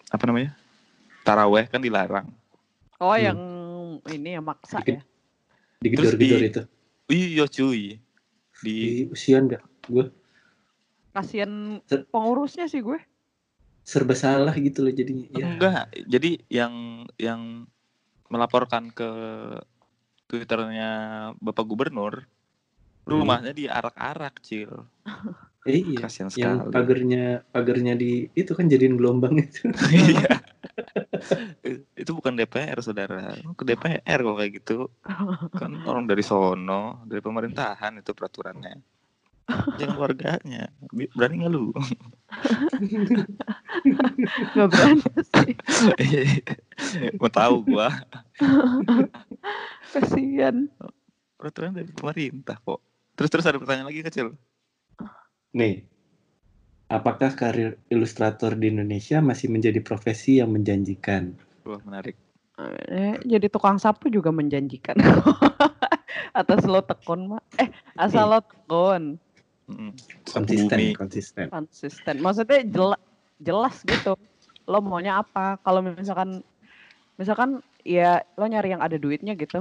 [0.09, 0.53] apa namanya?
[1.23, 2.29] Taraweh kan dilarang.
[2.99, 3.23] oh, hmm.
[3.23, 3.39] yang
[4.11, 4.99] ini yang maksa Dikit.
[4.99, 5.03] ya.
[5.79, 6.63] Digedor-gedor di- itu.
[7.09, 7.83] Iya cuy.
[8.59, 9.63] Di Di usian dah.
[9.87, 10.11] Gue
[11.15, 11.83] Kasian
[12.13, 12.99] pengurusnya sih gue.
[13.83, 15.33] serba salah gitu loh jadinya.
[15.33, 15.49] Ya.
[15.49, 15.85] enggak.
[16.05, 16.75] Jadi yang
[17.17, 17.65] yang
[18.29, 19.09] melaporkan ke
[20.29, 20.91] Twitternya
[21.41, 22.29] Bapak Gubernur
[23.09, 24.69] rumahnya diarak-arak, Cil.
[25.65, 26.05] Eh, iya.
[26.05, 26.73] Kasihan Yang sekali.
[26.73, 29.73] pagernya pagernya di itu kan jadiin gelombang itu.
[29.89, 30.45] Iya.
[31.99, 33.35] itu bukan DPR, saudara.
[33.57, 34.93] Ke DPR kalau kayak gitu.
[35.57, 38.98] Kan orang dari sono, dari pemerintahan itu peraturannya.
[39.81, 40.69] Yang warganya.
[40.93, 41.73] Bi- Berani nggak lu?
[44.55, 45.55] Gak berani sih.
[47.21, 47.89] Mau tahu gua.
[49.97, 50.69] Kasian.
[51.41, 52.81] Peraturan dari pemerintah kok.
[53.17, 54.37] Terus terus ada pertanyaan lagi kecil.
[55.57, 55.87] Nih.
[56.89, 61.37] Apakah karir ilustrator di Indonesia masih menjadi profesi yang menjanjikan?
[61.69, 62.17] Wah menarik.
[62.89, 64.97] Eh, jadi tukang sapu juga menjanjikan.
[66.33, 67.45] Atas lo tekun, Mak.
[67.61, 67.69] Eh,
[68.01, 69.21] asal lo tekun.
[69.69, 69.93] Mm.
[70.33, 70.97] Konsisten, Bumi.
[70.97, 71.47] konsisten.
[71.53, 72.15] Konsisten.
[72.25, 73.05] Maksudnya jela-
[73.37, 74.17] jelas gitu.
[74.65, 75.61] Lo maunya apa?
[75.61, 76.41] Kalau misalkan
[77.21, 79.61] misalkan ya lo nyari yang ada duitnya gitu.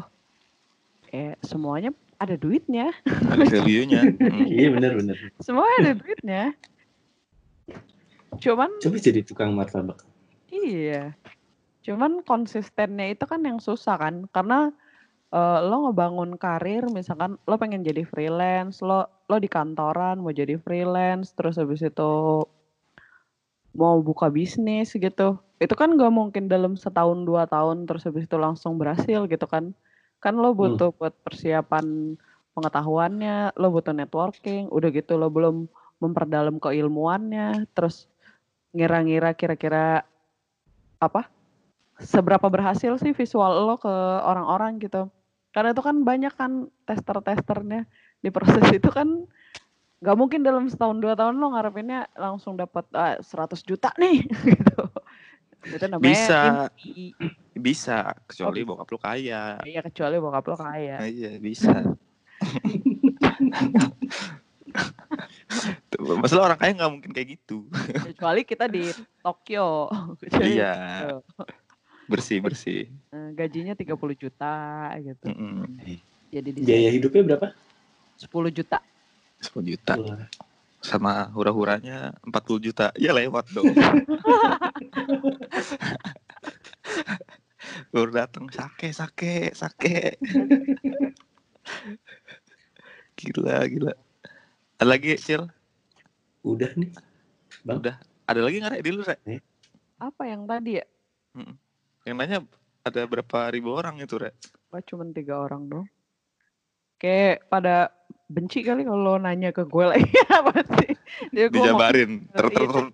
[1.11, 2.95] Eh, semuanya ada duitnya.
[3.05, 4.01] Ada value-nya.
[4.23, 4.47] Mm.
[4.47, 5.17] Iya benar-benar.
[5.43, 6.41] Semuanya ada duitnya.
[8.39, 10.03] Cuman Coba jadi tukang martabak.
[10.51, 11.15] Iya.
[11.83, 14.27] Cuman konsistennya itu kan yang susah kan.
[14.31, 14.71] Karena
[15.31, 20.55] eh, lo ngebangun karir misalkan lo pengen jadi freelance, lo lo di kantoran mau jadi
[20.55, 22.43] freelance, terus habis itu
[23.75, 25.37] mau buka bisnis gitu.
[25.59, 29.75] Itu kan gak mungkin dalam setahun dua tahun terus habis itu langsung berhasil gitu kan.
[30.23, 32.17] Kan lo butuh buat persiapan
[32.57, 35.69] pengetahuannya, lo butuh networking, udah gitu lo belum
[36.01, 38.09] memperdalam keilmuannya, terus
[38.73, 40.05] ngira-ngira kira-kira
[40.97, 41.29] apa
[41.97, 43.89] seberapa berhasil sih visual lo ke
[44.21, 45.09] orang-orang gitu
[45.53, 49.07] karena itu kan banyak kan tester-testernya di proses itu kan
[49.97, 54.21] nggak mungkin dalam setahun dua tahun lo ngarepinnya langsung dapat ah, 100 juta nih
[54.53, 54.83] gitu
[55.67, 56.41] itu namanya Bisa.
[56.71, 57.11] mimpi.
[57.57, 58.67] Bisa, kecuali Oh.
[58.71, 59.57] bokap lu kaya.
[59.65, 61.81] iya kecuali bokap lo kaya Iya, bisa.
[65.97, 67.65] Masalah orang kaya nggak mungkin kayak gitu.
[68.13, 69.89] kecuali kita di Tokyo
[70.21, 70.73] Kecuali Iya.
[70.77, 71.17] gitu.
[72.07, 72.87] Bersih, bersih.
[73.11, 74.55] Eh, gajinya 30 juta
[75.01, 75.75] gitu Mm-mm.
[76.29, 77.47] jadi di Biaya hidupnya berapa?
[78.17, 78.81] 10 juta
[79.41, 79.93] 10 juta.
[80.81, 82.89] Sama hura-huranya 40 juta.
[82.97, 83.69] Ya lewat dong.
[87.93, 90.17] Baru datang sake, sake, sake.
[93.17, 93.93] gila, gila.
[94.77, 95.49] Ada lagi, Cil?
[96.47, 96.93] udah nih.
[97.67, 97.83] Bang.
[97.83, 97.99] Udah.
[98.23, 98.81] Ada lagi nggak, Rek?
[98.85, 99.19] Di lu, Rek?
[99.97, 100.85] apa yang tadi ya
[102.05, 102.45] Yang nanya
[102.85, 104.37] ada berapa ribu orang itu, Rek?
[104.71, 105.87] Wah cuma tiga orang dong.
[106.97, 107.93] Kayak pada
[108.27, 110.91] benci kali kalau nanya ke gue lagi apa sih?
[111.31, 112.27] Dia Dijabarin.
[112.33, 112.67] Ter, ter, Iya.
[112.67, 112.85] ter.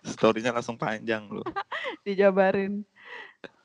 [0.00, 1.44] Story-nya langsung panjang loh.
[2.06, 2.86] dijabarin.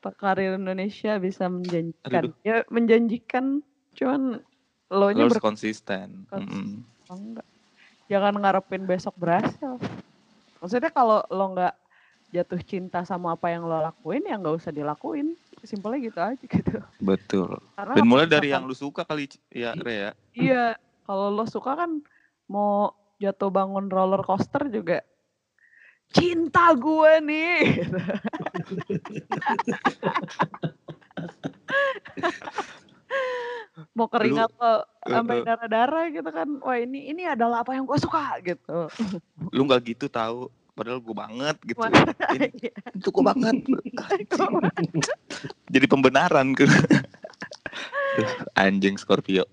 [0.06, 2.30] Karir Indonesia bisa menjanjikan.
[2.30, 2.32] Aduh.
[2.46, 3.58] Ya menjanjikan,
[3.98, 4.38] cuman
[4.86, 6.22] lo nya harus konsisten.
[6.30, 6.86] Konsisten.
[6.86, 7.10] Mm-mm.
[7.10, 7.46] enggak.
[8.06, 9.82] Jangan ngarepin besok berhasil.
[10.62, 11.74] Maksudnya kalau lo nggak
[12.30, 15.34] jatuh cinta sama apa yang lo lakuin, ya nggak usah dilakuin.
[15.62, 16.76] Simpelnya gitu aja gitu.
[16.98, 17.56] Betul.
[17.74, 20.10] Karena Dan mulai dari misalkan- yang lu suka kali, ya, Re ya.
[20.32, 20.64] Iya,
[21.04, 22.02] kalau lo suka kan
[22.46, 25.00] mau jatuh bangun roller coaster juga
[26.06, 27.58] cinta gue nih.
[27.82, 27.98] gitu.
[33.92, 35.44] mau keringat lo sampai eh.
[35.44, 36.48] darah-darah gitu kan.
[36.60, 38.88] Wah ini ini adalah apa yang gue suka gitu.
[39.52, 40.48] Lu nggak gitu tahu.
[40.76, 41.80] Padahal gue banget gitu.
[41.80, 41.88] Wah.
[42.36, 42.52] Ini,
[42.92, 43.56] itu gue banget.
[45.72, 46.68] Jadi pembenaran ke.
[48.60, 49.48] Anjing Scorpio.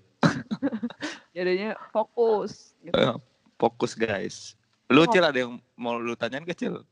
[1.32, 2.76] Jadinya fokus.
[2.84, 2.92] Gitu.
[2.92, 3.16] Eh,
[3.56, 4.52] Fokus guys.
[4.92, 5.08] Lu Oh.
[5.08, 6.84] Cil ada yang mau lu tanyain ke Cil?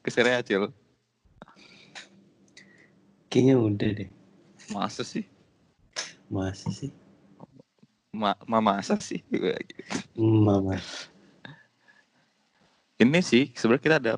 [0.00, 0.72] Ke Serea Cil.
[3.28, 4.08] Kayaknya udah deh.
[4.72, 5.28] Masa sih?
[6.32, 6.88] Masa sih?
[8.10, 9.20] Ma, ma masa sih?
[10.16, 10.80] Mama.
[13.00, 14.14] Ini sih sebenarnya kita ada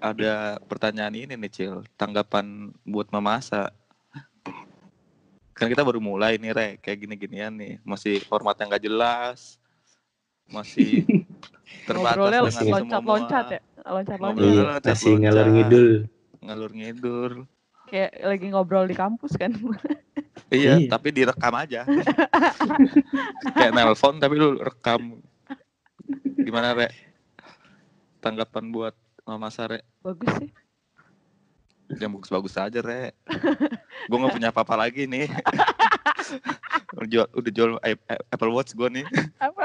[0.00, 0.32] ada
[0.64, 3.68] pertanyaan ini nih Cil, tanggapan buat memasak.
[5.52, 9.60] Kan kita baru mulai nih Re, kayak gini-ginian nih, masih formatnya nggak jelas,
[10.48, 11.04] masih
[11.88, 13.60] terbatas Ngobrolnya dengan semua loncat-loncat ya.
[13.84, 14.40] Loncat-loncat.
[14.40, 15.20] Iya, loncat, masih loncat.
[15.20, 15.90] ngalor ngidul.
[16.40, 17.30] ngalur ngidur.
[17.92, 19.52] Kayak lagi ngobrol di kampus kan.
[20.50, 20.90] Iya, Iya.
[20.90, 21.86] tapi direkam aja.
[23.54, 25.22] Kayak nelpon tapi lu rekam.
[26.42, 26.90] Gimana, Re?
[28.20, 28.94] Tanggapan buat
[29.24, 29.80] Mama Sare?
[30.00, 30.50] Bagus sih.
[31.90, 33.10] Yang bagus-bagus aja, Re.
[34.06, 35.26] gue gak punya apa-apa lagi nih.
[36.94, 39.06] udah jual, udah jual i- i- Apple Watch gue nih.
[39.42, 39.62] Apa?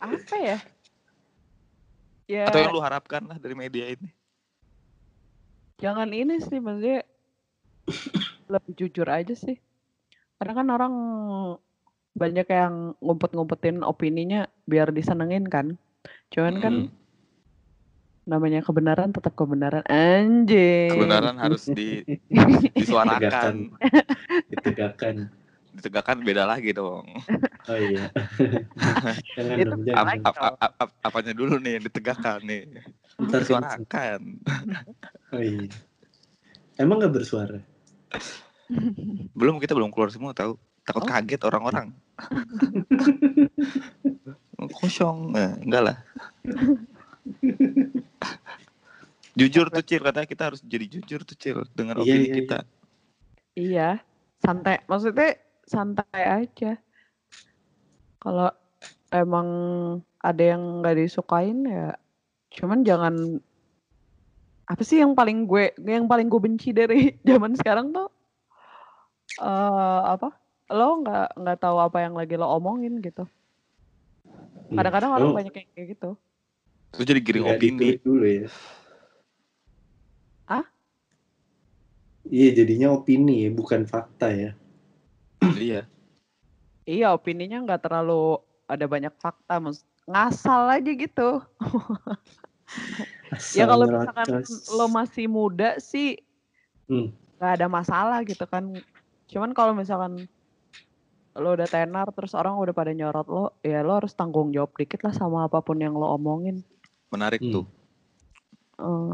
[0.00, 0.58] Apa ya?
[2.26, 4.10] Ya, Atau yang lu harapkan lah dari media ini.
[5.76, 7.04] jangan ini sih maksudnya
[8.48, 9.60] lebih jujur aja sih.
[10.40, 10.94] Karena kan orang
[12.16, 15.76] banyak yang ngumpet-ngumpetin opininya biar disenengin kan.
[16.32, 16.74] Cuman kan
[18.26, 20.90] namanya kebenaran tetap kebenaran anjing.
[20.90, 22.02] Kebenaran harus di,
[22.78, 23.70] disuarakan.
[24.50, 25.30] Ditegakkan.
[25.76, 27.06] Ditegakkan beda lagi dong.
[27.70, 28.10] Oh iya.
[29.36, 30.18] jangan dong, Ap- jangan.
[30.24, 32.66] Ap- ap- ap- ap- apanya dulu nih yang ditegakkan nih?
[33.20, 33.46] Ntar kenceng.
[33.46, 34.20] Suarakan.
[35.30, 35.70] Oh iya.
[36.76, 37.60] Emang gak bersuara?
[39.32, 40.58] Belum kita belum keluar semua tahu.
[40.82, 41.08] Takut Oh.
[41.08, 41.94] kaget orang-orang.
[44.80, 45.36] Kosong.
[45.36, 45.96] Eh, enggak lah.
[49.36, 52.58] jujur tuh Cil, katanya kita harus jadi jujur tuh Cil dengan Iya, opini iya, kita.
[53.56, 53.88] Iya,
[54.40, 54.80] santai.
[54.88, 55.36] Maksudnya
[55.68, 56.80] santai aja.
[58.16, 58.50] Kalau
[59.12, 59.48] emang
[60.24, 61.94] ada yang nggak disukain ya,
[62.56, 63.14] cuman jangan
[64.66, 68.10] apa sih yang paling gue yang paling gue benci dari zaman sekarang tuh
[69.38, 70.45] eh apa?
[70.66, 73.22] Lo nggak nggak tahu apa yang lagi lo omongin gitu.
[74.74, 76.10] Kadang-kadang orang Oh, banyak yang kayak gitu.
[76.90, 77.70] Terus jadi giring nggak opini.
[77.70, 78.46] ditulis dulu ya.
[80.46, 80.66] Ah?
[82.26, 84.50] Iya jadinya opini ya, bukan fakta ya.
[85.54, 85.86] iya.
[86.86, 89.86] Iya, opininya nggak terlalu ada banyak fakta, Mas.
[90.06, 91.42] Ngasal aja gitu.
[93.52, 94.26] Ya kalau misalkan
[94.70, 96.22] lo masih muda sih
[96.86, 97.10] Hmm.
[97.36, 98.62] nggak ada masalah gitu kan.
[99.26, 100.30] Cuman kalau misalkan
[101.36, 105.04] lo udah tenar terus orang udah pada nyorot lo, ya lo harus tanggung jawab dikit
[105.04, 106.64] lah sama apa pun yang lo omongin.
[107.12, 107.52] Menarik Hmm.
[107.52, 107.66] tuh.
[108.80, 109.12] Eh,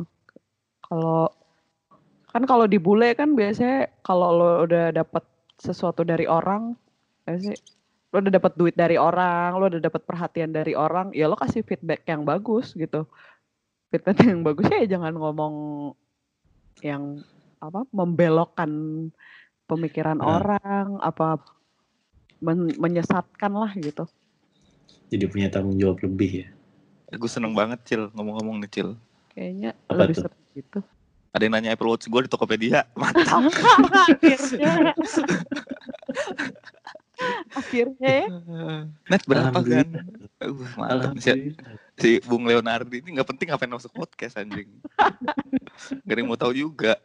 [0.86, 1.28] kalau
[2.32, 5.24] kan kalau di bule kan biasanya kalau lo udah dapet
[5.60, 6.74] sesuatu dari orang,
[7.28, 7.56] ya sih
[8.12, 11.64] lo udah dapet duit dari orang, lo udah dapet perhatian dari orang, ya lo kasih
[11.64, 13.04] feedback yang bagus gitu.
[13.92, 15.54] Feedback yang bagus ya jangan ngomong
[16.80, 17.20] yang
[17.62, 18.68] apa membelokkan
[19.70, 20.40] pemikiran Nah.
[20.40, 21.38] orang, apa
[22.42, 24.04] men- menyesatkan lah gitu.
[25.08, 26.48] Jadi punya tanggung jawab lebih ya.
[27.14, 28.88] Gue seneng banget Cil ngomong-ngomong nih Cil.
[29.32, 30.80] Kayaknya Apa lebih seru gitu.
[31.32, 32.84] Ada yang nanya Apple Watch gue di Tokopedia.
[33.00, 33.48] Mantap.
[34.20, 34.92] Akhirnya.
[37.52, 38.28] Akhirnya ya.
[39.08, 39.88] Net berapa kan?
[40.42, 41.14] Uh, mantap.
[41.22, 41.54] Si,
[41.96, 44.68] si Bung Leonardi ini nggak penting ngapain masuk podcast anjing.
[46.04, 47.00] Gak ada yang mau tahu juga.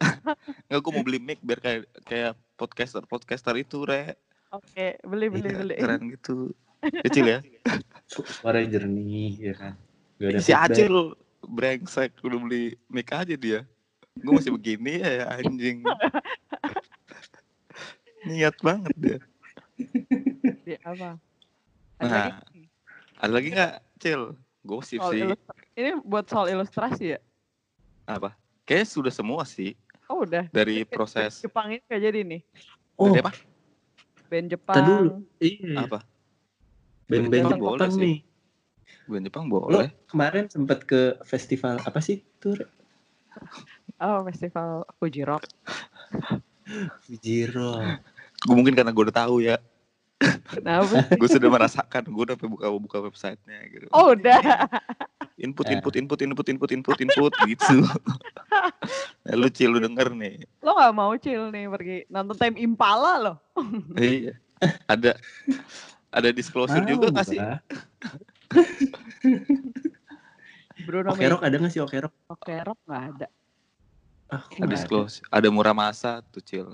[0.68, 4.18] Nggak gue mau beli mic biar kayak kayak podcaster podcaster itu re.
[4.50, 5.76] Oke, beli beli Iya, beli.
[5.76, 6.36] keren gitu.
[7.04, 7.40] Kecil ya.
[8.08, 9.74] Su- Suaranya jernih ya kan.
[10.18, 10.52] Gak ada Si.
[10.54, 10.96] Acil
[11.44, 13.68] brengsek udah beli mic aja dia.
[14.18, 15.84] Gue masih begini ya, ya anjing.
[18.26, 19.20] Niat banget dia.
[20.66, 21.16] Di apa?
[21.98, 22.62] Ada Nah, lagi?
[23.18, 24.22] Ada lagi nggak, Cil?
[24.62, 25.22] Gosip Soal sih.
[25.24, 27.20] ilustra- Ini buat soal ilustrasi ya?
[28.04, 28.36] Apa?
[28.64, 30.48] Kayaknya sudah semua sih Oh udah.
[30.52, 32.42] dari proses Jepang ini kayak jadi nih.
[32.96, 33.32] Oh, Dari apa?
[34.28, 34.76] Band Jepang.
[34.76, 35.12] Tadi dulu.
[35.40, 35.76] Iya.
[35.88, 36.00] Apa?
[37.08, 38.02] Band-band Jepang Jepang boleh sih.
[38.04, 38.18] nih.
[39.08, 39.90] Bulan Jepang Lo boleh.
[40.12, 42.60] kemarin sempat ke festival apa sih tuh?
[42.60, 42.68] Re?
[44.04, 45.48] Oh, festival Fuji Rock.
[47.24, 47.80] Jiro.
[48.44, 49.58] Gue mungkin karena gue udah tahu ya.
[50.50, 51.06] Kenapa?
[51.22, 52.10] Gue sudah merasakan.
[52.10, 53.86] Gue udah buka buka websitenya gitu.
[53.94, 54.66] Oh udah.
[55.38, 55.78] Input, Ya.
[55.78, 57.78] input, input, input, input, input, input, gitu.
[59.22, 60.42] Nah, lu cil, lu denger nih.
[60.66, 63.34] Lo gak mau chill nih pergi nonton Time Impala lo.
[63.98, 64.34] Iya.
[64.90, 65.14] Ada
[66.10, 67.38] ada disclosure juga Mau gak sih?
[70.88, 72.14] Bruno Oke Rock ada nggak sih Oke Rock?
[72.34, 73.28] Oke Rock gak ada.
[74.28, 74.74] Ah, Ada nggak ada?
[74.74, 75.22] disclose.
[75.30, 76.66] Ada murah masa tuh cil.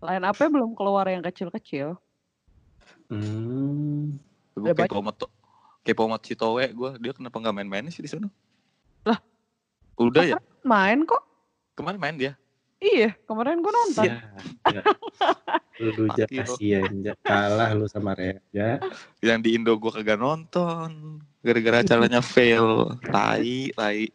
[0.00, 2.00] Line up belum keluar yang kecil-kecil.
[3.12, 4.16] Hmm.
[4.56, 4.88] Gue Udah
[5.82, 6.90] kepo sama to, kepo sama Citowe gue.
[7.02, 8.30] Dia kenapa nggak main-main sih di sana?
[9.06, 9.18] Lah?
[9.98, 10.38] Udah ya?
[10.62, 11.22] Main kok.
[11.74, 12.32] Kemarin main dia.
[12.82, 14.10] Iya, kemarin gue nonton.
[14.10, 14.18] Ya,
[14.74, 14.82] ya.
[15.78, 17.14] Lu ja, kasihan ja.
[17.22, 18.82] kalah lu sama Reja.
[19.22, 21.22] Yang di Indo gue kagak nonton.
[21.46, 22.98] Gara-gara acaranya fail.
[23.06, 24.10] Tai, tai.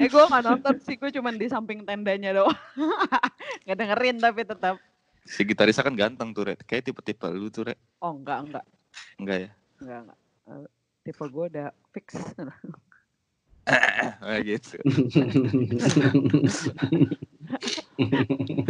[0.00, 2.56] Eh gue gak nonton sih, gue cuman di samping tendanya doang.
[3.68, 4.80] gak dengerin tapi tetap.
[5.28, 6.64] Si gitarisnya kan ganteng tuh, Red.
[6.64, 7.78] Kayak tipe-tipe lu tuh, Red.
[8.00, 8.64] Oh enggak, enggak.
[9.20, 9.50] Enggak ya?
[9.84, 10.18] Enggak, enggak.
[11.10, 12.18] Eh, tipe gue udah fix.
[14.22, 14.78] Kayak gitu.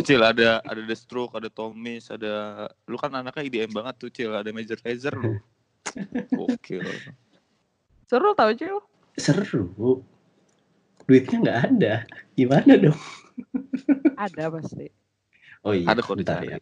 [0.05, 4.33] Cil ada ada The Stroke, ada Tomis, ada lu kan anaknya IDM banget tuh Cil,
[4.33, 5.41] ada Major Lazer lu.
[6.49, 6.81] Oke.
[8.09, 8.77] Seru tau Cil.
[9.17, 10.01] Seru.
[11.05, 11.95] Duitnya nggak ada.
[12.37, 13.01] Gimana dong?
[14.17, 14.89] Ada pasti.
[15.65, 15.93] Oh iya.
[15.93, 16.59] Ada kok ntar ya.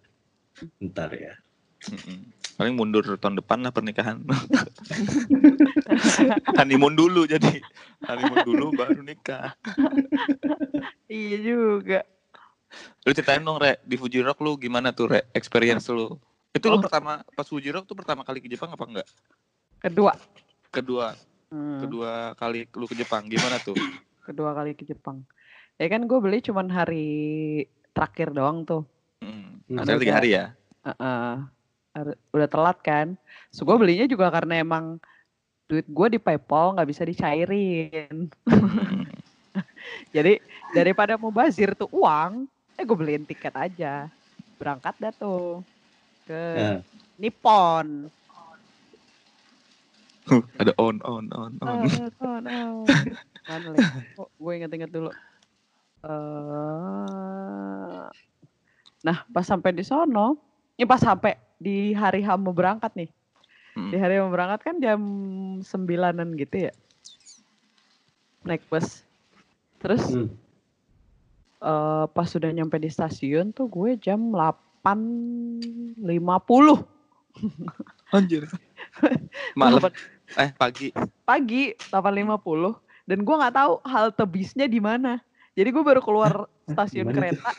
[0.82, 1.34] Ntar ya.
[1.84, 2.18] Mm-mm.
[2.54, 4.22] Paling mundur tahun depan lah pernikahan.
[6.58, 7.60] honeymoon dulu jadi
[8.06, 9.52] honeymoon dulu baru nikah.
[11.06, 12.00] Iya juga.
[13.04, 16.14] Lu ceritain dong Re, di Fuji Rock lu gimana tuh Re, experience lu?
[16.50, 16.82] Itu lu Oh.
[16.82, 19.06] pertama pas Fuji Rock tuh pertama kali ke Jepang apa enggak?
[19.80, 20.12] Kedua.
[20.70, 21.06] Kedua,
[21.50, 23.74] Hmm, kedua kali lu ke Jepang gimana tuh?
[24.24, 25.22] kedua kali ke Jepang.
[25.76, 27.06] Ya kan gue beli cuman hari
[27.90, 28.82] terakhir doang tuh.
[29.20, 29.58] Hmm.
[29.66, 29.76] Hmm.
[29.78, 30.44] Hasil tiga hari ya?
[30.82, 31.30] Heeh.
[31.38, 31.53] Har-
[32.34, 33.14] udah telat kan.
[33.54, 34.98] So gue belinya juga karena emang
[35.70, 38.28] duit gue di PayPal nggak bisa dicairin.
[38.44, 39.06] Hmm.
[40.14, 40.42] Jadi
[40.74, 44.10] daripada mau bazir tuh uang, eh gue beliin tiket aja.
[44.58, 45.62] Berangkat dah tuh
[46.26, 46.80] ke Nah,
[47.20, 48.10] Nippon.
[50.56, 51.84] Ada on on on on.
[51.84, 51.84] Oh,
[52.24, 52.88] oh, no.
[53.44, 54.00] Mana lagi?
[54.16, 55.12] Kok gue inget-inget dulu.
[56.04, 56.14] eh
[59.04, 60.40] nah, pas sampai di sono,
[60.80, 63.10] ini pas sampai di hari H mau berangkat nih.
[63.74, 63.90] Hmm.
[63.90, 65.00] Di hari mau berangkat kan jam
[65.62, 66.72] sembilanan gitu ya.
[68.46, 69.02] Naik bus.
[69.82, 70.28] Terus hmm.
[71.62, 76.06] eh, pas sudah nyampe di stasiun tuh gue jam 8.50.
[78.14, 78.46] Anjir.
[79.58, 79.90] Malam
[80.34, 80.88] eh pagi.
[81.26, 85.20] pagi 8.50 dan gue nggak tahu halte bisnya di mana.
[85.54, 87.50] Jadi gue baru keluar stasiun Gimana kereta.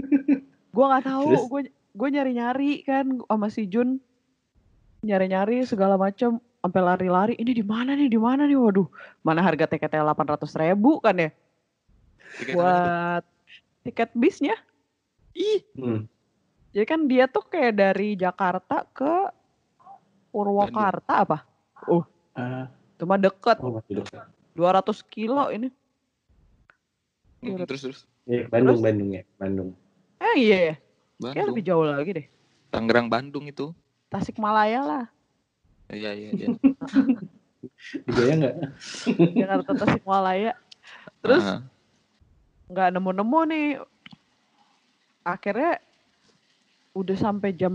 [0.74, 3.98] gue nggak tahu, gue gue nyari-nyari kan sama si Jun
[5.00, 8.86] nyari-nyari segala macam sampai lari-lari ini di mana nih di mana nih waduh
[9.20, 11.30] mana harga tiketnya 800 ribu kan ya
[12.38, 12.52] kali.
[12.52, 13.24] buat
[13.82, 14.56] tiket bisnya
[15.30, 16.04] Ih, Hmm.
[16.70, 19.30] jadi kan dia tuh kayak dari Jakarta ke
[20.30, 21.38] Purwakarta apa
[22.30, 24.26] Ah, cuma deket oh, masih dekat.
[24.54, 25.70] 200 kilo ini
[27.40, 28.00] Hmm, terus terus.
[28.28, 28.84] Iya, Bandung, Terus?
[28.84, 29.68] Bandung ya, Bandung.
[30.20, 30.76] eh iya
[31.20, 31.48] ya kayak Bandung.
[31.52, 32.26] lebih jauh lagi deh
[32.70, 33.74] Tangerang Bandung itu.
[34.08, 35.04] Tasikmalaya lah
[35.86, 36.48] Iya iya iya.
[38.06, 38.56] Digaya nggak?
[39.34, 40.52] Jakarta Tasikmalaya
[41.20, 41.60] terus Ah,
[42.66, 43.66] nggak nemu-nemu nih
[45.20, 45.82] akhirnya
[46.92, 47.74] udah sampai jam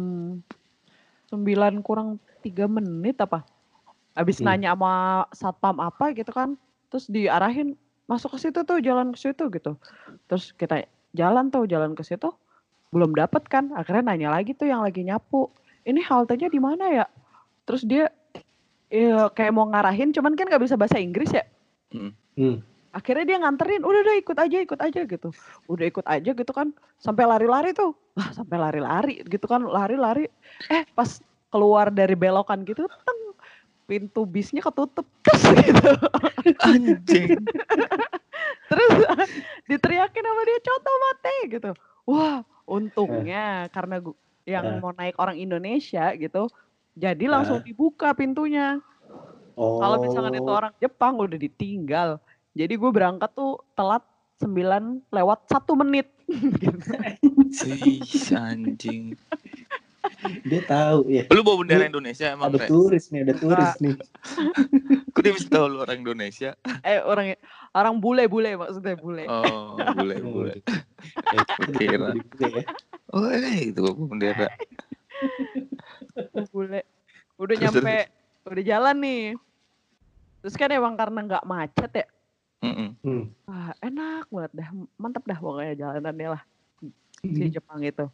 [1.27, 1.45] 9
[1.81, 3.45] kurang 3 menit apa
[4.11, 4.47] habis Hmm.
[4.49, 4.93] nanya sama
[5.31, 6.55] satpam apa gitu kan
[6.88, 9.76] terus diarahin masuk ke situ tuh jalan ke situ gitu
[10.26, 12.31] terus kita jalan tuh jalan ke situ
[12.95, 15.51] belum dapet kan akhirnya nanya lagi tuh yang lagi nyapu
[15.85, 17.05] ini haltenya di mana ya?
[17.69, 18.09] Terus dia
[18.89, 21.45] ya, kayak mau ngarahin cuman kan nggak bisa bahasa Inggris ya.
[21.93, 22.59] Hmm.
[22.91, 25.30] akhirnya dia nganterin udah udah ikut aja ikut aja gitu.
[25.69, 26.73] Udah ikut aja gitu kan.
[26.97, 27.93] Sampai lari-lari tuh.
[28.17, 30.27] Wah, sampai lari-lari gitu kan lari-lari.
[30.72, 31.22] Eh pas
[31.53, 33.22] keluar dari belokan gitu teng
[33.85, 35.91] pintu bisnya ketutup Kes, gitu.
[36.65, 37.38] Anjing.
[38.65, 38.91] terus
[39.69, 41.72] diteriakin sama dia coto mate gitu.
[42.09, 44.77] Wah untungnya karena gu- yang Eh.
[44.77, 46.49] mau naik orang Indonesia gitu
[46.93, 48.77] jadi langsung dibuka pintunya
[49.55, 49.79] Oh.
[49.79, 52.19] kalau misalkan itu orang Jepang udah ditinggal.
[52.51, 54.03] Jadi gue berangkat tuh telat
[54.35, 56.11] 9 lewat satu menit.
[56.27, 56.75] Gitu.
[57.51, 59.15] Sis, anjing.
[60.43, 61.23] Dia tahu ya.
[61.30, 63.95] Lu bawa bendera Lu- Indonesia emang, Ada turis nih, ada turis nih.
[65.11, 66.53] Kok dia bisa tahu lu orang Indonesia?
[66.81, 67.38] eh orang
[67.72, 69.26] orang bule-bule maksudnya bule.
[69.26, 69.77] Oh.
[69.80, 71.41] Ya,
[71.77, 72.10] Kira.
[72.41, 72.64] ya.
[73.14, 74.47] Oh, eh, itu bawa bendera.
[76.52, 76.81] bule.
[77.35, 77.95] Udah Terus, nyampe
[78.45, 79.23] udah jalan nih.
[80.41, 82.07] Terus kan emang karena nggak macet ya.
[82.64, 82.89] Mm-mm.
[83.02, 83.23] Hmm.
[83.45, 84.69] Wah, enak banget dah.
[84.97, 86.43] Mantep dah pokoknya jalanannya lah
[87.22, 88.06] si Jepang itu.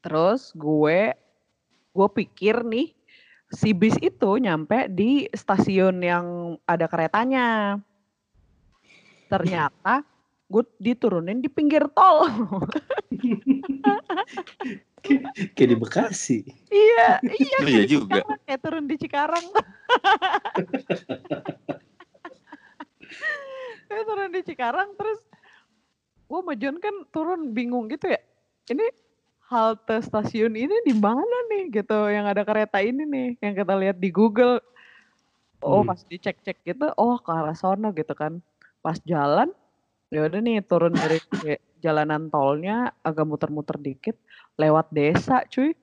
[0.00, 1.12] Terus gue
[1.90, 2.94] gue pikir nih
[3.50, 7.76] si bis itu nyampe di stasiun yang ada keretanya.
[9.28, 10.02] Ternyata
[10.50, 12.26] gue diturunin di pinggir tol.
[15.56, 16.44] Kayak di Bekasi.
[16.68, 17.58] iya, iya.
[17.64, 18.20] Oh, iya juga.
[18.20, 19.46] Cikarang, Kayak turun di Cikarang.
[23.90, 25.18] kayak turun di Cikarang terus
[26.30, 28.20] gue sama John kan turun bingung gitu ya.
[28.70, 28.86] Ini
[29.50, 33.98] halte stasiun ini di mana nih gitu yang ada kereta ini nih yang kita lihat
[33.98, 34.62] di Google.
[35.60, 35.92] Oh Hmm.
[35.92, 38.40] pas dicek-cek gitu, oh ke arah sono gitu kan.
[38.80, 39.52] Pas jalan,
[40.08, 41.20] ya udah nih turun dari
[41.84, 44.16] jalanan tolnya agak muter-muter dikit
[44.56, 45.76] lewat desa cuy.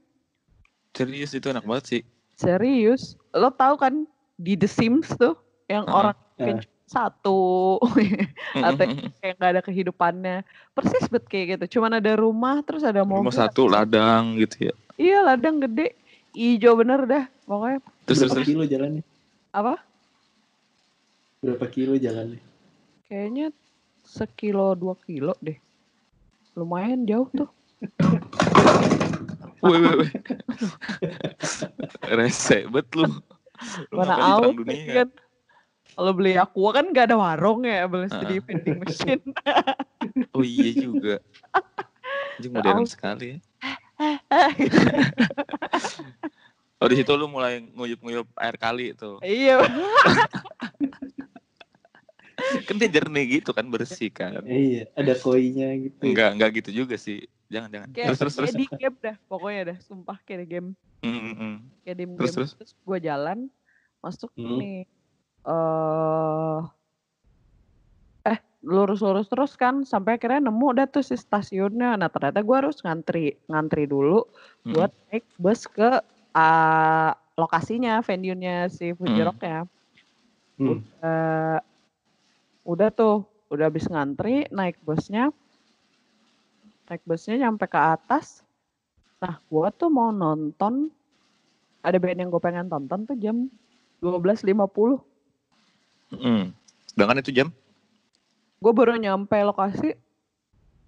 [0.97, 2.01] Serius itu enak banget sih.
[2.41, 3.93] Serius, lo tahu kan
[4.33, 5.37] di The Sims tuh
[5.69, 5.93] yang Heeh.
[5.93, 6.65] orang Heeh.
[6.87, 7.77] Satu
[8.55, 8.85] atau
[9.19, 10.37] kayak nggak ada kehidupannya
[10.71, 14.73] persis bet kayak gitu cuman ada rumah terus ada mobil Rumah satu ladang gitu ya.
[14.95, 15.91] iya ladang gede
[16.31, 18.47] ijo bener dah pokoknya Terus Berapa terus.
[18.47, 19.03] kilo jalannya?
[19.51, 19.75] apa
[21.37, 22.39] Berapa kilo jalannya?
[23.05, 23.51] kayaknya
[24.01, 25.59] sekilo dua kilo deh
[26.55, 27.51] lumayan jauh tuh
[29.57, 30.09] Woi woi woi.
[32.07, 33.09] Rese bet lu.
[33.89, 35.09] Lu mana out kan
[35.97, 39.23] kalau beli aqua kan nggak ada warung ya beli di vending machine
[40.37, 41.17] Oh iya juga.
[42.37, 42.93] Anjing modern Aus.
[42.93, 43.37] sekali ya.
[46.77, 49.17] Oh di situ lu mulai nguyup-nguyup air kali tuh.
[49.19, 49.57] iya
[52.63, 54.45] Kan dia jernih gitu kan bersih kan.
[54.45, 55.97] Iya, ada koinya gitu.
[56.05, 57.25] Enggak enggak gitu juga sih.
[57.49, 57.89] Jangan jangan.
[57.89, 58.53] kayak Terus terus terus.
[58.53, 61.55] di game dah pokoknya dah sumpah kayak di game Mm, mm, mm.
[61.81, 62.51] kayak di Terus, game terus?
[62.53, 63.37] terus gue jalan
[63.99, 64.57] masuk Hmm.
[64.57, 64.85] nih
[65.47, 66.59] eh
[68.27, 72.83] eh lurus-lurus terus kan sampai akhirnya nemu dah tuh si stasiunnya nah ternyata gue harus
[72.83, 74.27] ngantri ngantri dulu
[74.67, 74.73] Mm.
[74.75, 76.03] buat naik bus ke
[76.35, 79.27] ah, lokasinya venue-nya si Fuji Hmm.
[79.31, 79.61] Rock ya
[80.57, 80.81] Hmm.
[80.99, 81.59] Eh,
[82.65, 85.31] udah tuh udah habis ngantri naik busnya
[86.85, 88.43] naik busnya nyampe ke atas
[89.17, 90.91] nah gua tuh mau nonton
[91.79, 93.47] ada band yang gue pengen tonton tuh jam
[94.03, 94.99] 12.50
[96.11, 96.55] Mm.
[96.87, 97.49] Sedangkan itu jam
[98.57, 99.93] gue baru nyampe lokasi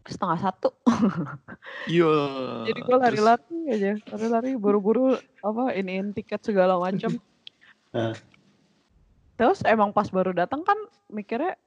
[0.10, 0.74] setengah satu
[1.94, 2.10] Iya.
[2.66, 5.14] jadi gue lari-lari aja lari-lari buru-buru
[5.46, 7.14] apa iniin tiket segala macam
[7.90, 8.14] Ah.
[9.34, 10.78] terus emang pas baru datang kan
[11.10, 11.58] mikirnya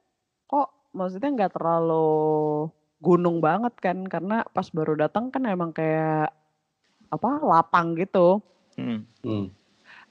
[0.46, 2.70] kok maksudnya nggak terlalu
[3.02, 6.30] gunung banget kan karena pas baru datang kan emang kayak
[7.10, 8.38] apa lapang gitu
[8.72, 9.04] Hmm.
[9.20, 9.52] Hmm.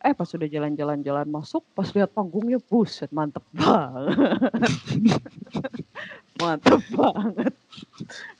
[0.01, 4.17] Eh pas udah jalan-jalan-jalan masuk pas lihat panggungnya buset mantep banget.
[6.41, 7.53] Mantep banget.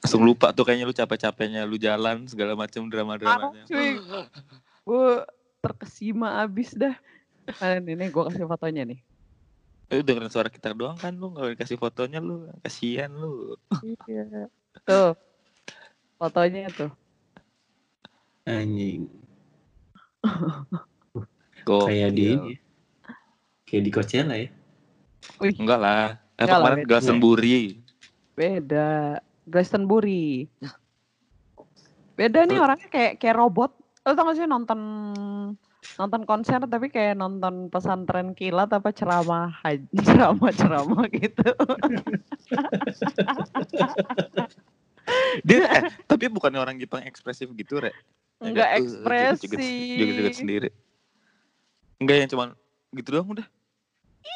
[0.01, 3.69] Langsung lupa tuh kayaknya lu capek-capeknya lu jalan segala macam drama-dramanya.
[3.69, 4.01] cuy.
[4.81, 5.21] Gue
[5.61, 6.97] terkesima abis dah.
[7.61, 8.99] Nah, ini gue kasih fotonya nih.
[9.91, 13.53] Eh, dengerin suara kita doang kan lu nggak kasih fotonya lu kasihan lu.
[14.09, 14.49] Iya.
[14.87, 15.13] Tuh
[16.17, 16.89] fotonya tuh.
[18.49, 19.05] Anjing.
[21.63, 21.87] Gokil.
[21.87, 22.53] Kayak di ini.
[23.67, 24.49] Kayak di Coachella ya.
[25.37, 26.89] Wih, enggak lah eh, Enggak kemarin beda.
[26.89, 27.57] Glastonbury
[28.33, 28.89] beda
[29.45, 30.49] Glastonbury
[32.17, 33.71] beda nih orangnya kayak kayak robot
[34.01, 34.79] lo tau gak sih nonton
[35.97, 41.49] nonton konser tapi kayak nonton pesantren kilat apa ceramah haji ceramah ceramah gitu
[45.45, 47.93] dia eh, tapi bukannya orang Jepang ekspresif gitu re
[48.41, 49.49] Enggak Agak, uh, ekspresif.
[50.01, 50.69] joget-joget sendiri
[52.01, 52.49] enggak yang cuman
[52.97, 53.47] gitu doang udah.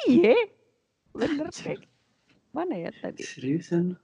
[0.05, 0.37] Iya
[1.11, 1.83] bener kayak
[2.53, 3.25] mana ya tadi?
[3.25, 3.97] Seriusan.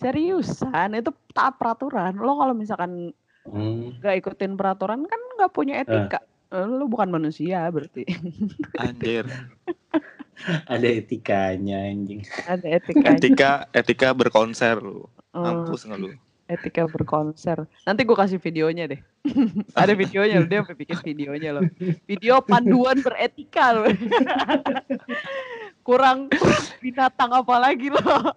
[0.00, 2.18] seriusan itu taat peraturan.
[2.18, 3.12] Lo kalau misalkan
[3.44, 3.92] Hmm.
[4.00, 6.24] gak ikutin peraturan kan nggak punya etika.
[6.48, 8.08] Eh, lo bukan manusia berarti.
[8.80, 9.28] Anjir.
[10.64, 12.24] Ada etikanya anjing.
[12.48, 13.20] ada etikanya.
[13.20, 15.04] Etika etika berkonser lu.
[15.36, 16.10] Eh, mampus nggak lu
[16.48, 17.64] etika berkonser.
[17.88, 19.00] Nanti gue kasih videonya deh.
[19.80, 21.64] Ada videonya loh, dia sampai bikin videonya loh.
[22.04, 23.88] Video panduan beretika loh.
[25.86, 28.02] kurang, kurang binatang apa lagi loh.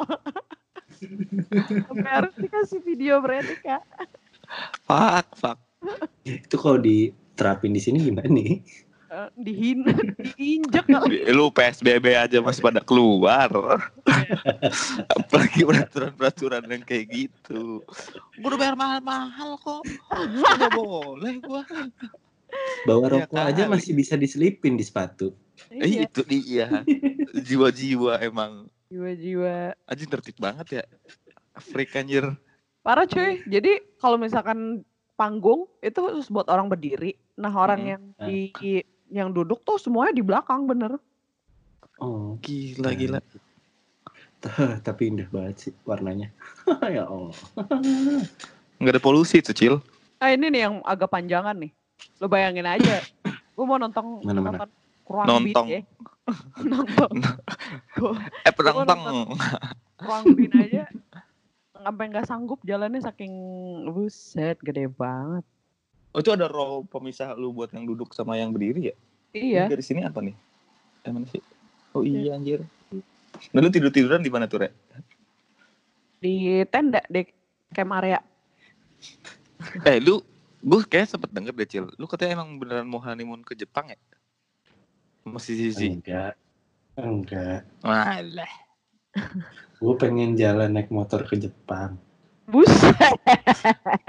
[1.88, 3.85] Sampai harus dikasih video beretika.
[4.89, 5.59] fuck fuck
[6.25, 8.65] Itu kalau diterapin di sini gimana nih?
[9.07, 9.95] Eh, dihina,
[10.35, 11.23] diinjek kali.
[11.31, 13.47] lu PSBB aja masih pada keluar
[15.09, 17.79] apalagi peraturan-peraturan yang kayak gitu
[18.34, 19.81] gue udah bayar mahal-mahal kok
[20.11, 21.63] nggak boleh gua
[22.84, 23.71] Bawa Iya rokok aja kali.
[23.73, 25.35] masih bisa diselipin di sepatu.
[25.69, 26.67] eh, Iya, itu dia
[27.34, 29.75] jiwa-jiwa emang jiwa-jiwa.
[29.84, 30.84] anjing tertib banget ya
[31.57, 32.23] freak anjir
[32.79, 33.43] Parah cuy.
[33.43, 34.84] Jadi kalau misalkan
[35.15, 37.15] panggung itu khusus buat orang berdiri.
[37.35, 37.91] Nah orang Mm-mm.
[37.91, 38.39] yang di
[39.11, 40.99] yang duduk tuh semuanya di belakang bener.
[41.97, 43.19] Oh, gila gila
[44.85, 46.29] tapi indah banget sih warnanya.
[46.95, 47.34] ya Allah.
[48.77, 49.75] nggak ada polusi tuh cil
[50.21, 51.71] Ah ini nih yang agak panjangan nih.
[52.21, 53.01] Lo bayangin aja.
[53.53, 54.65] Gue mau nonton Mana-mana?
[54.65, 54.69] nonton
[55.05, 55.67] kurang Nontong.
[55.69, 55.81] ya.
[56.61, 57.11] nonton.
[58.45, 59.05] Eh tang
[59.97, 60.85] kurang bin aja.
[61.77, 63.34] Sampai nggak sanggup jalannya saking
[63.93, 65.45] buset gede banget.
[66.13, 68.97] Oh itu ada row pemisah lu buat yang duduk sama yang berdiri ya
[69.35, 69.67] Iya.
[69.67, 70.34] Ini dari sini apa nih
[71.03, 71.43] eh mana sih
[71.93, 72.63] oh iya anjir
[73.53, 74.69] nah lu tidur tiduran di mana tuh re
[76.17, 77.21] Di tenda di
[77.69, 78.17] camp area.
[79.88, 80.23] eh lu
[80.57, 83.99] gue kayak sempet denger deh cil lu katanya emang beneran mau honeymoon ke Jepang ya
[85.27, 86.34] masih sih Enggak.
[86.97, 87.61] Enggak.
[87.85, 88.53] Malah.
[89.77, 91.93] Gue pengen jalan naik motor ke Jepang.
[92.49, 93.13] Buset.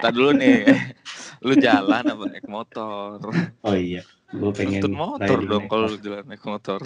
[0.00, 0.64] Tak dulu nih.
[1.40, 3.19] Lu jalan apa naik motor?
[3.62, 4.02] Oh iya.
[4.28, 5.94] Gue pengen Nuntun motor dong naik kalau motor.
[5.94, 6.81] lu jalan naik motor.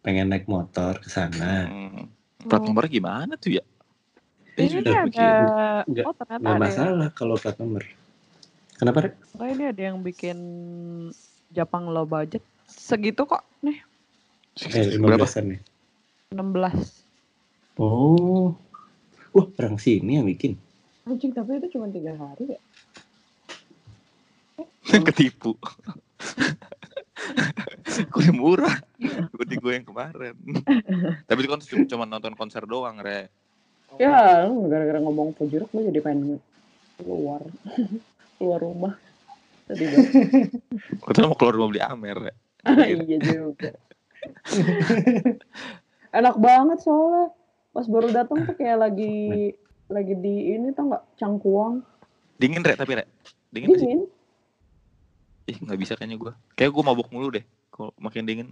[0.00, 1.68] pengen naik motor ke sana.
[1.68, 2.08] Hmm.
[2.40, 3.64] Plat nomornya gimana tuh ya?
[4.56, 5.28] Eh, Ini sudah ada.
[5.84, 7.84] Nggak- oh ternyata Nggak ada yang, masalah kalau plat nomor.
[8.74, 9.14] Kenapa, Rek?
[9.36, 10.38] oh, ini ada yang bikin
[11.50, 12.40] Jepang low budget.
[12.64, 13.76] Segitu kok nih,
[14.62, 15.24] Eh, Berapa?
[15.24, 15.60] 15-an nih.
[16.30, 17.04] 16.
[17.76, 18.56] Oh.
[19.30, 20.56] Wah, orang sini yang bikin.
[21.02, 22.60] Anjing, tapi itu cuma tiga hari ya?
[25.08, 25.56] Ketipu.
[28.14, 28.76] Gue murah.
[29.34, 30.34] Gue gue yang kemarin.
[31.28, 33.28] Tapi itu kan cuma, nonton konser doang, Re.
[33.98, 36.38] Ya, lu gara-gara ngomong pojuruk gue jadi pengen
[36.96, 37.42] keluar.
[38.40, 38.94] keluar rumah.
[39.68, 39.84] Tadi
[41.12, 42.32] Kita mau keluar rumah beli Amer, Re.
[42.88, 43.72] iya juga.
[46.16, 47.34] Enak banget soalnya.
[47.70, 49.54] Pas baru datang tuh kayak lagi
[49.90, 51.82] lagi di ini tau nggak cangkuang
[52.40, 53.04] Dingin, Re, tapi, Re.
[53.52, 54.00] Dingin dingin
[55.60, 56.32] nggak bisa kayaknya gue.
[56.52, 57.44] Kayak gue mabuk mulu deh.
[57.68, 58.48] Kalau makin dingin.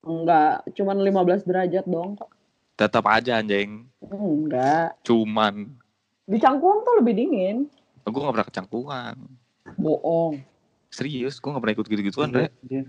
[0.00, 2.28] enggak cuman 15 derajat dong kok
[2.74, 3.88] Tetap aja, anjing.
[4.02, 5.72] enggak Cuman.
[6.24, 7.68] di cangkuang tuh lebih dingin
[8.02, 9.16] Gue gak pernah kecangkungan.
[9.74, 10.44] bohong
[10.88, 12.38] Serius, gue gak pernah ikut gitu-gituan, Re.
[12.44, 12.82] Enggak, dia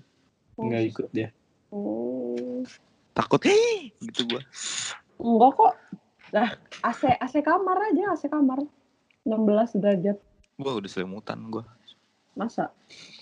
[0.55, 1.29] nggak ikut dia.
[1.69, 2.63] Oh.
[3.11, 4.41] Takut, hei, gitu gue.
[5.17, 5.73] enggak kok
[6.31, 6.51] nah
[6.81, 8.59] AC AC kamar aja AC kamar
[9.23, 10.17] 16 derajat
[10.53, 11.63] Gue udah selimutan gue.
[12.33, 12.75] masa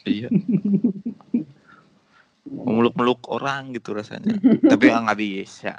[0.04, 0.28] Iya.
[2.44, 4.36] Meluk-meluk orang gitu rasanya.
[4.72, 5.74] Tapi ya nggak bisa.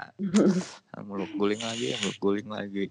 [1.08, 2.88] Meluk guling lagi, meluk guling lagi.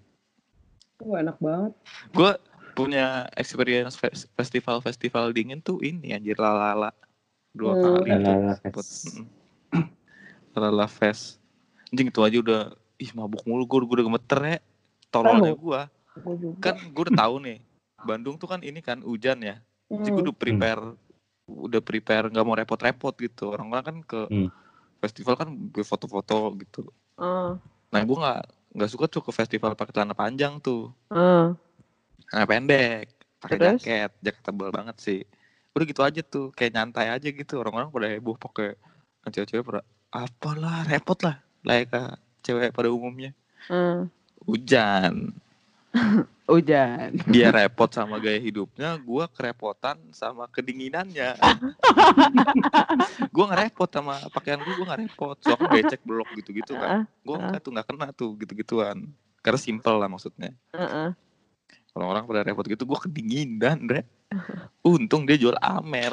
[1.01, 1.73] Wah, enak banget
[2.13, 2.31] Gue
[2.73, 6.93] punya experience fes- festival-festival dingin tuh ini anjir lalala.
[7.49, 7.83] Dua Hmm.
[7.83, 8.09] kali.
[8.13, 9.21] Lalala Fest.
[10.53, 11.41] Lalala Fest.
[11.89, 12.61] Anjing itu aja udah
[12.97, 14.57] ih mabuk mulu gue udah gemeter ya.
[15.09, 15.81] Tololnya gue.
[16.61, 17.57] Kan gue udah tahu nih.
[17.99, 19.57] Bandung tuh kan ini kan hujan ya.
[19.89, 20.25] Jadi gue Hmm.
[20.29, 20.83] udah prepare
[21.47, 23.51] udah prepare nggak mau repot-repot gitu.
[23.51, 24.49] Orang-orang kan ke Hmm.
[25.03, 25.49] festival kan
[25.83, 26.87] foto-foto gitu.
[27.19, 27.59] Ah,
[27.91, 28.41] Nah gue nggak
[28.73, 30.89] nggak suka tuh ke festival pakai celana panjang tuh.
[32.31, 35.21] Celana pendek, pakai jaket, jaket tebal banget sih.
[35.75, 37.59] Udah gitu aja tuh, kayak nyantai aja gitu.
[37.59, 38.73] Orang-orang pada heboh pakai
[39.21, 39.81] kan cewek-cewek pada
[40.13, 42.01] apalah repot lah, layak ke
[42.43, 43.31] cewek pada umumnya.
[43.69, 44.05] ah.
[44.43, 45.31] Hujan,
[46.43, 51.39] hujan dia repot sama gaya hidupnya, gua kerepotan sama kedinginannya.
[53.31, 55.37] gua nggak repot sama pakaian gua, gua nggak repot.
[55.39, 57.07] Soalnya becek blok gitu-gitu kan.
[57.23, 57.43] Gua Ah.
[57.49, 58.97] enggak tuh nggak kena tuh gitu-gituan.
[59.39, 60.51] Karena simple lah maksudnya.
[61.93, 64.01] Kalau orang pada repot gitu, gua kedinginan, Re.
[64.81, 66.11] Untung dia jual Amer.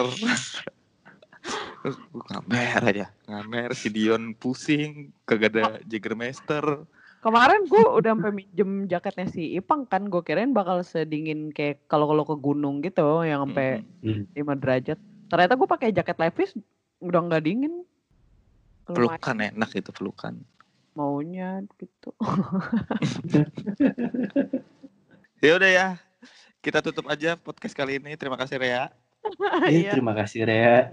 [1.81, 6.85] Terus gua ngamer aja, ngamer si Dion pusing, kagak ada Jägermeister.
[7.21, 12.09] Kemarin gue udah sampai minjem jaketnya si Ipang kan, gue kirain bakal sedingin kayak kalau
[12.09, 14.25] kalau ke gunung gitu, yang sampai Mm-mm.
[14.33, 14.57] Hmm.
[14.57, 14.99] 5 derajat.
[15.29, 16.51] Ternyata gue pakai jaket levis
[16.99, 17.85] udah nggak dingin.
[18.89, 20.35] Lumayan Pelukan enak itu pelukan.
[20.91, 22.11] maunya gitu.
[25.41, 25.87] Ya udah ya.
[26.61, 28.13] Kita tutup aja podcast kali ini.
[28.13, 28.93] Terima kasih Rea.
[29.65, 30.93] Eh, Iya, terima kasih Rea.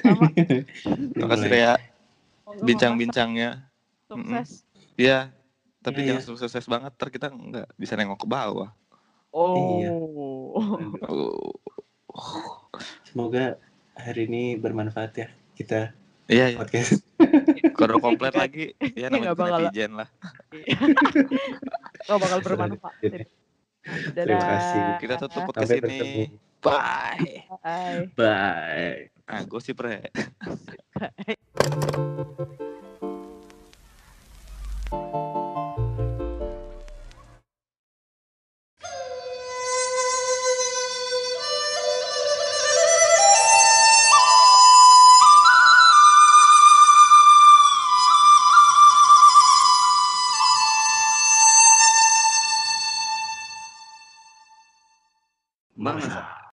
[0.00, 0.28] sama.
[1.12, 1.74] Terima kasih Rea
[2.64, 3.68] bincang-bincangnya.
[4.08, 4.64] Sukses.
[4.96, 5.28] Iya.
[5.84, 8.72] Tapi Iya, jangan sukses banget, ntar kita nggak bisa nengok ke bawah.
[9.34, 9.92] Iya.
[9.92, 10.56] Oh.
[11.04, 11.52] Oh.
[13.04, 13.60] Semoga
[13.92, 15.92] hari ini bermanfaat ya kita
[16.24, 16.58] Iya, iya.
[16.58, 17.04] podcast.
[17.78, 19.68] Kalau komplit lagi, ya namanya Nggak bakal lah.
[19.68, 20.08] netizen lah.
[22.06, 22.96] Gak bakal bermanfaat.
[23.02, 23.28] Terima
[24.16, 24.40] Dadah.
[24.40, 24.82] kasih.
[24.96, 25.84] Kita tutup podcast Sampai ini.
[25.84, 26.22] bertemu.
[26.64, 27.44] Bye.
[27.60, 28.08] Bye.
[28.16, 29.12] Bye.
[29.28, 30.08] Ah, gosip Re.
[34.88, 35.33] Bye.